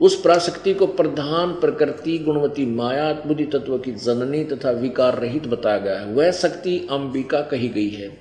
उस 0.00 0.22
प्राशक्ति 0.22 0.74
को 0.74 0.86
प्रधान 0.86 1.52
प्रकृति, 1.52 2.18
गुणवती 2.18 2.66
माया, 2.66 3.12
बुद्धि 3.12 3.44
तत्व 3.44 3.78
की 3.78 3.92
जननी 3.92 4.44
तथा 4.44 4.70
विकार 4.70 5.18
रहित 5.18 5.46
बताया 5.46 5.78
गया 5.78 5.98
है। 5.98 6.06
वह 6.06 6.30
शक्ति 6.30 6.88
अंबिका 6.90 7.40
कही 7.40 7.68
गई 7.68 7.90
है। 7.90 8.18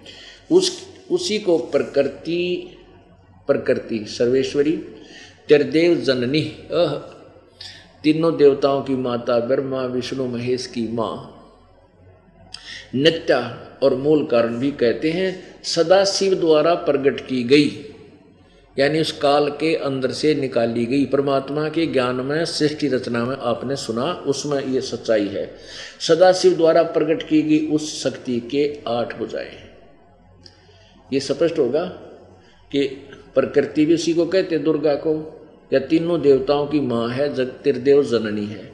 उस, 0.52 0.88
उसी 1.12 1.40
को 1.40 1.58
प्रकृति 1.58 2.78
प्रकृति 3.48 4.06
सर्वेश्वरी 4.08 4.78
त्रिदेव 5.48 5.96
जननी 5.96 6.58
तीनों 8.04 8.38
देवताओं 8.38 8.82
की 8.82 8.96
माता, 8.96 9.40
ब्रह्मा, 9.40 9.86
विष्णु, 9.86 10.26
महेश 10.28 10.68
की 10.68 10.88
माँ। 10.92 11.38
नित्या 12.96 13.40
और 13.84 13.96
मूल 13.96 14.26
कारण 14.26 14.58
भी 14.58 14.72
कहते 14.72 15.12
हैं 15.12 15.64
सदा 15.64 16.06
शिव 16.06 16.34
द्वारा 16.36 16.74
प्रकट 16.74 17.28
की 17.28 17.44
गई। 17.44 17.86
यानी 18.80 19.00
उस 19.02 19.12
काल 19.12 19.50
के 19.50 19.76
अंदर 19.76 20.12
से 20.12 20.36
निकाली 20.36 20.86
गई 20.86 21.06
परमात्मा 21.06 21.70
के 21.70 21.86
ज्ञान 21.86 22.16
में, 22.16 22.46
सृष्टि 22.46 22.88
रचना 22.88 23.26
में 23.26 23.36
आपने 23.36 23.76
सुना, 23.76 24.14
उसमें 24.14 24.66
ये 24.66 24.82
सच्चाई 24.82 25.28
है। 25.28 25.56
सदा 26.00 26.32
शिव 26.32 26.54
द्वारा 26.54 26.84
प्रकट 26.84 27.28
की 27.28 27.42
गई 27.42 27.68
उस 27.68 28.04
शक्ति 28.04 28.40
के 28.40 28.80
आठ 28.88 29.18
बुझाए 29.18 29.70
ये 31.14 31.20
स्पष्ट 31.20 31.60
होगा 31.60 31.86
कि 32.72 32.88
प्रकृति 33.36 33.86
भी 33.86 33.94
उसी 33.94 34.14
को 34.14 34.26
कहते 34.26 34.58
दुर्गा 34.58 34.96
को। 34.96 35.38
या 35.74 35.80
तीनों 35.80 36.22
देवताओं 36.22 36.68
की 36.68 36.80
माँ 36.80 37.10
है, 37.10 37.36
जग 37.36 37.46
त्रिदेव 37.46 38.04
जननी 38.04 38.46
है, 38.46 38.72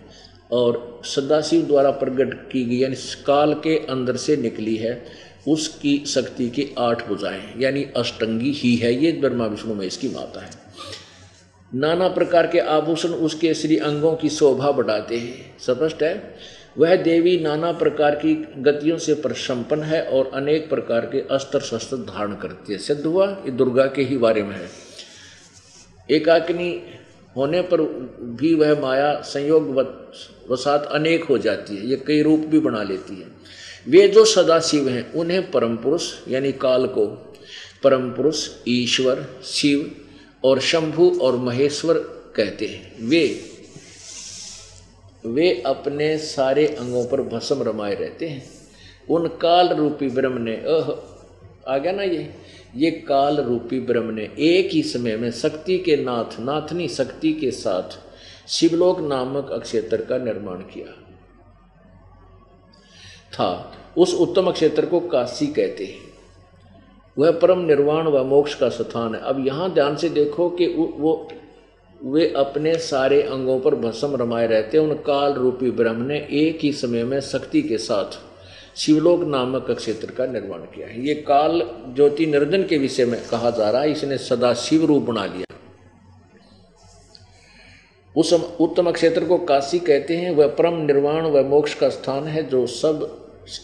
और 0.51 1.01
सदाशिव 1.05 1.61
द्वारा 1.65 1.91
प्रकट 1.91 2.51
की 2.51 2.65
गई, 2.65 2.77
यानी 2.77 2.95
काल 3.25 3.53
के 3.53 3.77
अंदर 3.77 4.15
से 4.15 4.37
निकली 4.37 4.75
है, 4.75 5.05
उसकी 5.47 6.03
शक्ति 6.07 6.49
के 6.49 6.69
आठ 6.79 7.07
भुजाएँ 7.07 7.53
यानी 7.59 7.83
अष्टंगी 7.97 8.51
ही 8.51 8.75
है, 8.75 9.03
ये 9.03 9.11
ब्रह्मा 9.11 9.45
विष्णु 9.45 9.73
में 9.73 9.85
इसकी 9.87 10.09
माता 10.09 10.41
है। 10.41 10.51
नाना 11.75 12.07
प्रकार 12.07 12.47
के 12.47 12.59
आभूषण 12.59 13.09
उसके 13.09 13.53
श्री 13.53 13.77
अंगों 13.77 14.15
की 14.15 14.29
शोभा 14.29 14.71
बढ़ाते 14.71 15.17
हैं। 15.17 15.57
स्पष्ट 15.59 16.03
है? 16.03 16.35
वह 16.77 16.95
देवी 16.95 17.39
नाना 17.39 17.71
प्रकार 17.71 18.15
की 18.15 18.47
गतियों 18.57 18.97
से 18.97 19.13
प्रसंपन्न 19.13 19.83
है 19.83 20.03
और 20.03 20.31
अनेक 20.33 20.69
प्रकार 20.69 21.01
के 21.01 21.19
अस्त्र 21.19 21.59
शस्त्र 21.59 21.97
धारण 21.97 22.35
करती 22.35 22.73
है। 22.73 22.79
सिद्ध 22.79 23.05
हुआ? 23.05 23.29
ये 23.29 23.51
दुर्गा 23.51 23.85
के 23.85 24.01
ही 24.01 24.17
बारे 24.17 24.43
में 24.43 24.55
है। 24.55 24.86
एकाकिनी 26.11 26.81
होने 27.35 27.61
पर 27.61 27.81
भी 28.39 28.53
वह 28.53 28.79
माया 28.81 29.13
संयोग 29.21 29.69
वसात 30.51 30.85
अनेक 30.85 31.23
हो 31.23 31.37
जाती 31.37 31.75
है, 31.75 31.87
ये 31.87 31.95
कई 32.07 32.21
रूप 32.21 32.39
भी 32.39 32.59
बना 32.59 32.83
लेती 32.83 33.15
है। 33.15 33.27
वे 33.87 34.07
जो 34.07 34.25
सदा 34.25 34.59
शिव 34.59 34.87
हैं, 34.89 35.13
उन्हें 35.13 35.51
परम 35.51 35.75
पुरुष, 35.77 36.13
यानी 36.27 36.51
काल 36.51 36.85
को 36.87 37.05
परम 37.83 38.09
पुरुष, 38.11 38.47
ईश्वर, 38.67 39.25
शिव 39.45 39.91
और 40.43 40.59
शंभु 40.59 41.09
और 41.21 41.35
महेश्वर 41.37 41.97
कहते 42.35 42.65
हैं। 42.65 43.07
वे 43.07 43.41
वे 45.25 45.63
अपने 45.65 46.17
सारे 46.17 46.65
अंगों 46.67 47.05
पर 47.05 47.21
भस्म 47.21 47.63
रमाए 47.63 47.95
रहते 47.95 48.27
हैं। 48.27 48.43
उन 49.09 49.27
काल 49.27 49.69
रूपी 49.69 50.07
ब्रह्म 50.07 50.41
ने 50.41 50.53
अह 50.53 50.91
आ 51.67 51.77
गया 51.77 51.91
ना 51.91 52.03
ये? 52.03 52.29
ये 52.77 52.91
काल 52.91 53.37
रूपी 53.37 53.79
ब्रह्म 53.79 54.13
ने 54.13 54.23
एक 54.39 54.69
ही 54.71 54.83
समय 54.83 55.17
में 55.17 55.31
शक्ति 55.31 55.77
के 55.77 55.97
नाथ, 55.97 56.39
नाथनी 56.39 56.87
शक्ति 56.87 57.33
के 57.33 57.51
साथ 57.51 57.99
शिवलोक 58.47 58.99
नामक 58.99 59.49
अक्षेत्र 59.49 59.97
का 59.97 60.17
निर्माण 60.17 60.57
किया। 60.57 60.91
था, 63.33 63.73
उस 63.97 64.15
उत्तम 64.15 64.51
क्षेत्र 64.51 64.85
को 64.85 64.99
काशी 64.99 65.47
कहते 65.47 65.85
हैं। 65.85 66.07
वह 67.17 67.31
परम 67.31 67.59
निर्वाण 67.59 68.07
व 68.07 68.23
मोक्ष 68.23 68.53
का 68.53 68.69
स्थान 68.69 69.15
है। 69.15 69.21
अब 69.21 69.47
यहाँ 69.47 69.73
ध्यान 69.73 69.95
से 69.95 70.09
देखो 70.09 70.49
कि 70.49 70.67
वो, 70.97 71.29
वे 72.03 72.33
अपने 72.37 72.77
सारे 72.77 73.21
अंगों 73.21 73.59
पर 73.59 73.75
भस्म 73.75 74.15
रमाए 74.15 74.47
रहते 74.47 74.77
हैं। 74.77 74.85
उन 74.85 74.93
काल 74.93 75.33
रूपी 75.33 75.71
ब्रह्म 75.71 76.01
ने 76.01 76.17
एक 76.17 76.59
ही 76.61 76.73
समय 76.73 77.03
में 77.03 77.21
शक्ति 77.21 77.61
के 77.61 77.77
साथ 77.77 78.26
शिवलोक 78.77 79.23
नामक 79.23 79.69
क्षेत्र 79.71 80.11
का 80.11 80.25
निर्माण 80.25 80.59
किया 80.65 80.87
है। 80.87 81.05
ये 81.05 81.13
काल 81.27 81.61
ज्योति 81.95 82.25
निर्जन 82.25 82.63
के 82.63 82.77
विषय 82.77 83.05
में 83.05 83.19
कहा 83.29 83.49
जा 83.49 83.69
रहा 83.69 83.81
है, 83.81 83.91
इसने 83.91 84.17
सदा 84.17 84.53
शिव 84.53 84.85
रूप 84.85 85.03
बना 85.03 85.25
लिया। 85.25 85.45
उस 88.15 88.33
उत्तम 88.33 88.91
क्षेत्र 88.91 89.25
को 89.25 89.37
काशी 89.37 89.79
कहते 89.79 90.17
हैं, 90.17 90.31
वह 90.31 90.47
परम 90.49 90.75
निर्वाण 90.81 91.25
व 91.25 91.43
मोक्ष 91.45 91.73
का 91.73 91.89
स्थान 91.89 92.23
है, 92.23 92.43
जो 92.43 92.65
सब 92.67 93.03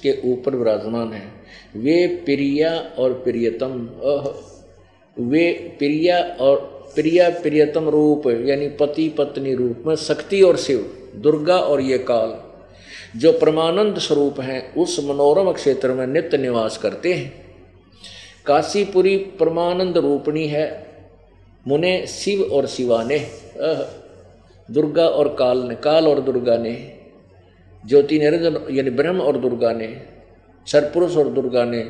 के 0.04 0.12
ऊपर 0.32 0.56
विराजमान 0.56 1.14
है। 1.14 1.28
वे 1.76 2.06
प्रिया 2.26 2.72
और 3.00 3.14
प्रियतम 3.24 3.88
वे 5.18 5.52
प्रिया 5.80 6.18
और 6.42 6.58
प्रिया 6.96 7.30
प्रियतम 7.42 7.90
रूप, 7.90 8.28
यानी 8.48 8.68
पति 8.80 9.08
पत्नी 9.10 9.54
रूप 9.56 9.84
में 9.88 9.96
शक्ति 9.96 10.42
और 10.42 10.58
शिव, 10.58 10.80
दुर्गा 11.16 11.58
और 11.58 11.82
ये 11.82 11.98
काल। 12.02 12.36
जो 13.16 13.32
परमानंद 13.32 13.98
स्वरूप 14.00 14.40
हैं, 14.40 14.74
उस 14.74 15.00
मनोरम 15.00 15.52
क्षेत्र 15.52 15.94
में 15.94 16.08
नित्य 16.08 16.38
निवास 16.38 16.78
करते 16.78 17.14
हैं। 17.14 17.32
काशीपुरी 18.46 19.18
परमानंद 19.40 19.98
रूपणी 19.98 20.48
है, 20.48 20.66
मुने 21.68 22.06
शिव 22.08 22.42
और 22.44 22.68
शिवा 22.68 23.04
ने 23.04 23.20
दुर्गा 24.70 25.08
और 25.08 25.36
काल 25.40 25.58
ने, 25.58 25.76
काल 25.76 26.08
और 26.08 26.20
दुर्गा 26.20 26.58
ने, 26.58 26.74
ज्योति 27.84 28.20
निरंजन, 28.20 28.60
यानी 28.72 28.90
ब्रह्म 28.90 29.22
और 29.22 29.38
दुर्गा 29.38 29.72
ने 29.74 30.02
सरपुरुष 30.68 31.18
और 31.18 31.30
दुर्गा 31.30 31.64
ने, 31.66 31.84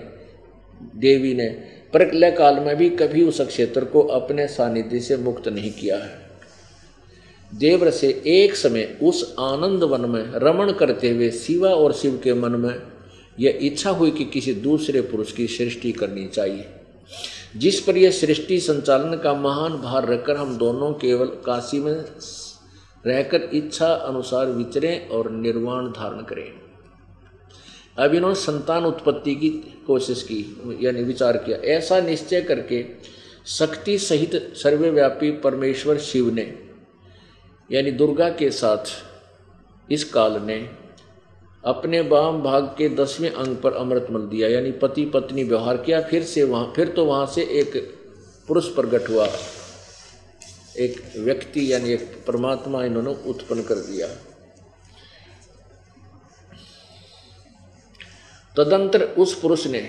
देवी 0.96 1.34
ने 1.34 1.48
प्रकलय 1.94 2.32
काल 2.32 2.60
में 2.60 2.76
भी 2.76 2.90
कभी 2.90 3.24
उस 3.24 3.42
क्षेत्र 3.42 3.86
को 3.86 4.02
अपने 4.02 4.48
सानिध्य 4.48 5.00
से 5.00 5.18
मुक्त 5.18 5.48
नहीं 5.48 5.72
किया 5.72 5.98
है। 5.98 6.23
देवर 7.54 7.90
से 7.90 8.24
एक 8.28 8.56
समय 8.56 9.00
उस 9.04 9.36
आनंद 9.40 9.84
वन 9.84 10.02
में 10.02 10.32
रमण 10.34 10.72
करते 10.72 11.10
हुए 11.10 11.32
शिवा 11.32 11.70
और 11.70 11.94
शिव 11.94 12.22
के 12.24 12.34
मन 12.34 12.52
में 12.52 12.82
यह 13.40 13.60
इच्छा 13.62 13.90
हुई 13.90 14.12
कि 14.12 14.26
किसी 14.26 14.54
दूसरे 14.54 15.02
पुरुष 15.02 15.32
की 15.32 15.48
सृष्टि 15.48 15.92
करनी 15.92 16.28
चाहिए। 16.28 16.66
जिस 17.58 17.80
पर 17.80 17.98
यह 17.98 18.12
सृष्टि 18.12 18.60
संचालन 18.60 19.18
का 19.18 19.34
महान 19.34 19.74
भार 19.74 20.08
रखकर 20.08 20.38
हम 20.38 20.58
दोनों 20.58 20.94
केवल 20.94 21.26
काशी 21.26 21.80
में 21.80 22.04
रहकर 23.08 23.50
इच्छा 23.54 23.88
अनुसार 23.88 24.46
विचरें 24.46 25.10
और 25.10 25.32
निर्वाण 25.32 25.88
धारण 25.88 26.22
करें। 26.22 26.52
अब 28.00 28.14
इन्होंने 28.14 28.36
संतान 28.36 28.86
उत्पत्ति 28.86 29.36
की 29.36 29.50
कोशिश 29.88 30.24
की, 30.24 30.58
यानी 30.82 31.04
विचार 31.04 31.38
किया। 31.38 31.58
ऐसा 31.58 32.02
निश्चय 32.02 32.42
करके 32.42 32.86
शक्ति 33.48 33.98
सहित 33.98 34.54
सर्वव्यापी 34.56 35.32
परमेश्वर 35.32 35.98
शिव 35.98 36.34
ने 36.34 36.63
यानी 37.74 37.92
दुर्गा 37.92 38.30
के 38.30 38.50
साथ 38.52 39.92
इस 39.92 40.04
काल 40.04 40.42
ने 40.42 40.58
अपने 41.64 42.00
वाम 42.02 42.42
भाग 42.42 42.64
के 42.78 42.90
दसवें 42.90 43.30
अंग 43.30 43.56
पर 43.58 43.74
अमृत 43.74 44.08
मल 44.12 44.22
दिया, 44.28 44.48
यानी 44.50 44.72
पति 44.74 45.06
पत्नी 45.06 45.44
व्यवहार 45.44 45.78
किया, 45.78 46.02
फिर 46.02 46.24
से 46.24 46.44
वहाँ 46.44 46.72
फिर 46.76 46.88
तो 46.88 47.06
वहाँ 47.06 47.26
से 47.26 47.44
एक 47.52 47.78
पुरुष 48.48 48.68
प्रकट 48.76 49.10
हुआ। 49.10 49.28
एक 50.78 51.02
व्यक्ति, 51.18 51.72
यानी 51.74 51.92
एक 51.92 52.24
परमात्मा 52.28 52.84
इन्होंने 52.86 53.14
उत्पन्न 53.30 53.64
कर 53.64 53.76
दिया। 53.82 54.08
तदंतर 58.56 59.04
उस 59.04 59.40
पुरुष 59.42 59.66
ने 59.68 59.82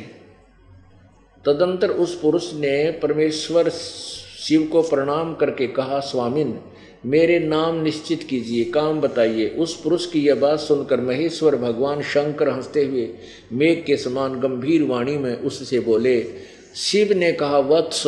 तदंतर 1.45 1.91
उस 1.91 2.19
पुरुष 2.21 2.53
ने 2.55 2.91
परमेश्वर 3.03 3.69
शिव 3.69 4.69
को 4.73 4.83
प्रणाम 4.83 5.35
करके 5.35 5.67
कहा, 5.69 6.01
स्वामिन 6.01 6.59
मेरे 7.07 7.39
नाम 7.39 7.83
निश्चित 7.83 8.23
कीजिए, 8.23 8.65
काम 8.65 9.01
बताइए। 9.01 9.49
उस 9.49 9.83
पुरुष 9.83 10.07
की 10.07 10.21
यह 10.21 10.35
बात 10.35 10.59
सुनकर 10.59 11.01
महेश्वर 11.01 11.57
भगवान 11.57 12.03
शंकर 12.03 12.49
हँसते 12.49 12.85
हुए 12.85 13.09
मेघ 13.53 13.85
के 13.85 13.97
समान 13.97 14.41
गंभीर 14.41 14.83
वाणी 14.83 15.17
में 15.17 15.37
उससे 15.37 15.81
बोले, 15.81 16.27
शिव 16.77 17.13
ने 17.13 17.33
कहा, 17.33 17.59
वत्स। 17.59 18.07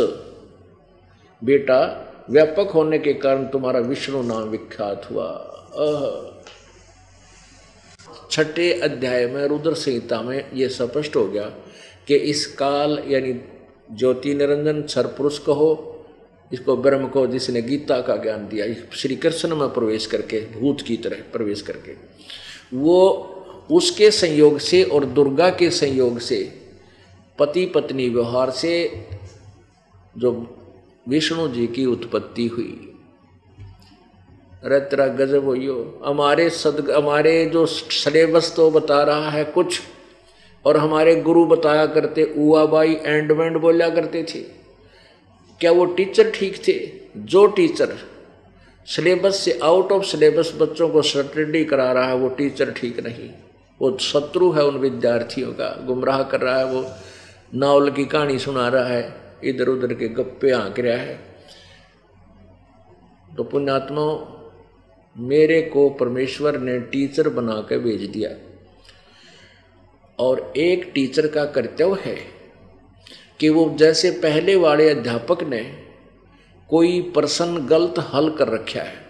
बेटा, 1.45 2.03
व्यापक 2.31 2.71
होने 2.71 2.99
के 2.99 3.15
कारण 3.15 3.45
तुम्हारा 3.45 3.81
विष्णु 3.81 4.23
नाम 4.23 4.43
विख्यात 4.43 5.09
हुआ। 5.11 5.53
छठे 8.31 8.81
अध्याय 8.81 9.27
में 9.27 9.47
रुद्र 9.47 9.75
संहिता 9.75 10.23
में 10.23 10.51
यह 10.55 10.69
स्पष्ट 10.69 11.17
हो 11.17 11.29
गया 11.29 11.53
कि 12.09 12.15
इस 12.15 12.47
काल 12.47 13.03
यानी 13.09 13.33
ज्योति 13.97 14.35
निरंजन 14.35 14.83
सरपुरुष 14.83 15.39
कहो 15.39 15.93
इसको 16.51 16.77
ब्रह्म 16.77 17.09
को 17.09 17.27
जिसने 17.27 17.63
गीता 17.63 18.01
का 18.01 18.17
ज्ञान 18.17 18.47
दिया 18.49 18.67
श्री 18.95 19.17
कृष्ण 19.17 19.57
में 19.57 19.69
प्रवेश 19.69 20.07
करके, 20.07 20.41
भूत 20.53 20.81
की 20.81 20.97
तरह 20.97 21.23
प्रवेश 21.33 21.63
करके, 21.63 21.93
वो 22.75 23.33
उसके 23.71 24.11
संयोग 24.11 24.59
से 24.59 24.83
और 24.85 25.05
दुर्गा 25.05 25.49
के 25.51 25.71
संयोग 25.71 26.19
से 26.19 26.43
पति 27.39 27.65
पत्नी 27.67 28.09
व्यवहार 28.09 28.51
से 28.51 28.75
जो 30.17 30.33
विष्णु 31.09 31.49
जी 31.49 31.67
की 31.67 31.87
उत्पत्ति 31.87 32.47
हुई। 32.47 32.83
अरे 34.65 34.79
तेरा 34.81 35.07
गजब 35.09 35.45
हो 35.45 35.53
हमारे 36.07 36.49
सद, 36.51 36.91
हमारे 36.91 37.45
जो 37.47 37.67
सिलेबस 37.67 38.53
तो 38.57 38.71
बता 38.71 39.03
रहा 39.03 39.31
है 39.31 39.45
कुछ, 39.45 39.81
और 40.65 40.77
हमारे 40.77 41.15
गुरु 41.17 41.45
बताया 41.47 41.87
करते, 41.87 42.25
उआ 42.39 42.65
बाई 42.67 42.97
एंडमेंट 42.97 43.57
बोलिया 43.57 43.89
करते 43.91 44.23
थे। 44.25 44.41
क्या 45.61 45.73
वो 45.73 45.85
टीचर 45.85 46.31
ठीक 46.31 46.69
थे? 46.69 46.91
जो 47.17 47.47
टीचर 47.47 47.97
सिलेबस 48.87 49.37
से 49.37 49.59
आउट 49.63 49.93
ऑफ़ 49.93 50.05
सिलेबस 50.05 50.53
बच्चों 50.57 50.89
को 50.89 51.03
स्टडी 51.03 51.65
करा 51.65 51.93
रहा 51.93 52.09
है, 52.09 52.15
वो 52.15 52.29
टीचर 52.29 52.71
ठीक 52.73 53.07
नहीं। 53.07 53.31
वो 53.81 53.99
शत्रु 53.99 54.51
है 54.51 54.65
उन 54.65 54.77
विद्यार्थियों 54.77 55.53
का। 55.53 55.83
गुमराह 55.87 56.23
कर 56.23 56.41
रहा 56.41 56.59
है 56.59 56.67
वो। 56.67 56.91
नावल 57.55 57.91
की 57.91 58.05
कहानी 58.05 58.39
सुना 58.39 58.69
रहा 58.69 58.85
है। 58.85 59.15
इधर 59.45 59.69
उधर 59.69 59.95
के 59.95 60.09
गप्पे 60.09 60.51
आंक 60.51 60.81
रहा 60.81 60.97
है। 60.97 61.21
तो 63.37 63.45
पुण्यात्मा 63.45 64.33
मेरे 65.19 65.63
को 65.63 65.91
परमेश्वर 65.91 66.59
ने 66.59 66.81
टीचर 66.81 67.29
बना 67.29 67.55
के 67.55 67.79
भेज 67.79 68.03
दिया। 68.03 68.31
और 70.19 70.53
एक 70.57 70.91
टीचर 70.95 71.27
का 71.27 71.45
कर्तव्य 71.45 72.01
है 72.05 72.36
कि 73.41 73.49
वो 73.49 73.75
जैसे 73.79 74.11
पहले 74.11 74.57
वाले 74.57 74.91
अध्यापक 74.91 75.43
ने 75.43 75.59
कोई 76.71 77.01
प्रश्न 77.01 77.67
गलत 77.67 77.95
हल 77.99 78.31
कर 78.31 78.49
रखा 78.49 78.81
है 78.81 79.07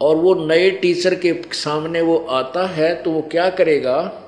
और 0.00 0.16
वो 0.16 0.34
नए 0.34 0.70
टीचर 0.70 1.14
के 1.14 1.42
सामने 1.52 2.00
वो 2.00 2.18
आता 2.18 2.66
है 2.66 2.94
तो 2.94 3.10
वो 3.10 3.22
क्या 3.22 3.50
करेगा? 3.50 4.18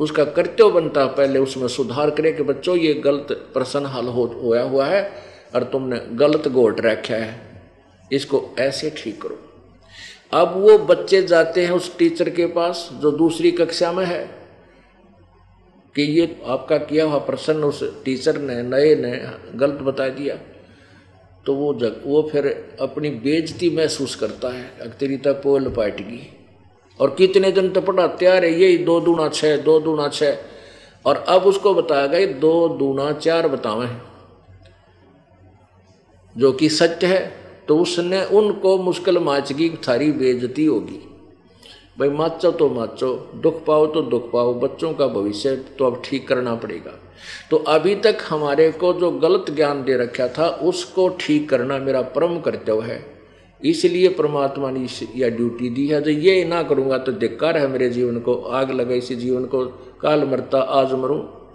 उसका 0.00 0.24
कर्तव्य 0.24 0.72
बनता 0.72 1.06
पहले 1.06 1.38
उसमें 1.38 1.68
सुधार 1.68 2.10
करे 2.10 2.32
कि 2.32 2.42
बच्चों, 2.42 2.76
ये 2.76 2.94
गलत 2.94 3.50
प्रश्न 3.54 3.86
हल 3.86 4.06
हो, 4.06 4.24
होया 4.24 4.62
हुआ 4.62 4.86
है 4.86 5.12
और 5.54 5.64
तुमने 5.64 6.00
गलत 6.12 6.48
गोट 6.48 6.80
रखा 6.80 7.14
है। 7.14 7.40
इसको 8.12 8.54
ऐसे 8.58 8.90
ठीक 8.90 9.22
करो। 9.22 9.38
अब 10.32 10.56
वो 10.56 10.78
बच्चे 10.78 11.22
जाते 11.22 11.64
हैं 11.64 11.72
उस 11.72 11.98
टीचर 11.98 12.30
के 12.30 12.46
पास 12.46 12.90
जो 12.92 13.10
दूसरी 13.10 13.50
कक्षा 13.50 13.92
में 13.92 14.04
है। 14.06 14.35
कि 15.96 16.02
ये 16.02 16.24
आपका 16.46 16.76
किया 16.78 17.04
हुआ 17.04 17.18
प्रश्न 17.18 17.64
उस 17.64 17.82
टीचर 18.04 18.38
ने, 18.38 18.62
नए 18.62 18.94
ने 18.96 19.12
गलत 19.54 19.80
बता 19.82 20.08
दिया 20.08 20.36
तो 21.46 21.54
वो 21.54 21.72
जग, 21.74 22.02
वो 22.06 22.28
फिर 22.32 22.46
अपनी 22.80 23.10
बेजती 23.10 23.70
महसूस 23.70 24.14
करता 24.14 24.48
है 24.48 24.90
तेरी 24.98 25.16
तक 25.16 25.40
पोल 25.42 25.68
पाटेगी 25.70 26.20
और 27.00 27.14
कितने 27.18 27.52
दिन 27.52 27.70
तो 27.70 27.80
पढ़ा 27.80 28.04
आ 28.04 28.38
रहे 28.38 28.50
यही 28.50 28.78
दो 28.78 29.00
दूना 29.00 29.28
छः 29.28 29.56
दो 29.62 29.78
दूना 29.80 30.08
छः 30.08 30.36
और 31.04 31.16
अब 31.28 31.42
उसको 31.42 31.74
बताया 31.74 32.06
गया, 32.06 32.26
दो 32.26 32.68
दूना 32.68 33.10
चार 33.12 33.48
बतावें। 33.48 34.00
जो 36.36 36.52
कि 36.52 36.68
सत्य 36.68 37.06
है 37.06 37.20
तो 37.68 37.78
उसने 37.78 38.24
उनको 38.36 38.76
मुश्किल 38.78 39.18
माचगी 39.18 39.68
थारी 39.88 40.10
बेजती 40.12 40.64
होगी। 40.64 40.98
भाई 41.98 42.08
माचो 42.08 42.50
तो 42.52 42.68
माचो, 42.68 43.30
दुख 43.34 43.64
पाओ 43.64 43.86
तो 43.86 44.00
दुख 44.02 44.30
पाओ, 44.32 44.54
बच्चों 44.54 44.92
का 44.94 45.06
भविष्य 45.06 45.56
तो 45.56 45.86
अब 45.86 46.02
ठीक 46.04 46.28
करना 46.28 46.54
पड़ेगा। 46.54 46.92
तो 47.50 47.56
अभी 47.56 47.94
तक 47.94 48.18
हमारे 48.28 48.70
को 48.72 48.92
जो 48.92 49.10
गलत 49.10 49.44
ज्ञान 49.50 49.82
दे 49.84 49.96
रखा 49.96 50.28
था, 50.28 50.48
उसको 50.48 51.08
ठीक 51.08 51.48
करना 51.48 51.78
मेरा 51.78 52.02
परम 52.02 52.40
कर्तव्य 52.40 52.86
है। 52.86 53.04
इसलिए 53.64 54.08
परमात्मा 54.08 54.70
ने 54.70 54.86
यह 55.16 55.28
ड्यूटी 55.28 55.70
दी 55.70 55.86
है। 55.86 56.02
जो 56.02 56.10
ये 56.10 56.44
ना 56.44 56.62
करूँगा 56.62 56.98
तो 56.98 57.12
धिक्कार 57.12 57.58
है 57.58 57.66
मेरे 57.68 57.88
जीवन 57.90 58.18
को। 58.18 58.34
आग 58.34 58.70
लगे 58.70 58.96
इसी 58.96 59.14
जीवन 59.14 59.44
को। 59.44 59.64
काल 60.00 60.24
मरता, 60.24 60.60
आज 60.60 60.92
मरूँ। 60.92 61.45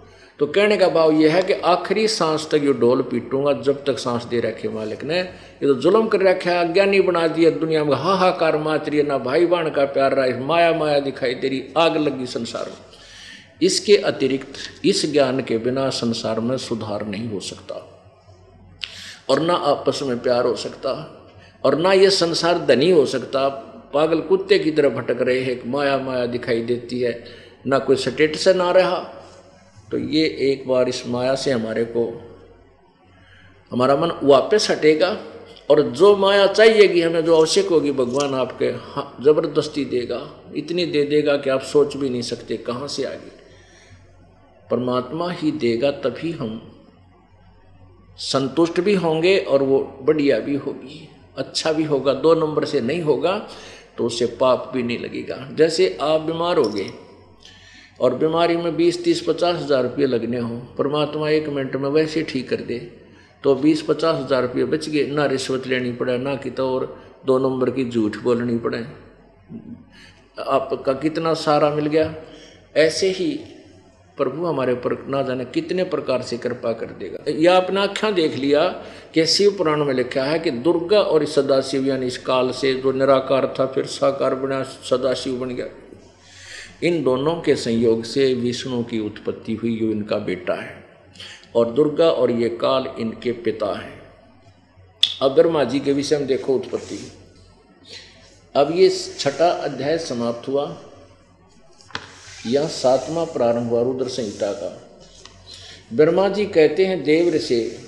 तो 0.42 0.46
कहने 0.46 0.76
का 0.76 0.86
भाव 0.88 1.12
यह 1.12 1.34
है 1.34 1.42
कि 1.42 1.52
आखिरी 1.52 2.06
सांस 2.08 2.46
तक 2.50 2.64
ये 2.64 2.72
डोल 2.72 3.02
पीटूँगा, 3.02 3.52
जब 3.52 3.84
तक 3.84 3.98
सांस 3.98 4.24
दे 4.24 4.40
रखे 4.40 4.68
मालिक 4.68 5.04
ने। 5.04 5.18
ये 5.18 5.66
तो 5.66 5.74
जुल्म 5.74 6.08
कर 6.08 6.20
रखा 6.20 6.50
है 6.50 6.68
अज्ञानी 6.68 7.00
बना 7.00 7.26
दिया 7.26 7.50
दुनिया 7.50 7.84
में। 7.84 7.94
हाहाकार 7.94 8.56
माच 8.56 8.88
रही 8.88 8.98
है, 8.98 9.06
ना 9.06 9.18
भाई 9.18 9.46
बहन 9.46 9.70
का 9.70 9.84
प्यार 9.84 10.14
रहा 10.14 10.46
माया 10.46 10.72
माया 10.72 10.98
दिखाई 11.00 11.34
दे 11.34 11.48
रही 11.48 11.62
आग 11.78 11.96
लगी 11.96 12.26
संसार 12.26 12.64
में। 12.64 12.76
इसके 13.62 13.96
अतिरिक्त, 13.96 14.58
इस 14.84 15.12
ज्ञान 15.12 15.40
के 15.42 15.58
बिना 15.58 15.88
संसार 15.90 16.40
में 16.40 16.56
सुधार 16.58 17.06
नहीं 17.06 17.28
हो 17.28 17.40
सकता। 17.40 17.86
और 19.30 19.40
ना 19.40 19.54
आपस 19.54 20.00
में 20.02 20.18
प्यार 20.18 20.46
हो 20.46 20.56
सकता, 20.56 20.98
और 21.64 21.78
ना 21.78 21.92
ये 21.92 22.10
संसार 22.10 22.66
धनी 22.66 22.90
हो 22.90 23.06
सकता। 23.06 23.48
पागल 23.94 24.20
कुत्ते 24.20 24.58
की 24.58 24.70
तरह 24.70 24.88
भटक 24.88 25.22
रहे 25.22 25.40
हैं 25.40 25.60
माया 25.66 25.96
माया 25.98 26.26
दिखाई 26.26 26.62
देती 26.62 27.00
है, 27.00 27.24
ना 27.66 27.78
कोई 27.78 27.96
स्टेटस 27.96 28.48
ना 28.48 28.70
रहा। 28.70 29.21
तो 29.92 29.98
ये 29.98 30.24
एक 30.42 30.66
बार 30.68 30.88
इस 30.88 31.06
माया 31.06 31.34
से 31.34 31.50
हमारे 31.50 31.84
को, 31.86 32.04
हमारा 33.72 33.96
मन 33.96 34.10
वापस 34.22 34.70
हटेगा 34.70 35.08
और 35.70 35.82
जो 35.90 36.14
माया 36.16 36.46
चाहिएगी, 36.46 37.00
हमें 37.00 37.24
जो 37.24 37.36
आवश्यक 37.36 37.66
होगी, 37.66 37.92
भगवान 37.92 38.34
आपके 38.34 38.66
हाँ 38.66 39.16
ज़बरदस्ती 39.20 39.84
देगा। 39.84 40.20
इतनी 40.56 40.86
दे 40.86 41.04
देगा 41.04 41.36
कि 41.36 41.50
आप 41.50 41.62
सोच 41.62 41.96
भी 41.96 42.08
नहीं 42.10 42.22
सकते 42.22 42.56
कहाँ 42.56 42.88
से 42.88 43.04
आगे। 43.04 43.30
परमात्मा 44.70 45.30
ही 45.30 45.50
देगा, 45.52 45.90
तभी 45.90 46.32
हम 46.32 46.60
संतुष्ट 48.18 48.80
भी 48.80 48.94
होंगे 48.96 49.38
और 49.38 49.62
वो 49.62 49.78
बढ़िया 50.02 50.38
भी 50.38 50.56
होगी। 50.56 51.08
अच्छा 51.36 51.72
भी 51.72 51.84
होगा, 51.84 52.14
दो 52.14 52.34
नंबर 52.34 52.64
से 52.64 52.80
नहीं 52.80 53.02
होगा 53.02 53.38
तो 53.98 54.06
उससे 54.06 54.26
पाप 54.40 54.70
भी 54.74 54.82
नहीं 54.82 54.98
लगेगा। 54.98 55.48
जैसे 55.52 55.96
आप 56.02 56.20
बीमार 56.20 56.58
हो 56.58 56.64
गए 56.64 56.90
और 58.02 58.14
बीमारी 58.14 58.56
में 58.56 58.76
बीस, 58.76 59.02
तीस, 59.04 59.20
पचास 59.20 59.56
हज़ार 59.56 59.82
रुपये 59.82 60.06
लगने 60.06 60.38
हों। 60.38 60.58
परमात्मा 60.78 61.28
एक 61.30 61.48
मिनट 61.48 61.76
में 61.76 61.88
वैसे 61.90 62.22
ठीक 62.22 62.48
कर 62.48 62.60
दे। 62.62 62.78
तो 63.44 63.54
बीस, 63.54 63.82
पचास 63.82 64.16
हज़ार 64.16 64.42
रुपये 64.42 64.64
बच 64.64 64.88
गए, 64.88 65.06
ना 65.06 65.26
रिश्वत 65.26 65.66
लेनी 65.66 65.92
पड़े, 65.92 66.18
ना 66.18 66.34
कि 66.34 66.50
तो 66.50 66.68
और 66.70 66.96
दो 67.26 67.38
नंबर 67.38 67.70
की 67.70 67.88
झूठ 67.90 68.16
बोलनी 68.16 68.58
पड़े। 68.58 68.84
आपका 70.40 70.92
कितना 70.92 71.34
सारा 71.34 71.70
मिल 71.70 71.86
गया? 71.86 72.14
ऐसे 72.76 73.10
ही 73.10 73.32
प्रभु 74.18 74.44
हमारे 74.46 74.72
ऊपर 74.72 74.96
ना 75.08 75.22
जाने 75.22 75.44
कितने 75.44 75.84
प्रकार 75.84 76.22
से 76.22 76.36
कृपा 76.38 76.72
कर 76.72 76.86
देगा। 76.98 77.24
या 77.28 77.56
अपना 77.56 77.82
आख्या 77.82 78.10
देख 78.10 78.36
लिया 78.36 78.66
कि 79.14 79.26
शिव 79.26 79.50
पुराण 79.58 79.84
में 79.84 79.92
लिखा 79.94 80.24
है 80.24 80.38
कि 80.38 80.50
दुर्गा 80.50 81.00
और 81.00 81.24
सदाशिव, 81.24 81.86
यानी 81.86 82.06
इस 82.06 82.18
काल 82.18 82.50
से 82.50 82.74
जो 82.74 82.92
निराकार 82.92 83.54
था, 83.58 83.66
फिर 83.66 83.86
साकार 83.86 84.34
बना, 84.34 84.62
सदाशिव 84.62 85.40
बन 85.40 85.54
गया। 85.54 85.66
इन 86.82 87.02
दोनों 87.02 87.34
के 87.34 87.56
संयोग 87.56 88.04
से 88.04 88.34
विष्णु 88.34 88.84
की 88.84 89.00
उत्पत्ति 89.00 89.54
हुई, 89.54 89.76
जो 89.76 89.86
इनका 89.86 90.18
बेटा 90.18 90.54
है। 90.54 90.84
और 91.56 91.70
दुर्गा 91.70 92.10
और 92.10 92.30
ये 92.30 92.48
काल 92.48 92.86
इनके 92.98 93.32
पिता 93.32 93.80
हैं। 93.80 94.02
अब 95.22 95.34
ब्रह्मा 95.34 95.64
जी 95.64 95.80
के 95.80 95.92
विषय 95.92 96.18
में 96.18 96.26
देखो 96.26 96.54
उत्पत्ति। 96.54 97.12
अब 98.54 98.76
ये 98.76 98.90
छठा 99.18 99.48
अध्याय 99.48 99.98
समाप्त 99.98 100.48
हुआ। 100.48 100.82
यह 102.46 102.66
सातवां 102.66 103.26
प्रारंभ 103.26 103.68
हुआ, 103.70 103.82
रुद्र 103.82 104.08
संहिता 104.08 104.52
का। 104.52 104.88
ब्रह्मा 105.92 106.28
जी 106.28 106.46
कहते 106.46 106.86
हैं, 106.86 107.04
देव 107.04 107.38
से 107.38 107.78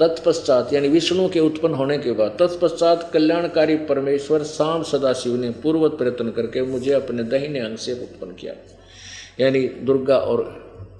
तत्पश्चात, 0.00 0.72
यानी 0.72 0.88
विष्णु 0.88 1.28
के 1.28 1.40
उत्पन्न 1.40 1.74
होने 1.74 1.98
के 1.98 2.12
बाद, 2.12 2.36
तत्पश्चात 2.38 3.10
कल्याणकारी 3.12 3.76
परमेश्वर 3.76 4.42
शाम 4.42 4.82
सदाशिव 4.82 5.36
ने 5.36 5.50
पूर्वत 5.50 5.92
प्रयत्न 5.92 6.30
करके 6.30 6.62
मुझे 6.62 6.92
अपने 6.92 7.22
दहीने 7.24 7.60
अंग 7.60 7.76
से 7.76 7.92
उत्पन्न 7.92 8.32
किया। 8.32 8.52
यानी 9.40 9.60
दुर्गा 9.60 10.18
और 10.18 10.42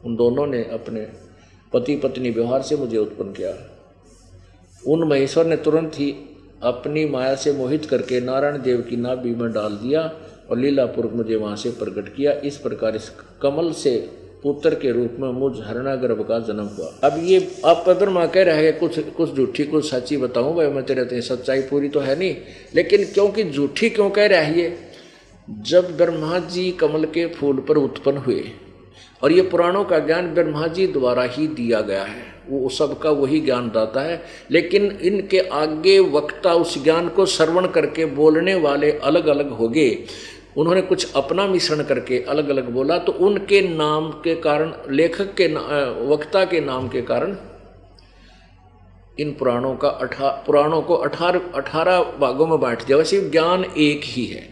उन 0.05 0.16
दोनों 0.16 0.46
ने 0.46 0.62
अपने 0.62 1.07
पति 1.72 1.96
पत्नी 1.96 2.30
व्यवहार 2.30 2.62
से 2.62 2.76
मुझे 2.76 2.99
उत्पन्न 2.99 3.32
किया। 3.32 3.55
उन 4.86 5.09
महेश्वर 5.09 5.46
ने 5.46 5.57
तुरंत 5.57 5.92
ही 5.94 6.11
अपनी 6.62 7.05
माया 7.05 7.34
से 7.34 7.53
मोहित 7.53 7.84
करके 7.84 8.20
नारायण 8.20 8.62
देव 8.62 8.80
की 8.80 8.96
नाभि 8.96 9.30
में 9.30 9.53
डाल 9.53 9.76
दिया 9.76 10.12
और 10.51 10.59
लीलापुर 10.59 11.07
मुझे 11.07 11.36
वहाँ 11.36 11.57
से 11.57 11.70
प्रकट 11.70 12.14
किया। 12.16 12.32
इस 12.32 12.57
प्रकार 12.57 12.96
इस 12.96 13.11
कमल 13.42 13.72
से 13.72 14.11
पुत्र 14.43 14.74
के 14.74 14.93
रूप 14.93 15.16
में 15.20 15.28
मुझ 15.28 15.53
हरणा 15.59 15.95
गर्भ 15.95 16.22
का 16.22 16.39
जन्म 16.39 16.64
हुआ। 16.64 17.01
अब 17.05 17.20
ये 17.24 17.53
आप 17.64 17.84
ब्रह्मा 17.89 18.26
कह 18.26 18.43
रहे 18.43 18.64
हैं, 18.64 18.78
कुछ 18.78 18.99
कुछ 18.99 19.34
झूठी, 19.34 19.64
कुछ 19.64 19.91
सच्ची 19.91 20.16
बताऊँ, 20.16 20.57
भाई, 20.57 20.66
मैं 20.66 20.84
तेरे 20.84 21.20
सच्चाई 21.20 21.61
पूरी 21.61 21.89
तो 21.89 22.01
है 22.01 22.18
नहीं। 22.18 22.36
लेकिन 22.74 23.05
क्योंकि 23.05 23.45
झूठी 23.45 23.91
क्यों 23.91 24.11
कह 24.11 24.26
रहा 24.26 24.41
है 24.41 24.61
ये? 24.61 24.78
जब 25.51 25.97
ब्रह्मा 25.97 26.39
जी 26.39 26.72
कमल 26.72 27.05
के 27.05 27.26
फूल 27.26 27.57
पर 27.57 27.76
उत्पन्न 27.76 28.16
हुए, 28.16 28.45
और 29.22 29.32
ये 29.32 29.43
पुराणों 29.43 29.84
का 29.84 29.99
ज्ञान 29.99 30.34
ब्रह्मा 30.34 30.66
जी 30.66 30.86
द्वारा 30.86 31.22
ही 31.22 31.47
दिया 31.47 31.80
गया 31.80 32.05
है। 32.05 32.39
वो 32.49 32.68
सबका 32.68 33.11
वही 33.11 33.41
ज्ञान 33.41 33.68
दाता 33.68 34.01
है। 34.01 34.22
लेकिन 34.51 34.99
इनके 35.03 35.39
आगे 35.39 35.99
वक्ता 35.99 36.55
उस 36.55 36.84
ज्ञान 36.84 37.09
को 37.09 37.26
श्रवण 37.26 37.66
करके 37.66 38.05
बोलने 38.05 38.55
वाले 38.55 38.93
अलग 38.93 39.26
अलग 39.26 39.51
हो 39.51 39.68
गए 39.68 40.05
उन्होंने 40.59 40.80
कुछ 40.80 41.12
अपना 41.16 41.46
मिश्रण 41.46 41.82
करके 41.82 42.18
अलग 42.28 42.48
अलग 42.48 42.70
बोला 42.70 42.98
तो 42.98 43.12
उनके 43.12 43.61
नाम 43.68 44.11
के 44.11 44.34
कारण, 44.36 44.72
लेखक 44.90 45.34
के 45.34 45.46
वक्ता 46.06 46.44
के 46.44 46.61
नाम 46.61 46.88
के 46.88 47.02
कारण, 47.02 47.36
इन 49.18 49.32
पुराणों 49.32 49.74
का 49.76 49.88
अठा, 49.88 50.30
पुराणों 50.46 50.80
को 50.82 50.94
अठारह 50.94 51.52
अठारह 51.54 52.02
भागों 52.20 52.46
में 52.46 52.59
बांट 52.61 52.84
दिया। 52.84 52.98
वैसे 52.98 53.20
ज्ञान 53.30 53.64
एक 53.64 54.00
ही 54.04 54.24
है। 54.26 54.42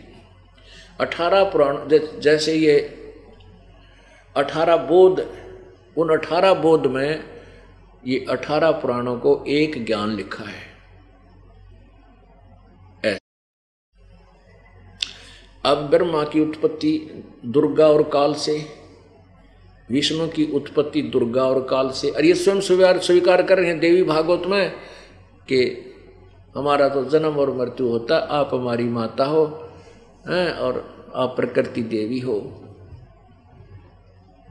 अठारह 1.01 1.45
पुराण 1.45 1.79
जैसे 2.21 2.55
ये 2.55 2.79
अठारह 4.37 4.77
बोध, 4.77 5.27
उन 5.97 6.09
अठारह 6.09 6.55
बोध 6.55 6.87
में 6.87 7.25
ये 8.07 8.25
अठारह 8.31 8.71
पुराणों 8.73 9.17
को 9.19 9.45
एक 9.49 9.85
ज्ञान 9.87 10.17
लिखा 10.17 10.45
है। 10.45 10.76
अब 15.67 15.79
ब्रह्मा 15.91 16.23
की 16.25 16.41
उत्पत्ति 16.41 17.23
दुर्गा 17.47 17.87
और 17.89 18.03
काल 18.03 18.35
से, 18.35 18.67
विष्णु 19.91 20.27
की 20.29 20.45
उत्पत्ति 20.55 21.03
दुर्गा 21.03 21.45
और 21.45 21.61
काल 21.71 21.91
से। 21.91 22.11
और 22.11 22.25
ये 22.25 22.35
स्वयं 22.35 22.61
स्वीकार 22.61 22.99
स्वीकार 22.99 23.43
कर 23.43 23.59
रहे 23.59 23.67
हैं 23.67 23.79
देवी 23.81 24.03
भागवत 24.03 24.47
में 24.47 24.71
कि 25.49 25.63
हमारा 26.57 26.89
तो 26.89 27.05
जन्म 27.05 27.37
और 27.37 27.53
मृत्यु 27.55 27.89
होता, 27.89 28.17
आप 28.17 28.51
हमारी 28.55 28.85
माता 28.85 29.25
हो, 29.25 29.45
हैं, 30.29 30.53
और 30.53 30.85
आप 31.15 31.37
प्रकृति 31.37 31.83
देवी 31.83 32.19
हो। 32.21 32.39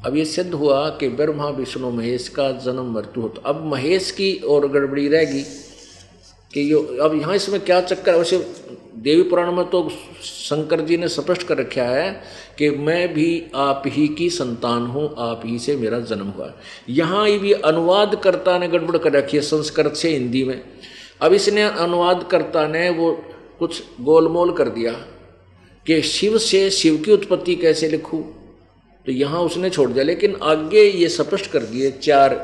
अब 0.05 0.15
ये 0.15 0.25
सिद्ध 0.25 0.53
हुआ 0.53 0.89
कि 0.89 1.09
ब्रह्मा, 1.09 1.49
विष्णु, 1.49 1.89
महेश 1.91 2.27
का 2.29 2.51
जन्म, 2.51 2.93
मृत्यु 2.93 3.23
होता। 3.23 3.49
अब 3.49 3.65
महेश 3.65 4.11
की 4.11 4.33
और 4.35 4.67
गड़बड़ी 4.67 5.07
रहेगी। 5.07 5.43
कि 6.55 6.71
यो, 6.71 6.79
अब 7.01 7.15
यहाँ 7.15 7.35
इसमें 7.35 7.59
क्या 7.61 7.79
चक्कर 7.81 8.11
है? 8.11 8.17
वैसे 8.17 8.37
देवी 8.97 9.23
पुराण 9.23 9.51
में 9.51 9.65
तो 9.69 9.89
शंकर 10.23 10.81
जी 10.81 10.97
ने 10.97 11.07
स्पष्ट 11.07 11.43
कर 11.43 11.57
रखा 11.57 11.83
है 11.83 12.11
कि 12.57 12.69
मैं 12.69 13.13
भी 13.13 13.43
आप 13.55 13.83
ही 13.87 14.07
की 14.07 14.29
संतान 14.29 14.85
हूँ, 14.85 15.13
आप 15.17 15.41
ही 15.45 15.57
से 15.59 15.75
मेरा 15.75 15.99
जन्म 16.01 16.27
हुआ 16.27 16.51
यहाँ 16.91 17.25
भी 17.39 17.51
अनुवादकर्ता 17.51 18.57
ने 18.59 18.67
गड़बड़ 18.67 18.97
कर 18.97 19.11
रखी 19.11 19.37
है 19.37 19.43
संस्कृत 19.43 19.95
से 19.95 20.09
हिंदी 20.09 20.43
में। 20.43 20.61
अब 21.21 21.33
इसने 21.33 21.63
अनुवादकर्ता 21.63 22.65
ने 22.67 22.89
वो 22.91 23.11
कुछ 23.59 23.83
गोलमोल 24.01 24.53
कर 24.53 24.69
दिया 24.69 24.91
कि 25.85 26.01
शिव 26.03 26.37
से 26.37 26.69
शिव 26.71 26.97
की 26.97 27.11
उत्पत्ति 27.11 27.55
कैसे 27.55 27.89
लिखूँ? 27.89 28.23
तो 29.05 29.11
यहाँ 29.11 29.41
उसने 29.41 29.69
छोड़ 29.69 29.89
दिया। 29.91 30.03
लेकिन 30.03 30.35
आगे 30.43 30.83
ये 30.83 31.09
स्पष्ट 31.09 31.51
कर 31.51 31.63
दिए 31.65 31.91
चार 31.93 32.41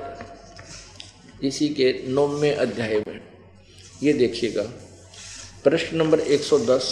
इसी 1.43 1.69
के 1.69 1.93
नौवें 2.07 2.55
अध्याय 2.55 3.03
में। 3.07 3.19
ये 4.01 4.13
देखिएगा। 4.13 4.63
प्रश्न 5.63 5.97
नंबर 5.97 6.19
110 6.19 6.83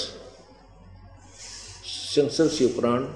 संसद 1.86 2.50
शिव 2.50 2.68
पुराण 2.76 3.08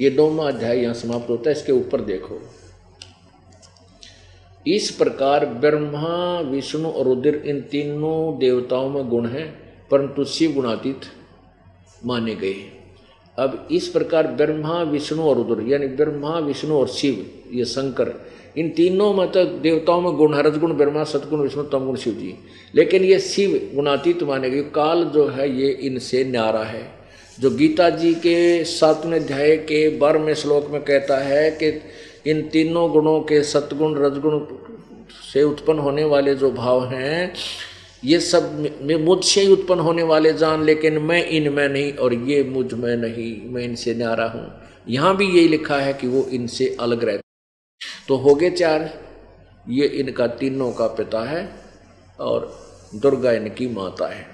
ये 0.00 0.10
नौवा 0.10 0.48
अध्याय 0.48 0.78
यहाँ 0.78 0.94
समाप्त 0.94 1.30
होता 1.30 1.50
है, 1.50 1.56
इसके 1.56 1.72
ऊपर 1.72 2.00
देखो। 2.02 2.40
इस 4.66 4.90
प्रकार 4.90 5.46
ब्रह्मा, 5.46 6.40
विष्णु 6.40 6.88
और 6.88 7.04
रुद्र 7.04 7.34
इन 7.36 7.60
तीनों 7.62 8.38
देवताओं 8.38 8.88
में 8.90 9.08
गुण 9.08 9.26
हैं, 9.28 9.48
परंतु 9.90 10.24
शिव 10.24 10.52
गुणातीत 10.52 11.00
माने 12.02 12.34
गए 12.34 12.54
अब 13.38 13.68
इस 13.70 13.88
प्रकार 13.88 14.26
ब्रह्मा, 14.28 14.82
विष्णु 14.82 15.22
और 15.22 15.36
रुद्र 15.36 15.62
यानी 15.62 15.86
ब्रह्मा, 15.88 16.38
विष्णु 16.38 16.74
और 16.74 16.88
शिव, 16.88 17.26
ये 17.52 17.64
शंकर 17.64 18.14
इन 18.56 18.68
तीनों 18.70 19.12
में 19.14 19.30
तो 19.32 19.44
देवताओं 19.44 20.00
में 20.00 20.12
गुण 20.12 20.34
है 20.34 20.42
रजगुण 20.42 20.72
ब्रह्मा 20.72 21.04
सतगुण 21.04 21.40
विष्णु, 21.40 21.62
तमगुण 21.64 21.96
शिव 21.96 22.12
जी 22.14 22.34
लेकिन 22.74 23.04
ये 23.04 23.18
शिव 23.20 23.60
गुणातीत 23.74 24.22
माने 24.22 24.50
गए। 24.50 24.62
काल 24.74 25.04
जो 25.04 25.26
है, 25.26 25.48
ये 25.60 25.70
इनसे 25.82 26.24
न्यारा 26.24 26.62
है। 26.64 26.82
जो 27.38 27.50
गीता 27.50 27.88
जी 27.90 28.12
के 28.16 28.64
सातवें 28.64 29.18
अध्याय 29.20 29.56
के 29.58 29.88
बारहवें 29.98 30.34
श्लोक 30.34 30.70
में 30.70 30.82
कहता 30.82 31.18
है 31.18 31.50
कि 31.52 31.68
इन 32.30 32.42
तीनों 32.48 32.90
गुणों 32.92 33.20
के 33.20 33.42
सतगुण 33.42 33.94
रजगुण 33.96 34.38
से 35.32 35.42
उत्पन्न 35.42 35.78
होने 35.78 36.04
वाले 36.04 36.34
जो 36.34 36.50
भाव 36.50 36.84
हैं, 36.86 37.32
ये 38.04 38.20
सब 38.20 38.68
मुझसे 39.00 39.40
ही 39.40 39.52
उत्पन्न 39.52 39.80
होने 39.80 40.02
वाले 40.02 40.32
जान, 40.34 40.64
लेकिन 40.64 40.98
मैं 41.00 41.24
इनमें 41.26 41.68
नहीं 41.68 41.92
और 41.94 42.14
ये 42.14 42.42
मुझमें 42.44 42.96
नहीं। 42.96 43.34
मैं 43.52 43.64
इनसे 43.64 43.94
न्यारा 43.94 44.26
हूँ। 44.26 44.46
यहाँ 44.88 45.16
भी 45.16 45.26
यही 45.28 45.48
लिखा 45.48 45.76
है 45.76 45.92
कि 45.92 46.06
वो 46.06 46.26
इनसे 46.32 46.76
अलग 46.80 47.04
रहते 47.04 47.21
तो 48.08 48.16
हो 48.16 48.34
गए 48.34 48.50
चार। 48.50 49.00
ये 49.68 49.86
इनका 49.86 50.26
तीनों 50.26 50.72
का 50.72 50.86
पिता 50.86 51.24
है 51.30 51.56
और 52.20 52.70
दुर्गा 52.94 53.32
इनकी 53.32 53.68
माता 53.68 54.06
है। 54.06 54.31